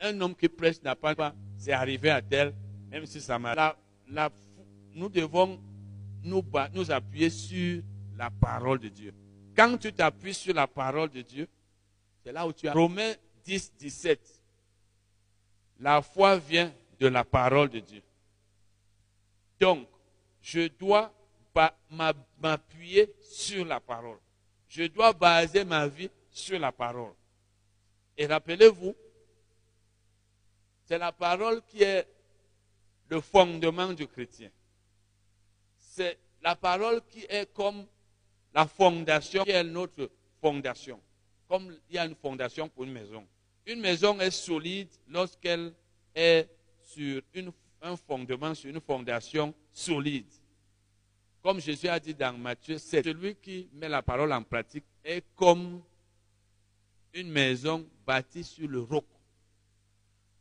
[0.00, 2.54] Un homme qui presse n'a pas, c'est arrivé à tel,
[2.90, 3.76] même si ça m'a...
[4.94, 5.60] nous devons
[6.24, 7.82] nous, appuyer sur
[8.16, 9.14] la parole de Dieu.
[9.56, 11.48] Quand tu t'appuies sur la parole de Dieu,
[12.22, 12.72] c'est là où tu as.
[12.72, 13.14] Romains
[13.44, 14.42] 10, 17.
[15.80, 18.02] La foi vient de la parole de Dieu.
[19.60, 19.86] Donc,
[20.40, 21.12] je dois
[22.40, 24.18] m'appuyer sur la parole.
[24.68, 27.14] Je dois baser ma vie sur la parole.
[28.16, 28.94] Et rappelez-vous,
[30.84, 32.06] c'est la parole qui est
[33.08, 34.50] le fondement du chrétien
[35.94, 37.86] c'est la parole qui est comme
[38.52, 40.10] la fondation, qui est notre
[40.40, 41.00] fondation.
[41.48, 43.24] Comme il y a une fondation pour une maison.
[43.66, 45.72] Une maison est solide lorsqu'elle
[46.14, 46.48] est
[46.82, 47.22] sur
[47.80, 50.26] un fondement, sur une fondation solide.
[51.42, 55.22] Comme Jésus a dit dans Matthieu c'est celui qui met la parole en pratique est
[55.36, 55.82] comme
[57.12, 59.04] une maison bâtie sur le roc.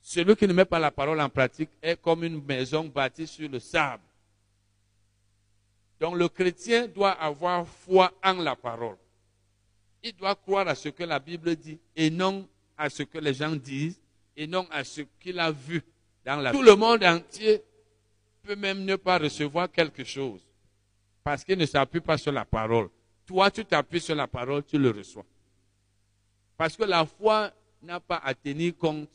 [0.02, 3.48] Celui qui ne met pas la parole en pratique est comme une maison bâtie sur
[3.48, 4.04] le sable.
[6.04, 8.98] Donc le chrétien doit avoir foi en la parole.
[10.04, 12.46] Il doit croire à ce que la Bible dit et non
[12.78, 14.02] à ce que les gens disent
[14.36, 15.82] et non à ce qu'il a vu
[16.26, 16.62] dans la Bible.
[16.62, 17.62] Tout le monde entier
[18.42, 20.42] peut même ne pas recevoir quelque chose
[21.24, 22.90] parce qu'il ne s'appuie pas sur la parole.
[23.26, 25.26] Toi, tu t'appuies sur la parole, tu le reçois.
[26.58, 27.50] Parce que la foi
[27.82, 29.08] n'a pas à tenir compte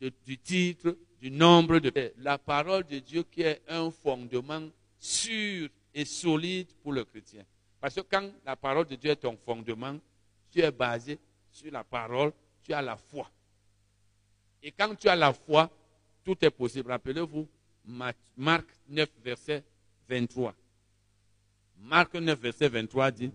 [0.00, 2.12] du titre, du nombre de...
[2.18, 4.68] La parole de Dieu qui est un fondement
[5.00, 7.42] sûr et solide pour le chrétien.
[7.80, 9.96] Parce que quand la parole de Dieu est ton fondement,
[10.50, 11.18] tu es basé
[11.50, 12.32] sur la parole,
[12.62, 13.30] tu as la foi.
[14.62, 15.70] Et quand tu as la foi,
[16.22, 16.90] tout est possible.
[16.90, 17.48] Rappelez-vous,
[18.36, 19.64] Marc 9, verset
[20.06, 20.54] 23.
[21.78, 23.32] Marc 9, verset 23 dit,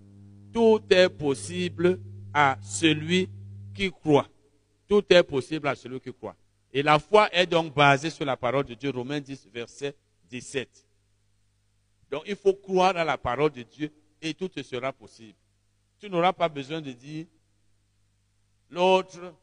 [0.54, 2.00] tout est possible
[2.32, 3.28] à celui
[3.74, 4.28] qui croit.
[4.88, 6.36] Tout est possible à celui qui croit.
[6.72, 9.96] Et la foi est donc basée sur la parole de Dieu, Romains 10, verset
[10.30, 10.91] 17.
[12.12, 15.38] Donc il faut croire à la parole de Dieu et tout te sera possible.
[15.98, 17.26] Tu n'auras pas besoin de dire
[18.70, 19.34] l'autre.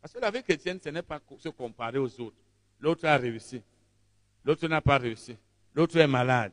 [0.00, 2.36] Parce que la vie chrétienne, ce n'est pas se comparer aux autres.
[2.80, 3.62] L'autre a réussi.
[4.44, 5.36] L'autre n'a pas réussi.
[5.74, 6.52] L'autre est malade.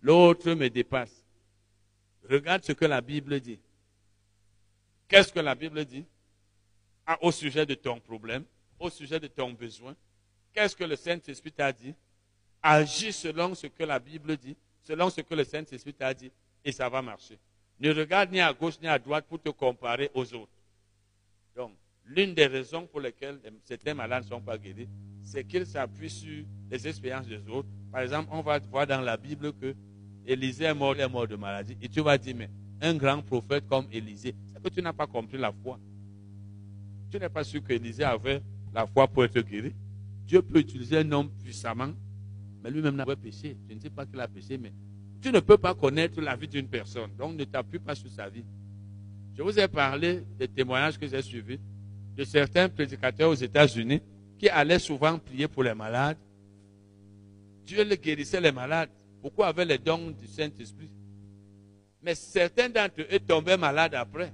[0.00, 1.24] L'autre me dépasse.
[2.28, 3.60] Regarde ce que la Bible dit.
[5.08, 6.04] Qu'est-ce que la Bible dit?
[7.20, 8.44] Au sujet de ton problème,
[8.78, 9.94] au sujet de ton besoin.
[10.52, 11.94] Qu'est-ce que le Saint-Esprit t'a dit?
[12.62, 16.30] Agis selon ce que la Bible dit, selon ce que le Saint-Esprit t'a dit,
[16.64, 17.38] et ça va marcher.
[17.80, 20.52] Ne regarde ni à gauche ni à droite pour te comparer aux autres.
[21.56, 21.72] Donc,
[22.04, 24.88] l'une des raisons pour lesquelles certains malades ne sont pas guéris,
[25.22, 27.68] c'est qu'ils s'appuient sur les expériences des autres.
[27.90, 29.74] Par exemple, on va voir dans la Bible que
[30.26, 31.76] Élisée est mort, est mort de maladie.
[31.82, 32.50] Et tu vas dire, mais
[32.80, 35.78] un grand prophète comme Élisée, c'est que tu n'as pas compris la foi.
[37.10, 38.42] Tu n'es pas sûr qu'Élisée avait
[38.72, 39.74] la foi pour être guéri.
[40.26, 41.92] Dieu peut utiliser un homme puissamment,
[42.64, 43.58] mais lui-même n'a pas péché.
[43.68, 44.72] Je ne sais pas qu'il a péché, mais
[45.20, 47.10] tu ne peux pas connaître la vie d'une personne.
[47.18, 48.44] Donc ne t'appuie pas sur sa vie.
[49.36, 51.60] Je vous ai parlé des témoignages que j'ai suivis
[52.16, 54.00] de certains prédicateurs aux États-Unis
[54.38, 56.16] qui allaient souvent prier pour les malades.
[57.66, 58.88] Dieu les guérissait les malades.
[59.20, 60.90] Pourquoi avait les dons du Saint-Esprit
[62.02, 64.32] Mais certains d'entre eux tombaient malades après.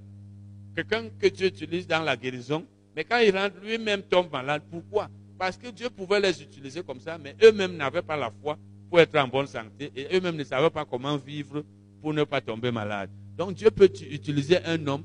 [0.77, 4.63] Quelqu'un que Dieu utilise dans la guérison, mais quand il rentre, lui-même tombe malade.
[4.71, 5.09] Pourquoi?
[5.41, 8.59] Parce que Dieu pouvait les utiliser comme ça, mais eux-mêmes n'avaient pas la foi
[8.91, 11.65] pour être en bonne santé et eux-mêmes ne savaient pas comment vivre
[12.03, 13.09] pour ne pas tomber malade.
[13.39, 15.03] Donc Dieu peut utiliser un homme,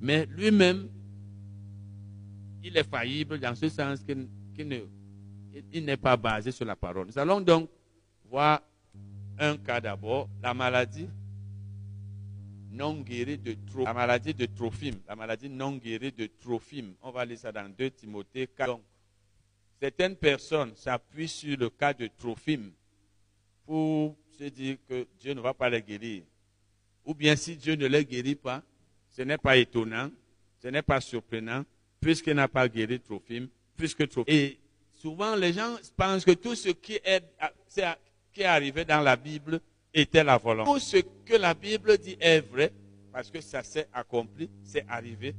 [0.00, 0.88] mais lui-même,
[2.64, 7.06] il est faillible dans ce sens qu'il n'est pas basé sur la parole.
[7.06, 7.70] Nous allons donc
[8.24, 8.60] voir
[9.38, 11.08] un cas d'abord, la maladie
[12.72, 13.84] non guérie de Trophime.
[13.84, 16.94] La maladie de Trophime, la maladie non guérie de Trophime.
[17.02, 18.66] On va lire ça dans 2 Timothée 4.
[18.66, 18.82] Donc,
[19.80, 22.72] certaines personnes s'appuient sur le cas de Trophime
[23.64, 26.22] pour se dire que Dieu ne va pas les guérir.
[27.04, 28.62] Ou bien si Dieu ne les guérit pas,
[29.10, 30.10] ce n'est pas étonnant,
[30.62, 31.64] ce n'est pas surprenant,
[32.00, 34.34] puisqu'il n'a pas guéri Trophime, puisque Trophime.
[34.34, 34.58] Et
[34.94, 37.22] souvent, les gens pensent que tout ce qui est,
[38.32, 39.60] qui est arrivé dans la Bible
[39.94, 40.70] était la volonté.
[40.70, 42.72] Tout ce que la Bible dit est vrai,
[43.12, 45.34] parce que ça s'est accompli, c'est arrivé.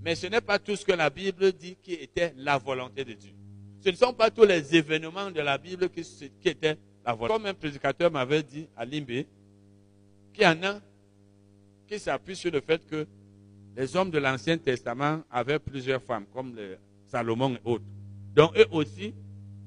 [0.00, 3.12] Mais ce n'est pas tout ce que la Bible dit qui était la volonté de
[3.12, 3.32] Dieu.
[3.80, 7.34] Ce ne sont pas tous les événements de la Bible qui, qui étaient la volonté.
[7.34, 9.26] Comme un prédicateur m'avait dit à Limbé,
[10.32, 10.80] qu'il y en a
[11.86, 13.06] qui s'appuie sur le fait que
[13.76, 16.54] les hommes de l'Ancien Testament avaient plusieurs femmes, comme
[17.06, 17.84] Salomon et autres.
[18.34, 19.14] Donc eux aussi,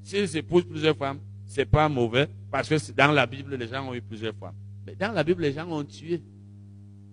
[0.04, 3.94] s'ils épousent plusieurs femmes, c'est pas mauvais, parce que dans la Bible, les gens ont
[3.94, 4.56] eu plusieurs femmes.
[4.86, 6.22] Mais dans la Bible, les gens ont tué.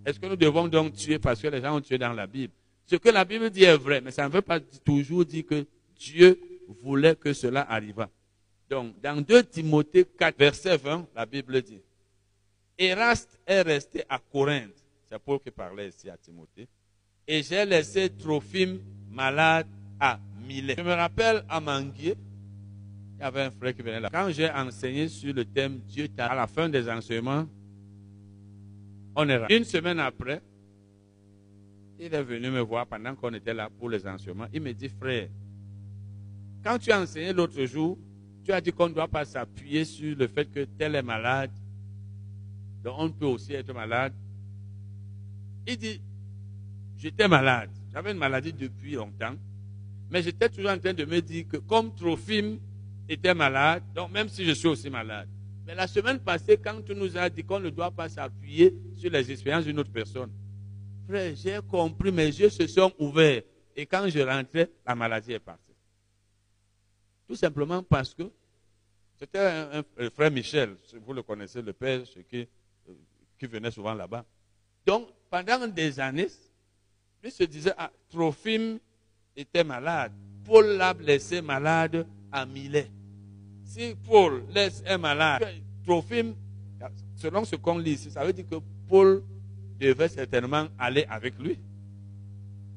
[0.04, 2.52] Est-ce que nous devons donc tuer parce que les gens ont tué dans la Bible?
[2.86, 5.66] Ce que la Bible dit est vrai, mais ça ne veut pas toujours dire que
[5.98, 6.38] Dieu
[6.68, 8.10] voulait que cela arrivât.
[8.68, 11.80] Donc, dans 2 Timothée 4, verset 20, la Bible dit,
[12.78, 16.68] Eraste est resté à Corinthe c'est Paul qui parlait ici à Timothée.
[17.26, 18.78] Et j'ai laissé Trophime
[19.10, 19.66] malade
[19.98, 20.74] à Milet.
[20.76, 22.14] Je me rappelle à Manguier,
[23.16, 24.10] il y avait un frère qui venait là.
[24.12, 27.46] Quand j'ai enseigné sur le thème Dieu t'a, à la fin des enseignements,
[29.16, 30.40] on est Une semaine après,
[31.98, 34.46] il est venu me voir pendant qu'on était là pour les enseignements.
[34.52, 35.28] Il me dit, frère,
[36.68, 37.96] quand tu as enseigné l'autre jour,
[38.44, 41.50] tu as dit qu'on ne doit pas s'appuyer sur le fait que tel est malade.
[42.84, 44.12] Donc on peut aussi être malade.
[45.66, 45.98] Il dit,
[46.98, 47.70] j'étais malade.
[47.90, 49.34] J'avais une maladie depuis longtemps.
[50.10, 52.58] Mais j'étais toujours en train de me dire que comme Trophime
[53.08, 55.28] était malade, donc même si je suis aussi malade.
[55.66, 59.10] Mais la semaine passée, quand tu nous as dit qu'on ne doit pas s'appuyer sur
[59.10, 60.30] les expériences d'une autre personne,
[61.08, 63.40] frère, j'ai compris, mes yeux se sont ouverts.
[63.74, 65.67] Et quand je rentrais, la maladie est partie.
[67.28, 68.24] Tout simplement parce que
[69.18, 72.48] c'était un, frère Michel, vous le connaissez, le père, qui,
[72.88, 72.92] euh,
[73.38, 74.24] qui venait souvent là-bas.
[74.86, 76.28] Donc, pendant des années,
[77.22, 78.78] lui se disait, ah, Trophime
[79.36, 80.12] était malade.
[80.44, 82.90] Paul l'a laissé malade à Milet.
[83.64, 85.46] Si Paul laisse un malade,
[85.84, 86.34] Trophime,
[87.16, 88.56] selon ce qu'on lit ici, ça veut dire que
[88.88, 89.22] Paul
[89.78, 91.58] devait certainement aller avec lui.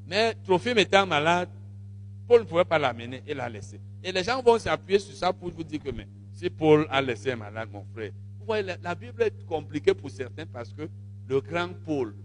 [0.07, 1.49] Mais Trophime étant malade,
[2.31, 3.81] Paul ne pouvait pas l'amener, il l'a laissé.
[4.01, 7.01] Et les gens vont s'appuyer sur ça pour vous dire que mais, si Paul a
[7.01, 10.71] laissé un malade, mon frère, vous voyez, la, la Bible est compliquée pour certains parce
[10.71, 10.87] que
[11.27, 12.15] le grand Paul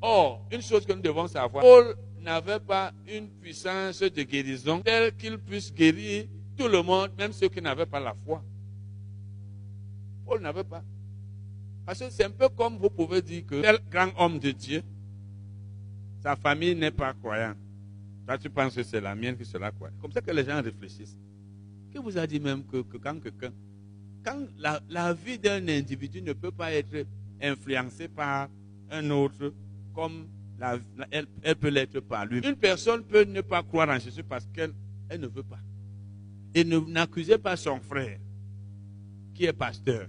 [0.00, 5.16] Or, une chose que nous devons savoir, Paul n'avait pas une puissance de guérison telle
[5.16, 6.26] qu'il puisse guérir
[6.56, 8.44] tout le monde, même ceux qui n'avaient pas la foi.
[10.24, 10.84] Paul n'avait pas.
[11.84, 14.82] Parce que c'est un peu comme vous pouvez dire que tel grand homme de Dieu,
[16.22, 17.56] sa famille n'est pas croyante.
[18.26, 20.00] Toi, tu penses que c'est la mienne qui sera croyante.
[20.00, 21.16] Comme ça que les gens réfléchissent.
[21.90, 23.52] Qui vous a dit même que, quand quelqu'un,
[24.24, 27.06] quand la, la vie d'un individu ne peut pas être
[27.40, 28.48] influencée par
[28.90, 29.52] un autre,
[29.92, 30.26] comme
[31.10, 32.40] elle, peut l'être par lui.
[32.46, 34.72] Une personne peut ne pas croire en Jésus parce qu'elle
[35.10, 35.58] ne veut pas.
[36.54, 38.18] Et n'accusez pas son frère,
[39.34, 40.06] qui est pasteur.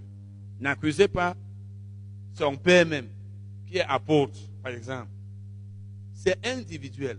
[0.60, 1.36] N'accusez pas
[2.34, 3.08] son père même,
[3.66, 5.10] qui est apôtre, par exemple.
[6.14, 7.18] C'est individuel.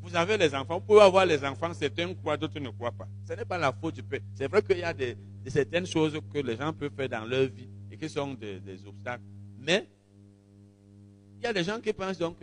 [0.00, 3.08] Vous avez les enfants, vous pouvez avoir les enfants, certains croient, d'autres ne croient pas.
[3.26, 4.20] Ce n'est pas la faute du père.
[4.34, 4.94] C'est vrai qu'il y a
[5.46, 8.86] certaines choses que les gens peuvent faire dans leur vie et qui sont des, des
[8.86, 9.24] obstacles.
[9.58, 9.88] Mais
[11.38, 12.36] il y a des gens qui pensent donc,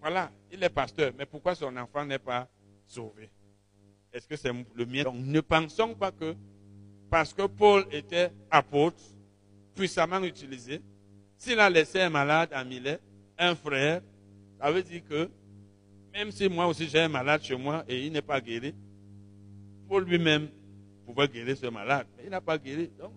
[0.00, 2.48] voilà, il est pasteur, mais pourquoi son enfant n'est pas
[2.86, 3.30] sauvé?
[4.12, 5.02] Est-ce que c'est le mien?
[5.02, 6.36] Donc ne pensons pas que
[7.10, 9.02] parce que Paul était apôtre,
[9.74, 10.80] puissamment utilisé,
[11.36, 12.98] s'il a laissé un malade à Milet,
[13.38, 14.02] un frère,
[14.60, 15.30] ça veut dire que
[16.14, 18.72] même si moi aussi j'ai un malade chez moi et il n'est pas guéri,
[19.88, 20.48] Paul lui-même
[21.04, 22.88] pouvait guérir ce malade, mais il n'a pas guéri.
[22.98, 23.12] Donc,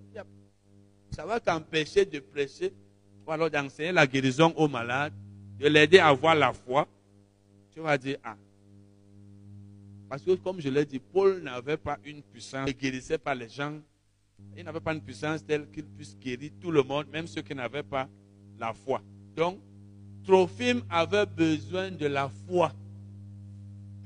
[1.11, 2.73] ça va t'empêcher de prêcher
[3.25, 5.13] ou alors d'enseigner la guérison aux malades,
[5.59, 6.87] de l'aider à avoir la foi.
[7.71, 8.35] Tu vas dire, ah.
[10.09, 13.35] Parce que comme je l'ai dit, Paul n'avait pas une puissance, il ne guérissait pas
[13.35, 13.79] les gens.
[14.55, 17.53] Il n'avait pas une puissance telle qu'il puisse guérir tout le monde, même ceux qui
[17.53, 18.09] n'avaient pas
[18.57, 19.01] la foi.
[19.35, 19.59] Donc,
[20.23, 22.71] Trophime avait besoin de la foi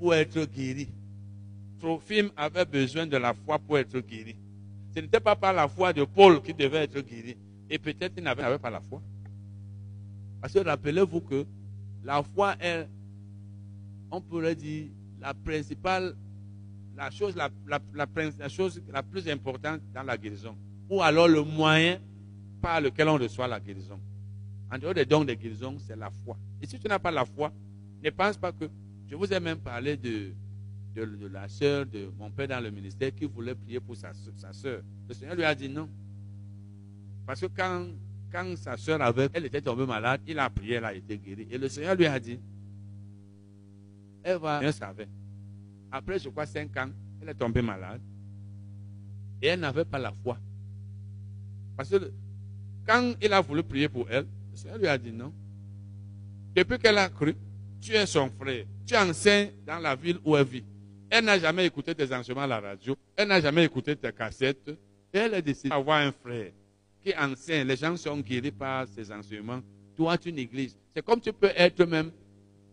[0.02, 0.90] pour être guéri.
[1.80, 4.36] Trophime avait besoin de la foi pour être guéri.
[4.95, 7.38] Ce n'était pas par la foi de Paul qui devait être guéri.
[7.69, 8.99] Et peut-être qu'il n'avait pas la foi.
[10.41, 11.45] Parce que rappelez-vous que
[12.03, 12.88] la foi est,
[14.10, 14.88] on pourrait dire,
[15.19, 16.15] la principale,
[16.98, 17.52] la chose la,
[17.94, 20.56] la, chose la plus importante dans la guérison.
[20.90, 21.99] Ou alors le moyen
[22.60, 23.99] par lequel on reçoit la guérison.
[24.72, 26.36] En dehors des dons de guérison, c'est la foi.
[26.60, 27.53] Et si tu n'as pas la foi,
[28.03, 28.65] ne pense pas que.
[29.12, 30.32] Je vous ai même parlé de,
[30.96, 34.54] de, la sœur de mon père dans le ministère qui voulait prier pour sa, sa
[34.54, 34.82] soeur.
[35.10, 35.90] Le Seigneur lui a dit non.
[37.26, 37.88] Parce que quand,
[38.32, 41.46] quand sa soeur avait, elle était tombée malade, il a prié, elle a été guérie.
[41.52, 42.40] Et le Seigneur lui a dit,
[44.24, 45.10] elle va, elle savait.
[45.92, 46.90] Après, je crois, cinq ans,
[47.22, 48.00] elle est tombée malade.
[49.42, 50.38] Et elle n'avait pas la foi.
[51.76, 52.14] Parce que
[52.88, 55.34] quand il a voulu prier pour elle, le Seigneur lui a dit non.
[56.56, 57.36] Depuis qu'elle a cru,
[57.82, 58.66] tu es son frère.
[58.91, 60.65] Tu enseignes dans la ville où elle vit.
[61.09, 62.97] Elle n'a jamais écouté tes enseignements à la radio.
[63.15, 64.68] Elle n'a jamais écouté tes cassettes.
[65.13, 66.51] Et elle a décidé d'avoir un frère
[67.01, 67.65] qui enseigne.
[67.65, 69.61] Les gens sont guéris par ses enseignements.
[69.95, 70.72] Toi, tu négliges.
[70.93, 72.11] C'est comme tu peux être même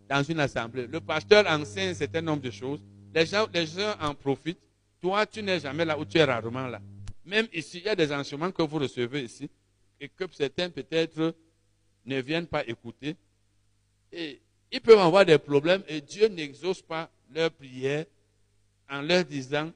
[0.09, 0.87] dans une assemblée.
[0.87, 2.83] Le pasteur enseigne un certain nombre de choses.
[3.15, 4.59] Les gens, les gens en profitent.
[5.01, 6.81] Toi, tu n'es jamais là où tu es rarement là.
[7.25, 9.49] Même ici, il y a des enseignements que vous recevez ici
[9.97, 11.33] et que certains peut-être
[12.05, 13.15] ne viennent pas écouter.
[14.11, 14.41] Et
[14.71, 18.05] ils peuvent avoir des problèmes et Dieu n'exauce pas leur prière
[18.89, 19.71] en leur disant,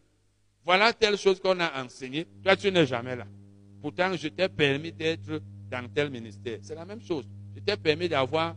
[0.65, 3.27] voilà telle chose qu'on a enseignée, toi tu n'es jamais là.
[3.81, 6.59] Pourtant, je t'ai permis d'être dans tel ministère.
[6.61, 7.27] C'est la même chose.
[7.53, 8.55] Je t'ai permis d'avoir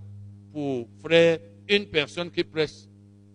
[0.53, 2.89] pour frère une personne qui presse,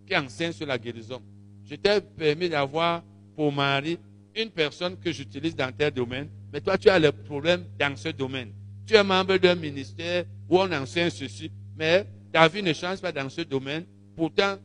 [0.06, 1.20] qui enseigne sur la guérison.
[1.64, 3.02] Je t'ai permis d'avoir
[3.36, 3.98] pour mari
[4.34, 6.30] une personne que j'utilise dans tel domaine.
[6.52, 8.52] Mais toi, tu as le problème dans ce domaine.
[8.86, 13.12] Tu es membre d'un ministère où on enseigne ceci, mais ta vie ne change pas
[13.12, 13.84] dans ce domaine.
[14.16, 14.56] Pourtant,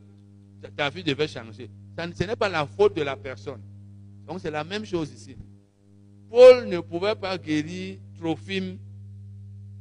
[0.76, 1.70] ta vie devait changer.
[1.96, 3.60] ce n'est pas la faute de la personne.
[4.26, 5.36] Donc c'est la même chose ici.
[6.30, 8.78] Paul ne pouvait pas guérir Trophime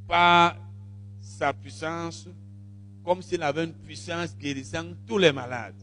[0.08, 0.56] par
[1.20, 2.28] sa puissance,
[3.04, 5.76] comme s'il avait une puissance guérissant tous les malades.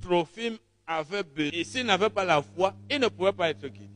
[0.00, 1.58] Trophime avait besoin.
[1.58, 3.90] Et s'il n'avait pas la foi, il ne pouvait pas être guéri.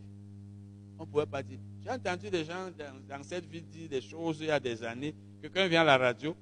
[0.99, 2.71] On ne pouvait pas dire, j'ai entendu des gens
[3.09, 5.15] dans, cette ville dire des choses il y a des années.
[5.43, 6.35] Quelqu'un vient à la radio,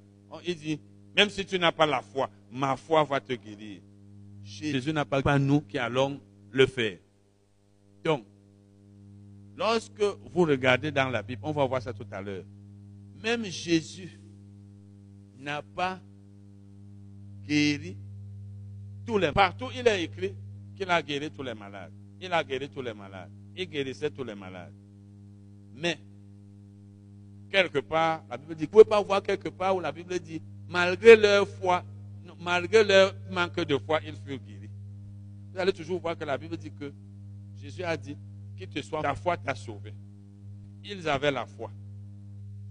[0.45, 0.79] il dit,
[1.15, 3.81] même si tu n'as pas la foi, ma foi va te guérir.
[4.43, 6.19] Jésus n'a pas nous qui allons
[6.51, 6.97] le faire.
[8.03, 8.25] Donc,
[9.55, 12.43] lorsque vous regardez dans la Bible, on va voir ça tout à l'heure,
[13.23, 14.19] même Jésus
[15.39, 15.99] n'a pas
[17.47, 17.97] guéri
[19.05, 20.33] tous les Partout, il est écrit
[20.75, 21.91] qu'il a guéri tous les malades.
[22.19, 23.31] Il a guéri tous les malades.
[23.55, 24.73] Il guérissait tous les malades.
[25.73, 25.97] Mais,
[27.53, 30.17] quelque part, la Bible dit, vous ne pouvez pas voir quelque part où la Bible
[30.19, 31.83] dit, malgré leur foi,
[32.39, 34.71] malgré leur manque de foi, ils furent guéris.
[35.51, 36.91] Vous allez toujours voir que la Bible dit que
[37.61, 38.17] Jésus a dit,
[38.57, 39.93] qu'il te soit, ta foi t'a sauvé.
[40.83, 41.69] Ils avaient la foi.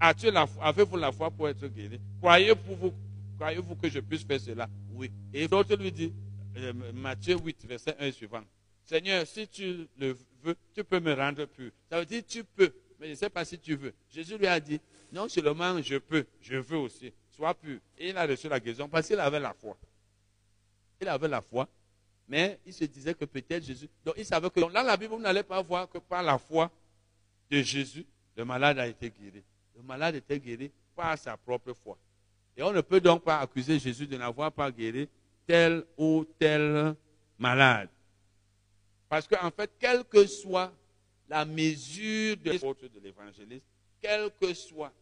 [0.01, 2.01] Avez-vous la foi pour être guéri?
[2.21, 2.93] Croyez-vous
[3.39, 4.69] croyez que je puisse faire cela?
[4.95, 5.13] Oui.
[5.33, 6.13] Et l'autre lui dit,
[6.57, 8.43] euh, Matthieu 8, verset 1 suivant.
[8.85, 11.71] Seigneur, si tu le veux, tu peux me rendre pur.
[11.89, 12.73] Ça veut dire tu peux,
[13.03, 13.93] mais je ne sais pas si tu veux.
[14.09, 14.81] Jésus lui a dit,
[15.11, 17.13] non seulement je peux, je veux aussi.
[17.31, 17.81] Sois pur.
[17.99, 19.77] Et il a reçu la guérison parce qu'il avait la foi.
[21.01, 21.69] Il avait la foi,
[22.29, 23.89] mais il se disait que peut-être Jésus.
[24.05, 26.71] Donc il savait que dans la Bible, vous n'allez pas voir que par la foi
[27.51, 28.07] de Jésus,
[28.37, 29.43] le malade a été guéri.
[29.75, 31.99] Le malade était guéri par sa propre foi.
[32.57, 35.09] Et on ne peut donc pas accuser Jésus de n'avoir pas guéri
[35.45, 36.95] tel ou tel
[37.37, 37.89] malade.
[39.09, 40.73] Parce qu'en fait, quelle que soit
[41.33, 43.65] la mesure de de l'évangéliste,
[44.03, 44.93] quelle que soit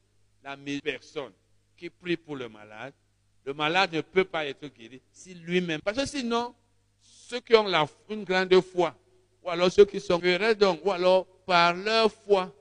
[0.45, 1.33] la personne
[1.77, 2.95] qui prie pour le malade,
[3.45, 5.81] Le malade ne peut pas être guéri si lui-même.
[5.81, 6.55] Parce que sinon,
[7.01, 8.95] ceux qui ont la, une grande foi,
[9.43, 12.55] ou alors ceux qui sont feraient donc, ou alors par leur foi,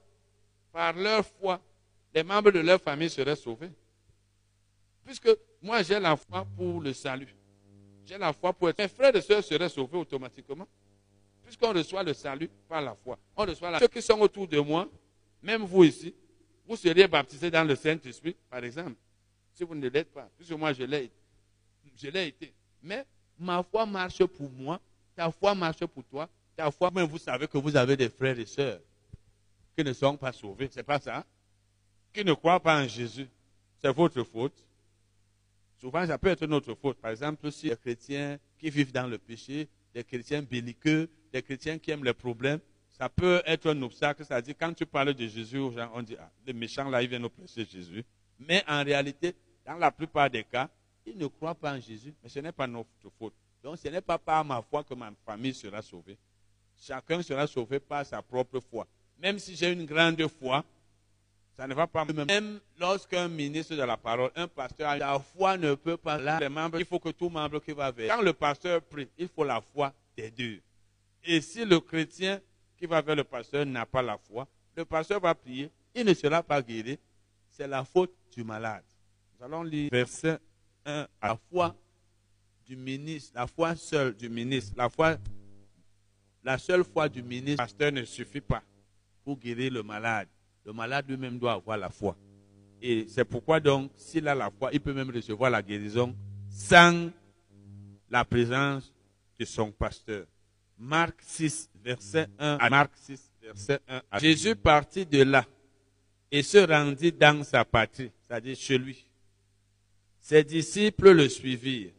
[0.71, 1.61] par leur foi,
[2.15, 3.71] les membres de leur famille seraient sauvés.
[5.05, 5.29] Puisque
[5.61, 7.35] moi j'ai la foi pour le salut.
[8.03, 8.79] J'ai la foi pour être.
[8.79, 10.67] Mes frères et sœurs seraient sauvés automatiquement.
[11.49, 13.17] Puisqu'on reçoit le salut par la foi.
[13.79, 14.87] Ceux qui sont autour de moi,
[15.41, 16.13] même vous ici,
[16.67, 18.93] vous seriez baptisés dans le Saint-Esprit, par exemple.
[19.55, 20.29] Si vous ne l'êtes pas.
[20.37, 21.09] Puisque moi je l'ai
[21.97, 22.53] je l'ai été.
[22.83, 23.03] Mais
[23.39, 24.79] ma foi marche pour moi,
[25.15, 28.37] ta foi marche pour toi, ta foi, même vous savez que vous avez des frères
[28.37, 28.79] et sœurs
[29.75, 30.69] qui ne sont pas sauvés.
[30.71, 31.25] C'est pas ça?
[32.13, 33.27] Qui ne croient pas en Jésus.
[33.81, 34.53] C'est votre faute.
[35.81, 36.97] Souvent, ça peut être notre faute.
[36.97, 41.77] Par exemple, si des chrétiens qui vivent dans le péché, des chrétiens belliqueux, des chrétiens
[41.77, 44.25] qui aiment les problèmes, ça peut être un obstacle.
[44.25, 47.09] C'est-à-dire, quand tu parles de Jésus aux gens, on dit, ah, les méchants là, ils
[47.09, 48.03] viennent nous prêcher Jésus.
[48.39, 49.35] Mais en réalité,
[49.65, 50.69] dans la plupart des cas,
[51.05, 53.33] ils ne croient pas en Jésus, mais ce n'est pas notre faute.
[53.63, 56.17] Donc, ce n'est pas par ma foi que ma famille sera sauvée.
[56.81, 58.87] Chacun sera sauvé par sa propre foi.
[59.17, 60.63] Même si j'ai une grande foi,
[61.59, 65.75] ça ne va pas même lorsqu'un ministre de la parole, un pasteur, la foi ne
[65.75, 66.39] peut pas là,
[66.77, 68.15] il faut que tout membre qui va vers.
[68.15, 70.61] Quand le pasteur prie, il faut la foi des deux.
[71.23, 72.39] Et si le chrétien
[72.77, 76.13] qui va vers le pasteur n'a pas la foi, le pasteur va prier, il ne
[76.13, 76.97] sera pas guéri.
[77.49, 78.83] C'est la faute du malade.
[79.37, 80.39] Nous allons lire verset
[80.85, 81.75] 1 à la foi
[82.65, 85.17] du ministre, la foi seule du ministre, la foi,
[86.43, 88.61] la seule foi du ministre, le pasteur ne suffit pas
[89.23, 90.27] pour guérir le malade
[90.69, 92.15] le malade lui-même doit avoir la foi.
[92.79, 96.15] Et c'est pourquoi donc, s'il a la foi, il peut même recevoir la guérison
[96.47, 97.09] sans
[98.07, 98.93] la présence
[99.39, 100.25] de son pasteur.
[100.79, 105.45] Marc 6, verset 1 à Marc 6, verset 1 à Jésus partit de là
[106.31, 109.05] et se rendit dans sa patrie, c'est-à-dire chez lui.
[110.21, 111.91] Ses disciples le suivirent.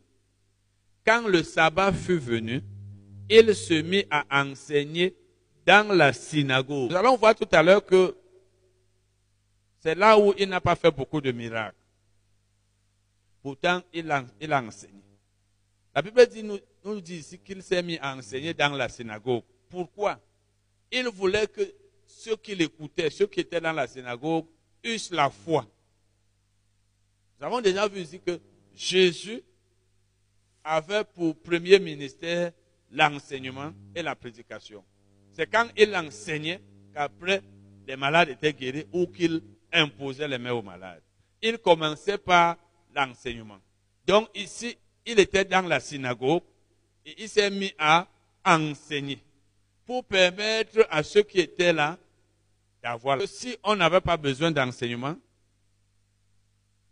[1.05, 2.63] Quand le sabbat fut venu,
[3.29, 5.17] il se mit à enseigner
[5.67, 6.91] dans la synagogue.
[6.91, 8.17] Nous allons voir tout à l'heure que
[9.81, 11.77] c'est là où il n'a pas fait beaucoup de miracles.
[13.43, 14.25] Pourtant, il a,
[14.63, 15.03] enseigné.
[15.95, 19.43] La Bible dit, nous, nous dit ici qu'il s'est mis à enseigner dans la synagogue.
[19.69, 20.21] Pourquoi?
[20.91, 21.63] Il voulait que
[22.07, 24.47] ceux qui l'écoutaient, ceux qui étaient dans la synagogue,
[24.85, 25.67] eussent la foi.
[27.39, 28.41] Nous avons déjà vu ici que
[28.75, 29.43] Jésus
[30.65, 32.53] avait pour premier ministère
[32.91, 34.85] l'enseignement et la prédication.
[35.33, 36.61] C'est quand il enseignait
[36.93, 37.43] qu'après
[37.87, 39.43] les malades étaient guéris ou qu'il
[39.73, 41.03] imposait les mains aux malades.
[41.41, 42.57] Il commençait par
[42.95, 43.59] l'enseignement.
[44.07, 44.77] Donc ici,
[45.07, 46.43] il était dans la synagogue
[47.11, 48.07] et il s'est mis à
[48.45, 49.23] enseigner
[49.87, 51.99] pour permettre à ceux qui étaient là
[52.83, 53.21] d'avoir.
[53.27, 55.17] Si on n'avait pas besoin d'enseignement,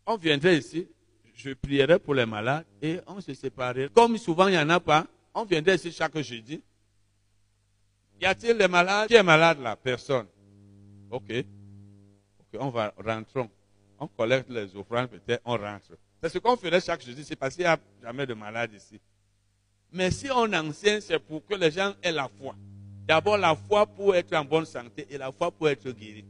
[0.06, 0.88] on viendrait ici,
[1.34, 3.88] je prierais pour les malades et on se séparerait.
[3.94, 6.62] Comme souvent il n'y en a pas, on viendrait ici chaque jeudi.
[8.20, 9.08] Y a-t-il des malades?
[9.08, 9.76] Qui est malade là?
[9.76, 10.26] Personne.
[11.10, 11.32] Ok
[12.54, 13.50] on va rentrons.
[13.98, 15.96] On collecte les offrandes, peut-être on rentre.
[16.22, 19.00] C'est ce qu'on ferait chaque jeudi, c'est parce qu'il n'y a jamais de malade ici.
[19.92, 22.54] Mais si on enseigne, c'est pour que les gens aient la foi.
[23.06, 26.26] D'abord la foi pour être en bonne santé et la foi pour être guéri.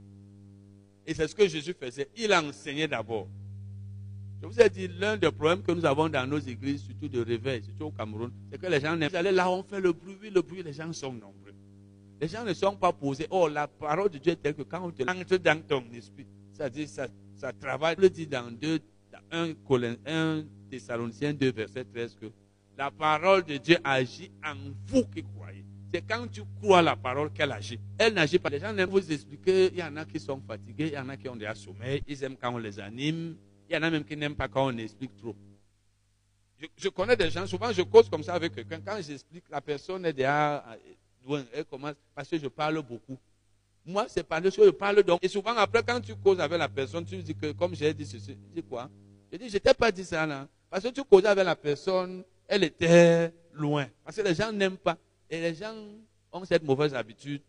[1.07, 2.09] Et c'est ce que Jésus faisait.
[2.17, 3.27] Il enseignait d'abord.
[4.41, 7.21] Je vous ai dit, l'un des problèmes que nous avons dans nos églises, surtout de
[7.21, 9.23] réveil, surtout au Cameroun, c'est que les gens n'aiment pas.
[9.23, 11.55] là, on fait le bruit, le bruit, les gens sont nombreux.
[12.21, 13.27] Les gens ne sont pas posés.
[13.31, 16.27] Oh, la parole de Dieu est telle que quand on te entre dans ton esprit,
[16.71, 17.97] dit, ça, ça travaille.
[18.01, 18.79] Il dit dans 2,
[19.33, 19.55] 1,
[20.07, 22.27] 1 Thessaloniciens 2, verset 13 que
[22.79, 24.55] la parole de Dieu agit en
[24.87, 25.65] vous qui croyez.
[25.93, 27.81] C'est quand tu crois la parole qu'elle agit.
[27.99, 28.51] Elle n'agit pas.
[28.51, 29.71] Les gens aiment vous expliquer.
[29.73, 32.03] Il y en a qui sont fatigués, il y en a qui ont des sommeil,
[32.07, 33.37] ils aiment quand on les anime.
[33.69, 35.35] Il y en a même qui n'aiment pas quand on explique trop.
[36.77, 38.81] Je, connais des gens, souvent je cause comme ça avec quelqu'un.
[38.85, 40.65] Quand j'explique, la personne est déjà
[41.53, 43.19] elle commence, parce que je parle beaucoup.
[43.85, 45.19] Moi, c'est parce que je parle donc.
[45.23, 48.07] Et souvent, après, quand tu causes avec la personne, tu dis que, comme j'ai dit
[48.07, 48.89] ceci, tu dis quoi?
[49.33, 50.47] Je dis, je t'ai pas dit ça là.
[50.71, 53.87] Parce que tu causais avec la personne, elle était loin.
[54.05, 54.99] Parce que les gens n'aiment pas.
[55.31, 55.75] Et les gens
[56.33, 57.43] ont cette mauvaise habitude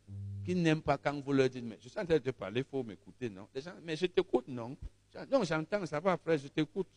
[0.46, 2.62] qu'ils n'aiment pas quand vous leur dites, mais je suis en train de te parler,
[2.62, 3.48] il faut m'écouter, non?
[3.54, 4.76] Les gens, mais je t'écoute, non?
[5.32, 6.88] Non, j'entends, ça va, frère, je t'écoute.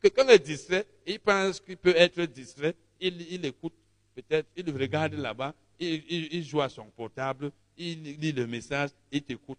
[0.00, 3.74] Quelqu'un est distrait, il pense qu'il peut être distrait, il, il écoute,
[4.14, 9.58] peut-être, il regarde là-bas, il, joue à son portable, il lit le message, il t'écoute.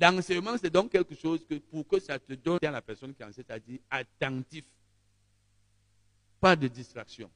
[0.00, 3.24] L'enseignement, c'est donc quelque chose que pour que ça te donne à la personne qui
[3.24, 4.64] enseigne, c'est-à-dire attentif.
[6.40, 7.30] Pas de distraction.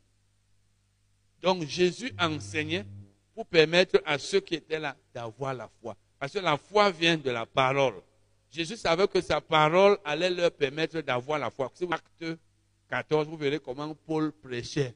[1.40, 2.86] Donc Jésus enseignait
[3.34, 5.96] pour permettre à ceux qui étaient là d'avoir la foi.
[6.18, 7.94] Parce que la foi vient de la parole.
[8.50, 11.70] Jésus savait que sa parole allait leur permettre d'avoir la foi.
[11.74, 12.38] Si vous acte
[12.88, 14.94] 14, vous verrez comment Paul prêchait.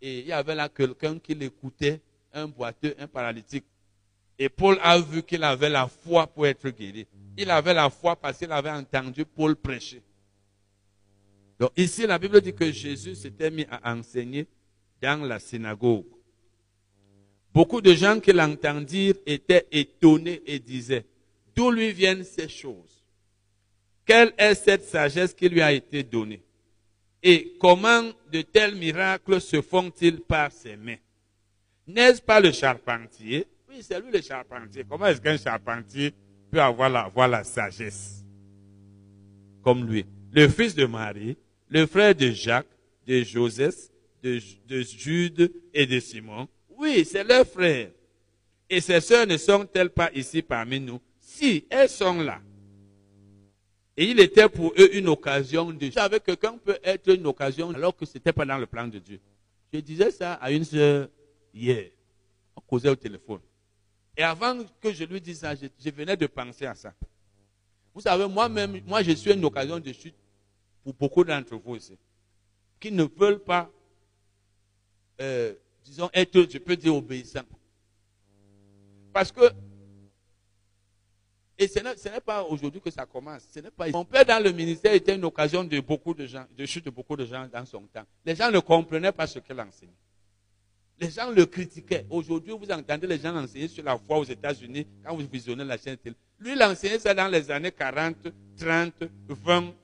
[0.00, 2.00] Et il y avait là quelqu'un qui l'écoutait,
[2.32, 3.64] un boiteux, un paralytique.
[4.38, 7.06] Et Paul a vu qu'il avait la foi pour être guéri.
[7.36, 10.02] Il avait la foi parce qu'il avait entendu Paul prêcher.
[11.58, 14.46] Donc ici, la Bible dit que Jésus s'était mis à enseigner
[15.00, 16.06] dans la synagogue.
[17.52, 21.06] Beaucoup de gens qui l'entendirent étaient étonnés et disaient,
[21.54, 23.04] d'où lui viennent ces choses?
[24.04, 26.42] Quelle est cette sagesse qui lui a été donnée?
[27.22, 30.98] Et comment de tels miracles se font-ils par ses mains?
[31.86, 33.46] N'est-ce pas le charpentier?
[33.68, 34.84] Oui, c'est lui le charpentier.
[34.88, 36.12] Comment est-ce qu'un charpentier
[36.50, 36.90] peut avoir
[37.28, 38.24] la, sagesse?
[39.62, 40.04] Comme lui.
[40.32, 41.36] Le fils de Marie,
[41.68, 42.66] le frère de Jacques,
[43.06, 43.90] de Joseph,
[44.22, 46.48] de, de Jude et de Simon.
[46.70, 47.90] Oui, c'est leur frère.
[48.68, 51.00] Et ces sœurs ne sont-elles pas ici parmi nous?
[51.20, 52.40] Si, elles sont là.
[53.96, 55.90] Et il était pour eux une occasion de...
[55.90, 58.88] savais que quelqu'un peut être une occasion alors que ce n'était pas dans le plan
[58.88, 59.20] de Dieu.
[59.72, 61.08] Je disais ça à une sœur
[61.52, 61.90] hier.
[62.56, 63.40] On causait au téléphone.
[64.16, 66.94] Et avant que je lui dise ça, je venais de penser à ça.
[67.94, 70.14] Vous savez, moi-même, moi, je suis une occasion de chute
[70.84, 71.98] pour beaucoup d'entre vous ici,
[72.78, 73.70] qui ne veulent pas,
[75.20, 77.40] euh, disons, être, je peux dire, obéissants.
[79.12, 79.50] Parce que,
[81.56, 81.78] et ce
[82.08, 83.42] n'est pas aujourd'hui que ça commence.
[83.50, 86.44] Ce n'est pas Mon père dans le ministère était une occasion de beaucoup de gens,
[86.56, 88.04] de chute de beaucoup de gens dans son temps.
[88.24, 89.94] Les gens ne comprenaient pas ce qu'il enseignait.
[90.98, 92.06] Les gens le critiquaient.
[92.10, 95.78] Aujourd'hui, vous entendez les gens enseigner sur la foi aux États-Unis quand vous visionnez la
[95.78, 96.16] chaîne télé.
[96.40, 98.16] Lui, il enseignait ça dans les années 40,
[98.58, 98.92] 30,
[99.28, 99.74] 20.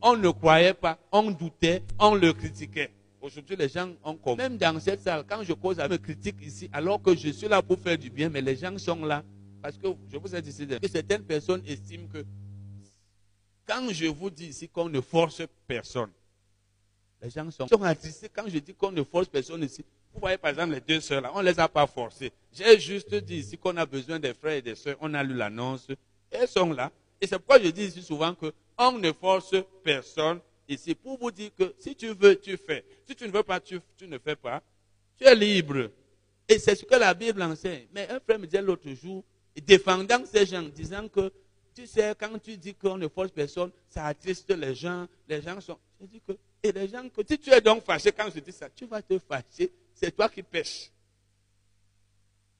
[0.00, 2.90] On ne croyait pas, on doutait, on le critiquait.
[3.20, 4.42] Aujourd'hui, les gens ont compris.
[4.42, 7.60] Même dans cette salle, quand je cause me critique ici, alors que je suis là
[7.62, 9.24] pour faire du bien, mais les gens sont là.
[9.60, 12.24] Parce que je vous ai dit que certaines personnes estiment que
[13.66, 16.10] quand je vous dis ici qu'on ne force personne,
[17.20, 19.84] les gens sont, sont attristés quand je dis qu'on ne force personne ici.
[20.14, 22.32] Vous voyez par exemple les deux sœurs là, on ne les a pas forcées.
[22.52, 25.34] J'ai juste dit ici qu'on a besoin des frères et des sœurs, on a lu
[25.34, 25.88] l'annonce,
[26.30, 26.90] elles sont là.
[27.20, 28.34] Et c'est pourquoi je dis ici souvent
[28.78, 32.84] qu'on ne force personne ici pour vous dire que si tu veux, tu fais.
[33.06, 34.62] Si tu ne veux pas, tu, ne fais pas.
[35.18, 35.90] Tu es libre.
[36.48, 37.86] Et c'est ce que la Bible enseigne.
[37.92, 39.24] Mais un frère me disait l'autre jour,
[39.66, 41.32] défendant ces gens, disant que,
[41.74, 45.06] tu sais, quand tu dis qu'on ne force personne, ça attriste les gens.
[45.28, 45.78] Les gens sont.
[46.62, 49.18] Et les gens, si tu es donc fâché quand je dis ça, tu vas te
[49.18, 49.70] fâcher.
[49.94, 50.90] C'est toi qui pêches.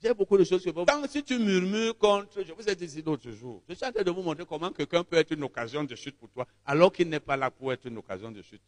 [0.00, 0.84] J'ai beaucoup de choses que vous.
[0.84, 4.02] Quand si tu murmures contre, je vous ai dit l'autre jour, je suis en train
[4.02, 7.08] de vous montrer comment quelqu'un peut être une occasion de chute pour toi, alors qu'il
[7.08, 8.62] n'est pas là pour être une occasion de chute.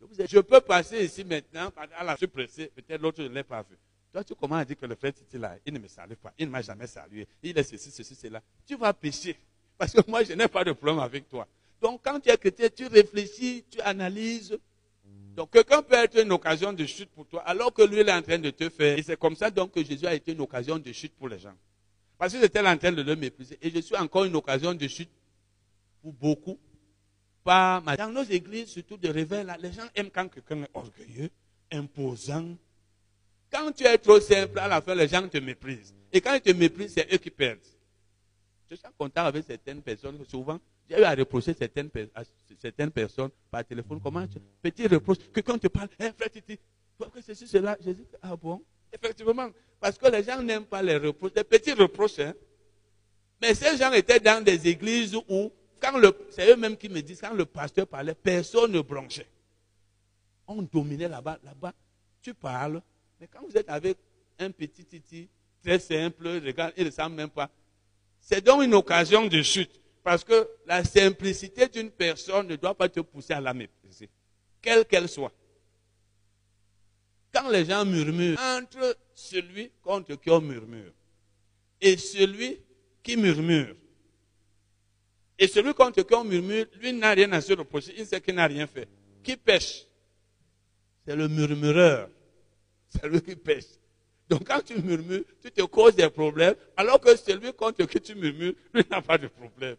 [0.00, 3.62] Je, je peux passer ici maintenant, à la suis pressé, peut-être l'autre ne l'ai pas
[3.62, 3.76] vu.
[4.12, 6.34] Toi, tu commences à dire que le frère Titi là, il ne me salue pas,
[6.38, 8.42] il ne m'a jamais salué, il est ceci, ceci, cela.
[8.66, 9.38] Tu vas pécher.
[9.78, 11.46] Parce que moi, je n'ai pas de problème avec toi.
[11.80, 14.58] Donc, quand tu es chrétien, tu réfléchis, tu analyses.
[15.36, 18.12] Donc, quelqu'un peut être une occasion de chute pour toi, alors que lui, il est
[18.12, 18.98] en train de te faire.
[18.98, 21.38] Et c'est comme ça, donc, que Jésus a été une occasion de chute pour les
[21.38, 21.54] gens.
[22.16, 23.58] Parce que j'étais en train de le mépriser.
[23.60, 25.10] Et je suis encore une occasion de chute
[26.00, 26.58] pour beaucoup.
[27.44, 31.28] Pas Dans nos églises, surtout de réveil, les gens aiment quand quelqu'un est orgueilleux,
[31.70, 32.56] imposant.
[33.50, 35.94] Quand tu es trop simple, à la fin, les gens te méprisent.
[36.12, 37.60] Et quand ils te méprisent, c'est eux qui perdent.
[38.70, 40.58] Je suis en contact avec certaines personnes, souvent,
[40.88, 41.90] j'ai eu à reprocher certaines,
[42.58, 44.00] certaines personnes par téléphone.
[44.02, 44.26] Comment
[44.62, 46.58] petit reproche, que quand tu parles, hein, frère Titi,
[47.12, 48.62] que ceci, cela, dis, ah bon?
[48.92, 49.48] Effectivement,
[49.80, 52.34] parce que les gens n'aiment pas les reproches, les petits reproches, hein.
[53.40, 57.20] Mais ces gens étaient dans des églises où, quand le, c'est eux-mêmes qui me disent,
[57.20, 59.26] quand le pasteur parlait, personne ne bronchait.
[60.46, 61.74] On dominait là-bas, là-bas.
[62.22, 62.80] Tu parles,
[63.20, 63.98] mais quand vous êtes avec
[64.38, 65.28] un petit titi,
[65.62, 67.50] très simple, regarde, il ne ressemble même pas.
[68.20, 69.80] C'est donc une occasion de chute.
[70.06, 74.08] Parce que la simplicité d'une personne ne doit pas te pousser à la mépriser,
[74.62, 75.32] quelle qu'elle soit.
[77.34, 80.92] Quand les gens murmurent, entre celui contre qui on murmure
[81.80, 82.60] et celui
[83.02, 83.74] qui murmure,
[85.40, 88.36] et celui contre qui on murmure, lui n'a rien à se reprocher, il sait qu'il
[88.36, 88.88] n'a rien fait.
[89.24, 89.86] Qui pêche?
[91.04, 92.08] C'est le murmureur.
[92.90, 93.64] C'est lui qui pêche.
[94.28, 98.14] Donc quand tu murmures, tu te causes des problèmes, alors que celui contre qui tu
[98.14, 99.76] murmures, lui n'a pas de problème.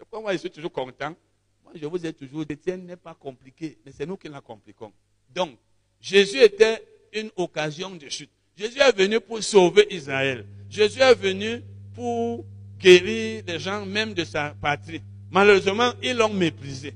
[0.00, 1.14] Pourquoi moi je suis toujours content.
[1.62, 4.92] Moi je vous ai toujours dit, n'est pas compliqué, mais c'est nous qui la compliquons.
[5.28, 5.56] Donc,
[6.00, 6.82] Jésus était
[7.12, 8.30] une occasion de chute.
[8.56, 10.46] Jésus est venu pour sauver Israël.
[10.68, 11.62] Jésus est venu
[11.94, 12.44] pour
[12.78, 15.02] guérir les gens même de sa patrie.
[15.30, 16.94] Malheureusement, ils l'ont méprisé.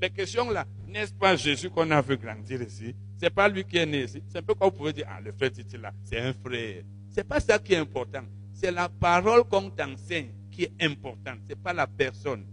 [0.00, 2.94] Les questions là, n'est-ce pas Jésus qu'on a vu grandir ici?
[3.18, 4.22] C'est pas lui qui est né ici.
[4.28, 6.82] C'est un peu comme vous pouvez dire, ah, le frère Titi là, c'est un frère.
[7.10, 8.24] C'est pas ça qui est important.
[8.52, 12.44] C'est la parole qu'on t'enseigne qui est importante, ce n'est pas la personne.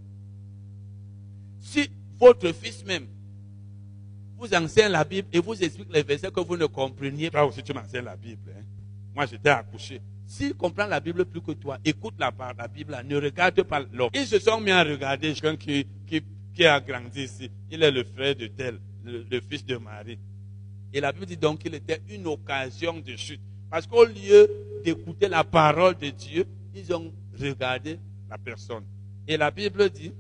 [1.60, 3.08] Si votre fils même
[4.38, 7.62] vous enseigne la Bible et vous explique les versets que vous ne compreniez pas, aussi
[7.62, 8.52] tu m'enseignes la Bible.
[8.58, 8.64] Hein.
[9.14, 10.02] Moi, j'étais accouché.
[10.26, 14.12] S'il comprend la Bible plus que toi, écoute la, la Bible, ne regarde pas l'homme.
[14.14, 16.22] Ils se sont mis à regarder quelqu'un qui, qui,
[16.54, 17.52] qui, a grandi ici.
[17.70, 20.20] Il est le frère de tel, le, fils de Marie.
[20.94, 23.42] Et la Bible dit donc qu'il était une occasion de chute.
[23.70, 24.50] Parce qu'au lieu
[24.86, 28.00] d'écouter la parole de Dieu, ils ont regardé
[28.30, 28.84] la personne.
[29.28, 30.14] Et la Bible dit,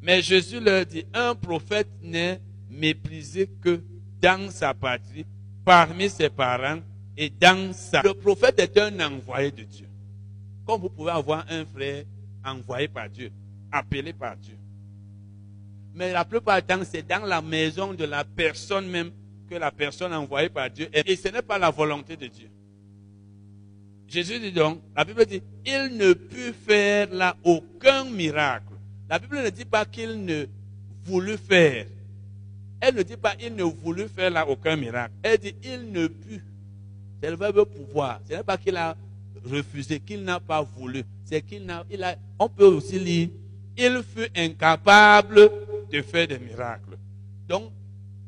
[0.00, 2.40] mais Jésus leur dit, un prophète n'est
[2.70, 3.80] méprisé que
[4.20, 5.26] dans sa patrie,
[5.64, 6.80] parmi ses parents
[7.16, 8.02] et dans sa...
[8.02, 9.86] Le prophète est un envoyé de Dieu.
[10.66, 12.04] Comme vous pouvez avoir un frère
[12.44, 13.30] envoyé par Dieu,
[13.70, 14.56] appelé par Dieu.
[15.94, 19.10] Mais la plupart du temps, c'est dans la maison de la personne même
[19.48, 21.08] que la personne envoyée par Dieu est.
[21.08, 22.48] Et ce n'est pas la volonté de Dieu.
[24.12, 28.74] Jésus dit donc, la Bible dit, il ne put faire là aucun miracle.
[29.08, 30.44] La Bible ne dit pas qu'il ne
[31.06, 31.86] voulut faire.
[32.78, 35.14] Elle ne dit pas il ne voulut faire là aucun miracle.
[35.22, 36.44] Elle dit il ne put.
[37.22, 38.20] C'est le verbe pouvoir.
[38.28, 38.94] Ce n'est pas qu'il a
[39.50, 41.04] refusé, qu'il n'a pas voulu.
[41.24, 41.82] C'est qu'il n'a,
[42.38, 43.30] on peut aussi lire,
[43.78, 45.50] il fut incapable
[45.90, 46.98] de faire des miracles.
[47.48, 47.72] Donc,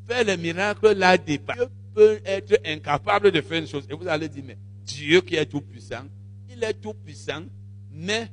[0.06, 1.58] faire les miracles là dépasse.
[1.58, 3.86] Dieu peut être incapable de faire une chose.
[3.90, 6.04] Et vous allez dire, mais Dieu qui est tout puissant,
[6.48, 7.44] il est tout puissant,
[7.90, 8.30] mais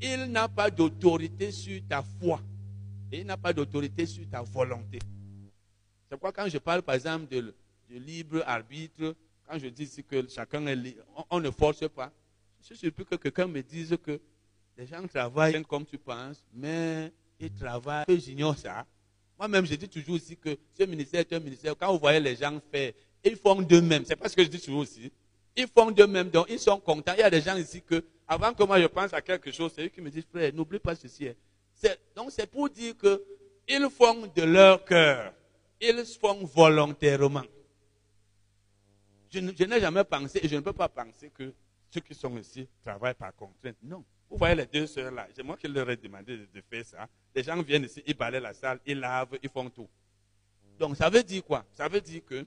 [0.00, 2.40] il n'a pas d'autorité sur ta foi.
[3.10, 4.98] Et il n'a pas d'autorité sur ta volonté.
[6.08, 7.54] C'est pourquoi quand je parle par exemple de,
[7.90, 9.14] libre arbitre,
[9.46, 12.12] quand je dis que chacun est libre, on, ne force pas.
[12.60, 14.20] Je suis surpris que quelqu'un me dise que
[14.76, 18.84] les gens travaillent comme tu penses, mais ils travaillent, j'ignore ça.
[19.38, 21.76] Moi-même, je dis toujours aussi que ce ministère est un ministère.
[21.76, 22.92] Quand vous voyez les gens faire,
[23.24, 24.04] ils font d'eux-mêmes.
[24.04, 25.12] C'est pas ce que je dis toujours aussi.
[25.56, 27.12] Ils font d'eux-mêmes, donc ils sont contents.
[27.16, 29.72] Il y a des gens ici que, avant que moi je pense à quelque chose,
[29.74, 31.28] c'est eux qui me disent, frère, n'oublie pas ceci.
[31.28, 31.88] Hein.
[32.16, 35.32] Donc c'est pour dire qu'ils font de leur cœur
[35.80, 37.42] ils font volontairement.
[39.30, 41.52] Je, n'ai jamais pensé et je ne peux pas penser que
[41.90, 43.76] ceux qui sont ici travaillent par contrainte.
[43.82, 44.04] Non.
[44.30, 47.08] Vous voyez les deux sœurs là, c'est moi qui leur ai demandé de, faire ça.
[47.34, 49.88] Les gens viennent ici, ils balayent la salle, ils lavent, ils font tout.
[50.78, 51.64] Donc ça veut dire quoi?
[51.74, 52.46] Ça veut dire que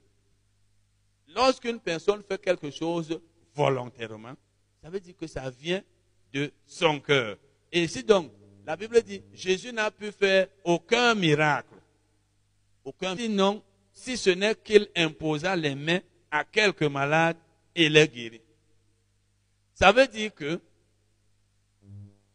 [1.28, 3.20] lorsqu'une personne fait quelque chose
[3.54, 4.34] volontairement,
[4.82, 5.82] ça veut dire que ça vient
[6.34, 7.38] de son cœur.
[7.72, 8.32] Et ici donc,
[8.66, 11.78] la Bible dit, Jésus n'a pu faire aucun miracle
[12.88, 16.00] aucun sinon, si ce n'est qu'il imposa les mains
[16.32, 17.36] à quelques malades
[17.76, 18.42] et les guérit.
[19.74, 20.62] Ça veut dire que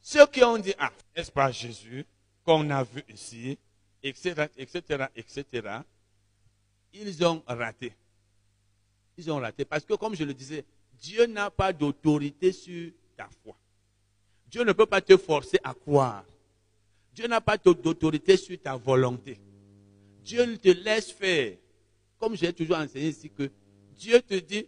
[0.02, 2.04] ceux qui ont dit, ah, n'est-ce pas Jésus
[2.44, 3.58] qu'on a vu ici,
[4.02, 5.78] etc., etc., etc.,
[6.92, 7.94] ils ont raté.
[9.16, 9.64] Ils ont raté.
[9.64, 10.64] Parce que, comme je le disais,
[11.00, 13.56] Dieu n'a pas d'autorité sur ta foi.
[14.46, 16.24] Dieu ne peut pas te forcer à croire.
[17.14, 19.38] Dieu n'a pas d'autorité sur ta volonté.
[20.22, 21.56] Dieu te laisse faire.
[22.18, 23.50] Comme j'ai toujours enseigné ici que
[23.96, 24.66] Dieu te dit,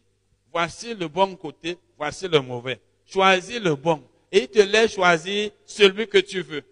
[0.51, 2.81] voici le bon côté, voici le mauvais.
[3.07, 4.03] Choisis le bon.
[4.33, 6.65] Et il te laisse choisir celui que tu veux.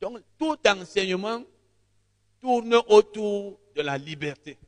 [0.00, 1.42] Donc, tout enseignement
[2.40, 4.58] tourne autour de la liberté.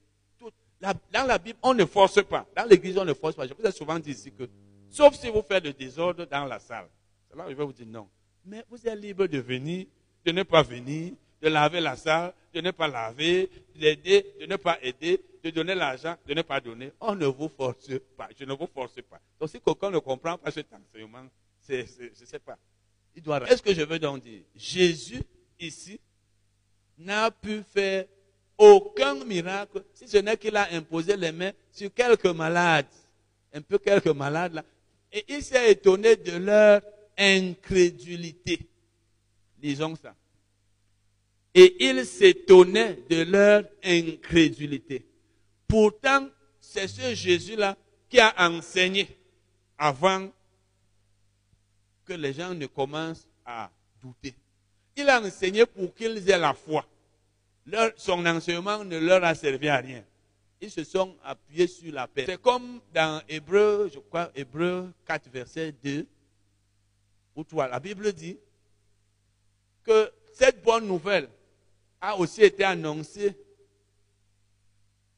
[0.81, 2.47] Dans la Bible, on ne force pas.
[2.55, 3.47] Dans l'église, on ne force pas.
[3.47, 4.49] Je vous ai souvent dit ici que,
[4.91, 6.89] sauf si vous faites le désordre dans la salle.
[7.31, 8.09] C'est là où je vais vous dire non.
[8.45, 9.87] Mais vous êtes libre de venir,
[10.25, 14.57] de ne pas venir, de laver la salle, de ne pas laver, d'aider, de ne
[14.57, 16.93] pas aider, de donner l'argent, de ne pas donner.
[17.01, 18.29] On ne vous force pas.
[18.39, 19.21] Je ne vous force pas.
[19.39, 21.27] Donc si quelqu'un ne comprend pas cet enseignement,
[21.69, 22.57] je ne sais pas.
[23.15, 23.43] Il doit.
[23.51, 25.23] Est-ce que je veux donc dire Jésus
[25.59, 25.99] ici
[26.99, 28.05] n'a pu faire
[28.59, 32.87] aucun miracle si ce n'est qu'il a imposé les mains sur quelques malades,
[33.53, 34.65] un peu quelques malades là,
[35.13, 36.83] et il s'est étonné de leur
[37.17, 38.61] incrédulité.
[39.59, 40.15] Disons ça.
[41.55, 45.07] Et ils s'étonnaient de leur incrédulité.
[45.67, 46.29] Pourtant,
[46.61, 47.77] c'est ce Jésus-là
[48.09, 49.09] qui a enseigné
[49.79, 50.29] avant
[52.05, 53.71] que les gens ne commencent à
[54.03, 54.35] douter.
[54.97, 56.85] Il a enseigné pour qu'ils aient la foi.
[57.97, 60.05] Son enseignement ne leur a servi à rien.
[60.61, 62.25] Ils se sont appuyés sur la paix.
[62.27, 66.07] C'est comme dans Hébreu, je crois, Hébreu 4, verset 2
[67.35, 67.69] ou 3.
[67.69, 68.39] La Bible dit
[69.85, 71.29] que cette bonne nouvelle
[72.01, 73.37] a aussi été annoncée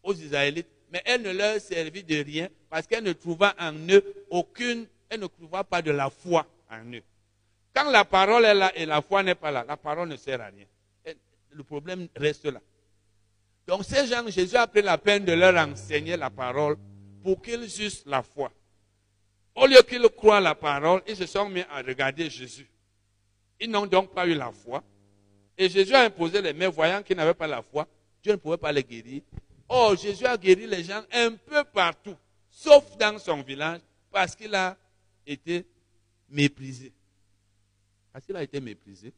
[0.02, 4.04] aux Israélites, mais elle ne leur servit de rien parce qu'elle ne trouva en eux
[4.30, 7.02] aucune, elle ne trouva pas de la foi en eux.
[7.74, 10.40] Quand la parole est là et la foi n'est pas là, la parole ne sert
[10.40, 10.66] à rien.
[11.58, 12.60] Le problème reste là.
[13.66, 16.78] Donc ces gens, Jésus a pris la peine de leur enseigner la parole
[17.22, 18.50] pour qu'ils eussent la foi.
[19.56, 22.70] Au lieu qu'ils croient la parole, ils se sont mis à regarder Jésus.
[23.60, 24.84] Ils n'ont donc pas eu la foi.
[25.58, 27.88] Et Jésus a imposé les mains, voyant qu'ils n'avaient pas la foi.
[28.22, 29.22] Dieu ne pouvait pas les guérir.
[29.68, 32.16] Oh, Jésus a guéri les gens un peu partout,
[32.48, 33.80] sauf dans son village,
[34.12, 34.76] parce qu'il a
[35.26, 35.66] été
[36.28, 36.92] méprisé.
[38.12, 39.12] Parce qu'il a été méprisé.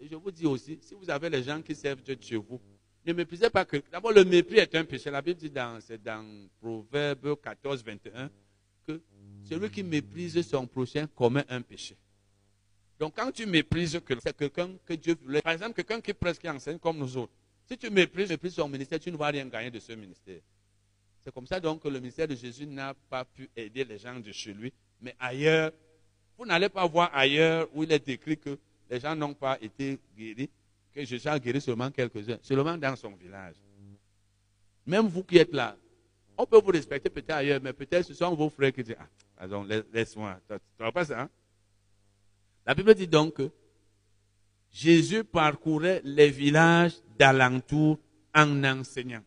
[0.00, 2.58] Et je vous dis aussi, si vous avez les gens qui servent Dieu chez vous,
[3.04, 3.82] ne méprisez pas que.
[3.92, 5.10] D'abord, le mépris est un péché.
[5.10, 8.30] La Bible dit dans, dans Proverbe 14, 21
[8.86, 9.00] que
[9.44, 11.96] celui qui méprise son prochain commet un péché.
[12.98, 15.42] Donc, quand tu méprises quelqu'un, c'est quelqu'un que Dieu voulait.
[15.42, 17.32] Par exemple, quelqu'un qui presque enseigne comme nous autres.
[17.66, 20.40] Si tu méprises, méprises son ministère, tu ne vas rien gagner de ce ministère.
[21.20, 24.18] C'est comme ça donc que le ministère de Jésus n'a pas pu aider les gens
[24.18, 24.72] de chez lui.
[25.00, 25.72] Mais ailleurs,
[26.36, 28.58] vous n'allez pas voir ailleurs où il est écrit que
[28.90, 30.50] les gens n'ont pas été guéris,
[30.92, 33.54] que Jésus a guéri seulement quelques-uns, seulement dans son village.
[34.84, 35.76] Même vous qui êtes là,
[36.36, 39.06] on peut vous respecter peut-être ailleurs, mais peut-être ce sont vos frères qui disent, ah,
[39.36, 40.40] pardon, laisse-moi.
[40.48, 41.30] Tu vois pas ça, hein?
[42.66, 43.50] La Bible dit donc que
[44.70, 47.98] Jésus parcourait les villages d'alentour
[48.34, 49.22] en enseignant.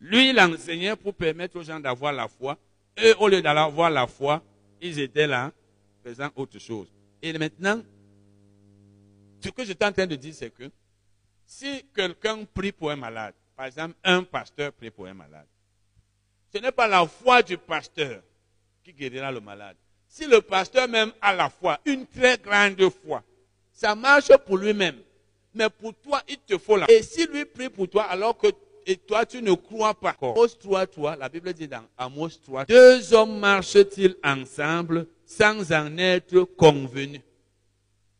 [0.00, 2.58] Lui, il enseignait pour permettre aux gens d'avoir la foi.
[3.02, 4.42] Eux, au lieu d'avoir la foi,
[4.80, 5.52] ils étaient là
[6.02, 6.92] faisant autre chose.
[7.22, 7.82] Et maintenant,
[9.40, 10.70] ce que j'étais en train de dire, c'est que
[11.46, 15.46] si quelqu'un prie pour un malade, par exemple, un pasteur prie pour un malade,
[16.52, 18.22] ce n'est pas la foi du pasteur
[18.82, 19.76] qui guérira le malade.
[20.08, 23.22] Si le pasteur même a la foi, une très grande foi,
[23.72, 24.96] ça marche pour lui-même.
[25.54, 26.94] Mais pour toi, il te faut la foi.
[26.94, 28.48] Et si lui prie pour toi alors que
[28.88, 30.14] et toi, tu ne crois pas.
[30.22, 35.98] Amos 3, 3, la Bible dit dans Amos 3, deux hommes marchent-ils ensemble sans en
[35.98, 37.20] être convenus?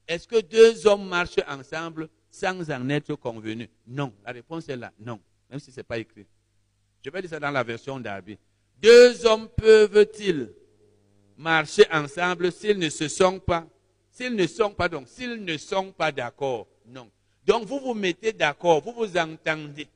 [0.07, 3.69] Est-ce que deux hommes marchent ensemble sans en être convenus?
[3.87, 4.13] Non.
[4.25, 5.21] La réponse est là, non.
[5.51, 6.27] Même si ce n'est pas écrit.
[7.05, 8.39] Je vais dire ça dans la version d'Arby.
[8.81, 10.53] Deux hommes peuvent-ils
[11.37, 13.67] marcher ensemble s'ils ne se sont pas,
[14.11, 16.67] s'ils ne sont pas, donc, s'ils ne sont pas d'accord?
[16.87, 17.11] Non.
[17.45, 19.89] Donc, vous vous mettez d'accord, vous vous entendez.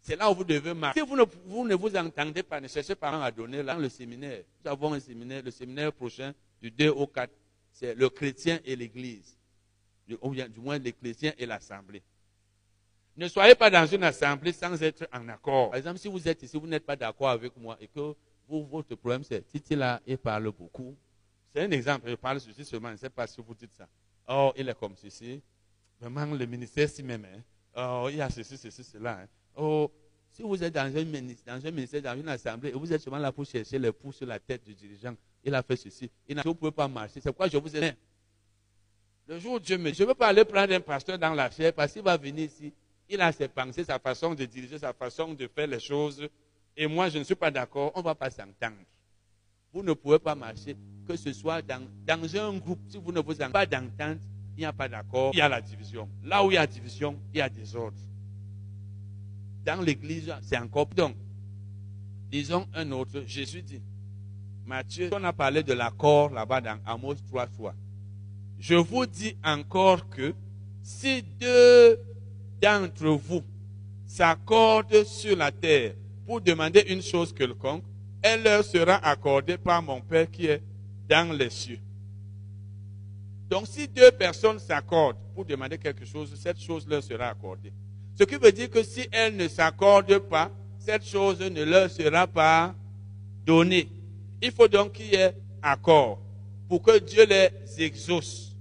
[0.00, 1.00] C'est là où vous devez marcher.
[1.00, 3.80] Si vous ne, vous ne vous entendez pas, ne cherchez pas à donner là, dans
[3.80, 4.42] le séminaire.
[4.64, 7.30] Nous avons un séminaire, le séminaire prochain, du 2 au 4.
[7.72, 9.36] C'est le chrétien et l'église.
[10.20, 12.02] Ou du moins, les chrétiens et l'assemblée.
[13.16, 15.70] Ne soyez pas dans une assemblée sans être en accord.
[15.70, 18.14] Par exemple, si vous êtes ici, vous n'êtes pas d'accord avec moi et que
[18.48, 20.96] votre problème, c'est Titi là, il parle beaucoup.
[21.54, 23.86] C'est un exemple, je parle ceci seulement, je ne sais pas si vous dites ça.
[24.28, 25.42] Oh, il est comme ceci.
[26.00, 27.26] Vraiment, le ministère s'y même.
[27.76, 29.20] Oh, il y a ceci, ceci, cela.
[29.20, 29.26] Hein.
[29.56, 29.90] Oh,
[30.30, 33.02] si vous êtes dans un, ministère, dans un ministère, dans une assemblée, et vous êtes
[33.02, 36.10] seulement là pour chercher les pouces sur la tête du dirigeant, il a fait ceci.
[36.28, 37.20] Il vous ne pouvez pas marcher.
[37.20, 37.96] C'est pourquoi je vous ai dit.
[39.26, 41.50] Le jour où Dieu me je ne veux pas aller prendre un pasteur dans la
[41.50, 42.72] chair parce qu'il va venir ici.
[43.08, 46.28] Il a ses pensées, sa façon de diriger, sa façon de faire les choses
[46.76, 48.76] et moi je ne suis pas d'accord, on ne va pas s'entendre.
[49.72, 53.20] Vous ne pouvez pas marcher, que ce soit dans, dans un groupe, si vous ne
[53.20, 54.18] vous entendez pas d'entente,
[54.56, 56.08] il n'y a pas d'accord, il y a la division.
[56.24, 57.96] Là où il y a division, il y a des ordres.
[59.64, 60.86] Dans l'église, c'est encore.
[60.86, 61.14] Donc,
[62.30, 63.80] disons un autre, Jésus dit,
[64.66, 67.74] Matthieu, on a parlé de l'accord là-bas dans Amos 3 fois.
[68.58, 70.34] Je vous dis encore que
[70.82, 71.98] si deux
[72.60, 73.42] d'entre vous
[74.06, 75.94] s'accordent sur la terre
[76.26, 77.82] pour demander une chose quelconque,
[78.22, 80.62] elle leur sera accordée par mon Père qui est
[81.08, 81.80] dans les cieux.
[83.50, 87.72] Donc si deux personnes s'accordent pour demander quelque chose, cette chose leur sera accordée.
[88.16, 92.26] Ce qui veut dire que si elles ne s'accordent pas, cette chose ne leur sera
[92.26, 92.74] pas
[93.44, 93.88] donnée.
[94.42, 96.20] Il faut donc qu'il y ait accord
[96.68, 98.54] pour que Dieu les exauce.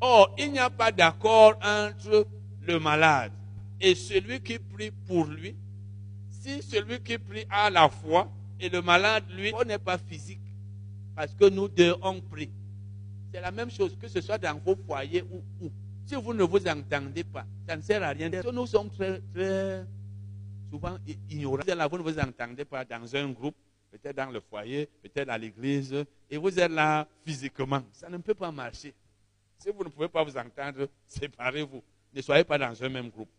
[0.00, 2.26] Or, il n'y a pas d'accord entre
[2.62, 3.32] le malade
[3.80, 5.54] et celui qui prie pour lui
[6.42, 10.40] si celui qui prie a la foi et le malade, lui, on n'est pas physique,
[11.14, 12.50] parce que nous deux, on prie.
[13.32, 15.70] C'est la même chose, que ce soit dans vos foyers ou où.
[16.04, 18.28] Si vous ne vous entendez pas, ça ne sert à rien.
[18.52, 19.84] Nous sommes très, très
[20.70, 20.96] souvent
[21.30, 21.62] ignorants.
[21.90, 23.54] Vous ne vous entendez pas dans un groupe,
[23.92, 27.82] peut-être dans le foyer, peut-être à l'église, et vous êtes là physiquement.
[27.92, 28.94] Ça ne peut pas marcher.
[29.58, 31.82] Si vous ne pouvez pas vous entendre, séparez-vous.
[32.14, 33.30] Ne soyez pas dans un même groupe.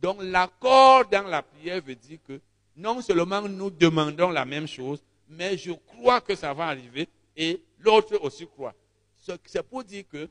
[0.00, 2.40] Donc l'accord dans la prière veut dire que
[2.76, 7.62] non seulement nous demandons la même chose, mais je crois que ça va arriver et
[7.80, 8.74] l'autre aussi croit.
[9.44, 10.28] C'est pour dire que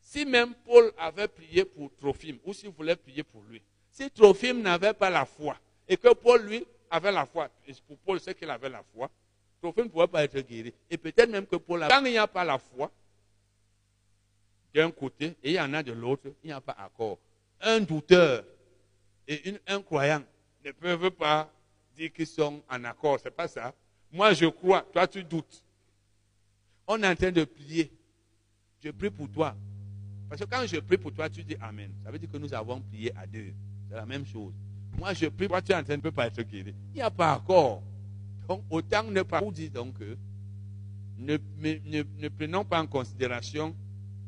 [0.00, 4.60] si même Paul avait prié pour Trophime, ou s'il voulait prier pour lui, si Trophime
[4.60, 5.56] n'avait pas la foi,
[5.88, 7.48] et que Paul, lui, avait la foi,
[7.86, 9.10] pour Paul, c'est qu'il avait la foi,
[9.60, 10.72] Trophime ne pouvait pas être guéri.
[10.88, 12.90] Et peut-être même que Paul, quand il n'y a pas la foi,
[14.74, 17.18] d'un côté, et il y en a de l'autre, il n'y a pas accord
[17.60, 18.44] un douteur
[19.28, 20.22] et un croyant
[20.64, 21.52] ne peuvent pas
[21.96, 23.18] dire qu'ils sont en accord.
[23.22, 23.74] C'est pas ça.
[24.12, 25.64] Moi, je crois, toi, tu doutes.
[26.86, 27.92] On est en train de prier.
[28.82, 29.54] Je prie pour toi.
[30.28, 31.92] Parce que quand je prie pour toi, tu dis Amen.
[32.04, 33.52] Ça veut dire que nous avons prié à deux.
[33.88, 34.52] C'est la même chose.
[34.98, 36.74] Moi, je prie, toi, tu es en train de ne pas être guéri.
[36.92, 37.82] Il n'y a pas encore.
[38.48, 40.16] Donc, autant ne pas vous dire donc que
[41.16, 43.76] ne, ne, prenons pas en considération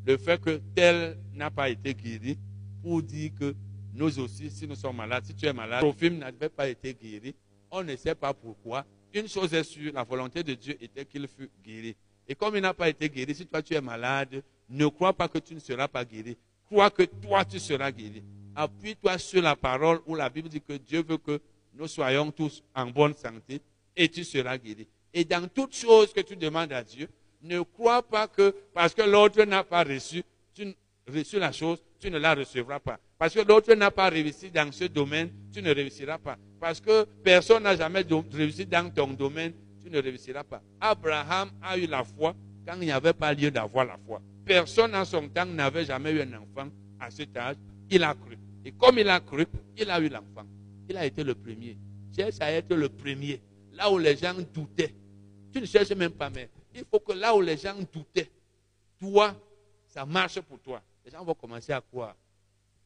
[0.07, 2.39] le fait que tel n'a pas été guéri
[2.83, 3.55] pour dire que
[3.95, 7.35] nous aussi, si nous sommes malades, si tu es malade, Prophime n'avait pas été guéri.
[7.71, 8.85] On ne sait pas pourquoi.
[9.15, 11.97] Une chose est sûre, la volonté de Dieu était qu'il fût guéri.
[12.27, 15.29] Et comme il n'a pas été guéri, si toi tu es malade, ne crois pas
[15.29, 16.37] que tu ne seras pas guéri.
[16.67, 18.23] Crois que toi tu seras guéri.
[18.55, 21.41] Appuie-toi sur la parole où la Bible dit que Dieu veut que
[21.75, 23.61] nous soyons tous en bonne santé
[23.97, 24.87] et tu seras guéri.
[25.15, 27.09] Et dans toute chose que tu demandes à Dieu,
[27.43, 30.23] ne crois pas que parce que l'autre n'a pas reçu,
[30.55, 30.75] tu
[31.39, 32.99] la chose, tu ne la recevras pas.
[33.19, 36.37] Parce que l'autre n'a pas réussi dans ce domaine, tu ne réussiras pas.
[36.61, 39.53] Parce que personne n'a jamais réussi dans ton domaine,
[39.83, 40.63] tu ne réussiras pas.
[40.81, 42.35] Abraham a eu la foi
[42.67, 44.21] quand il n'y avait pas lieu d'avoir la foi.
[44.45, 46.69] Personne en son temps n'avait jamais eu un enfant
[47.01, 47.57] à cet âge.
[47.93, 48.39] Il a cru.
[48.65, 49.47] Et comme il a cru,
[49.77, 50.47] il a eu l'enfant.
[50.89, 51.77] Il a été le premier.
[52.17, 53.41] Cherche à être le premier.
[53.73, 54.95] Là où les gens doutaient.
[55.53, 58.31] Tu ne cherches même pas, mais il faut que là où les gens doutaient,
[58.99, 59.37] toi,
[59.87, 60.83] ça marche pour toi.
[61.05, 62.17] Les gens vont commencer à croire.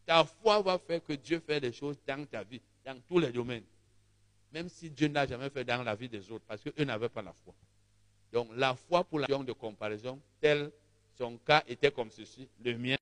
[0.05, 3.31] Ta foi va faire que Dieu fait des choses dans ta vie, dans tous les
[3.31, 3.65] domaines.
[4.53, 7.23] Même si Dieu n'a jamais fait dans la vie des autres, parce qu'eux n'avaient pas
[7.23, 7.55] la foi.
[8.33, 10.73] Donc la foi pour la de comparaison, tel
[11.17, 12.95] son cas était comme ceci, le mien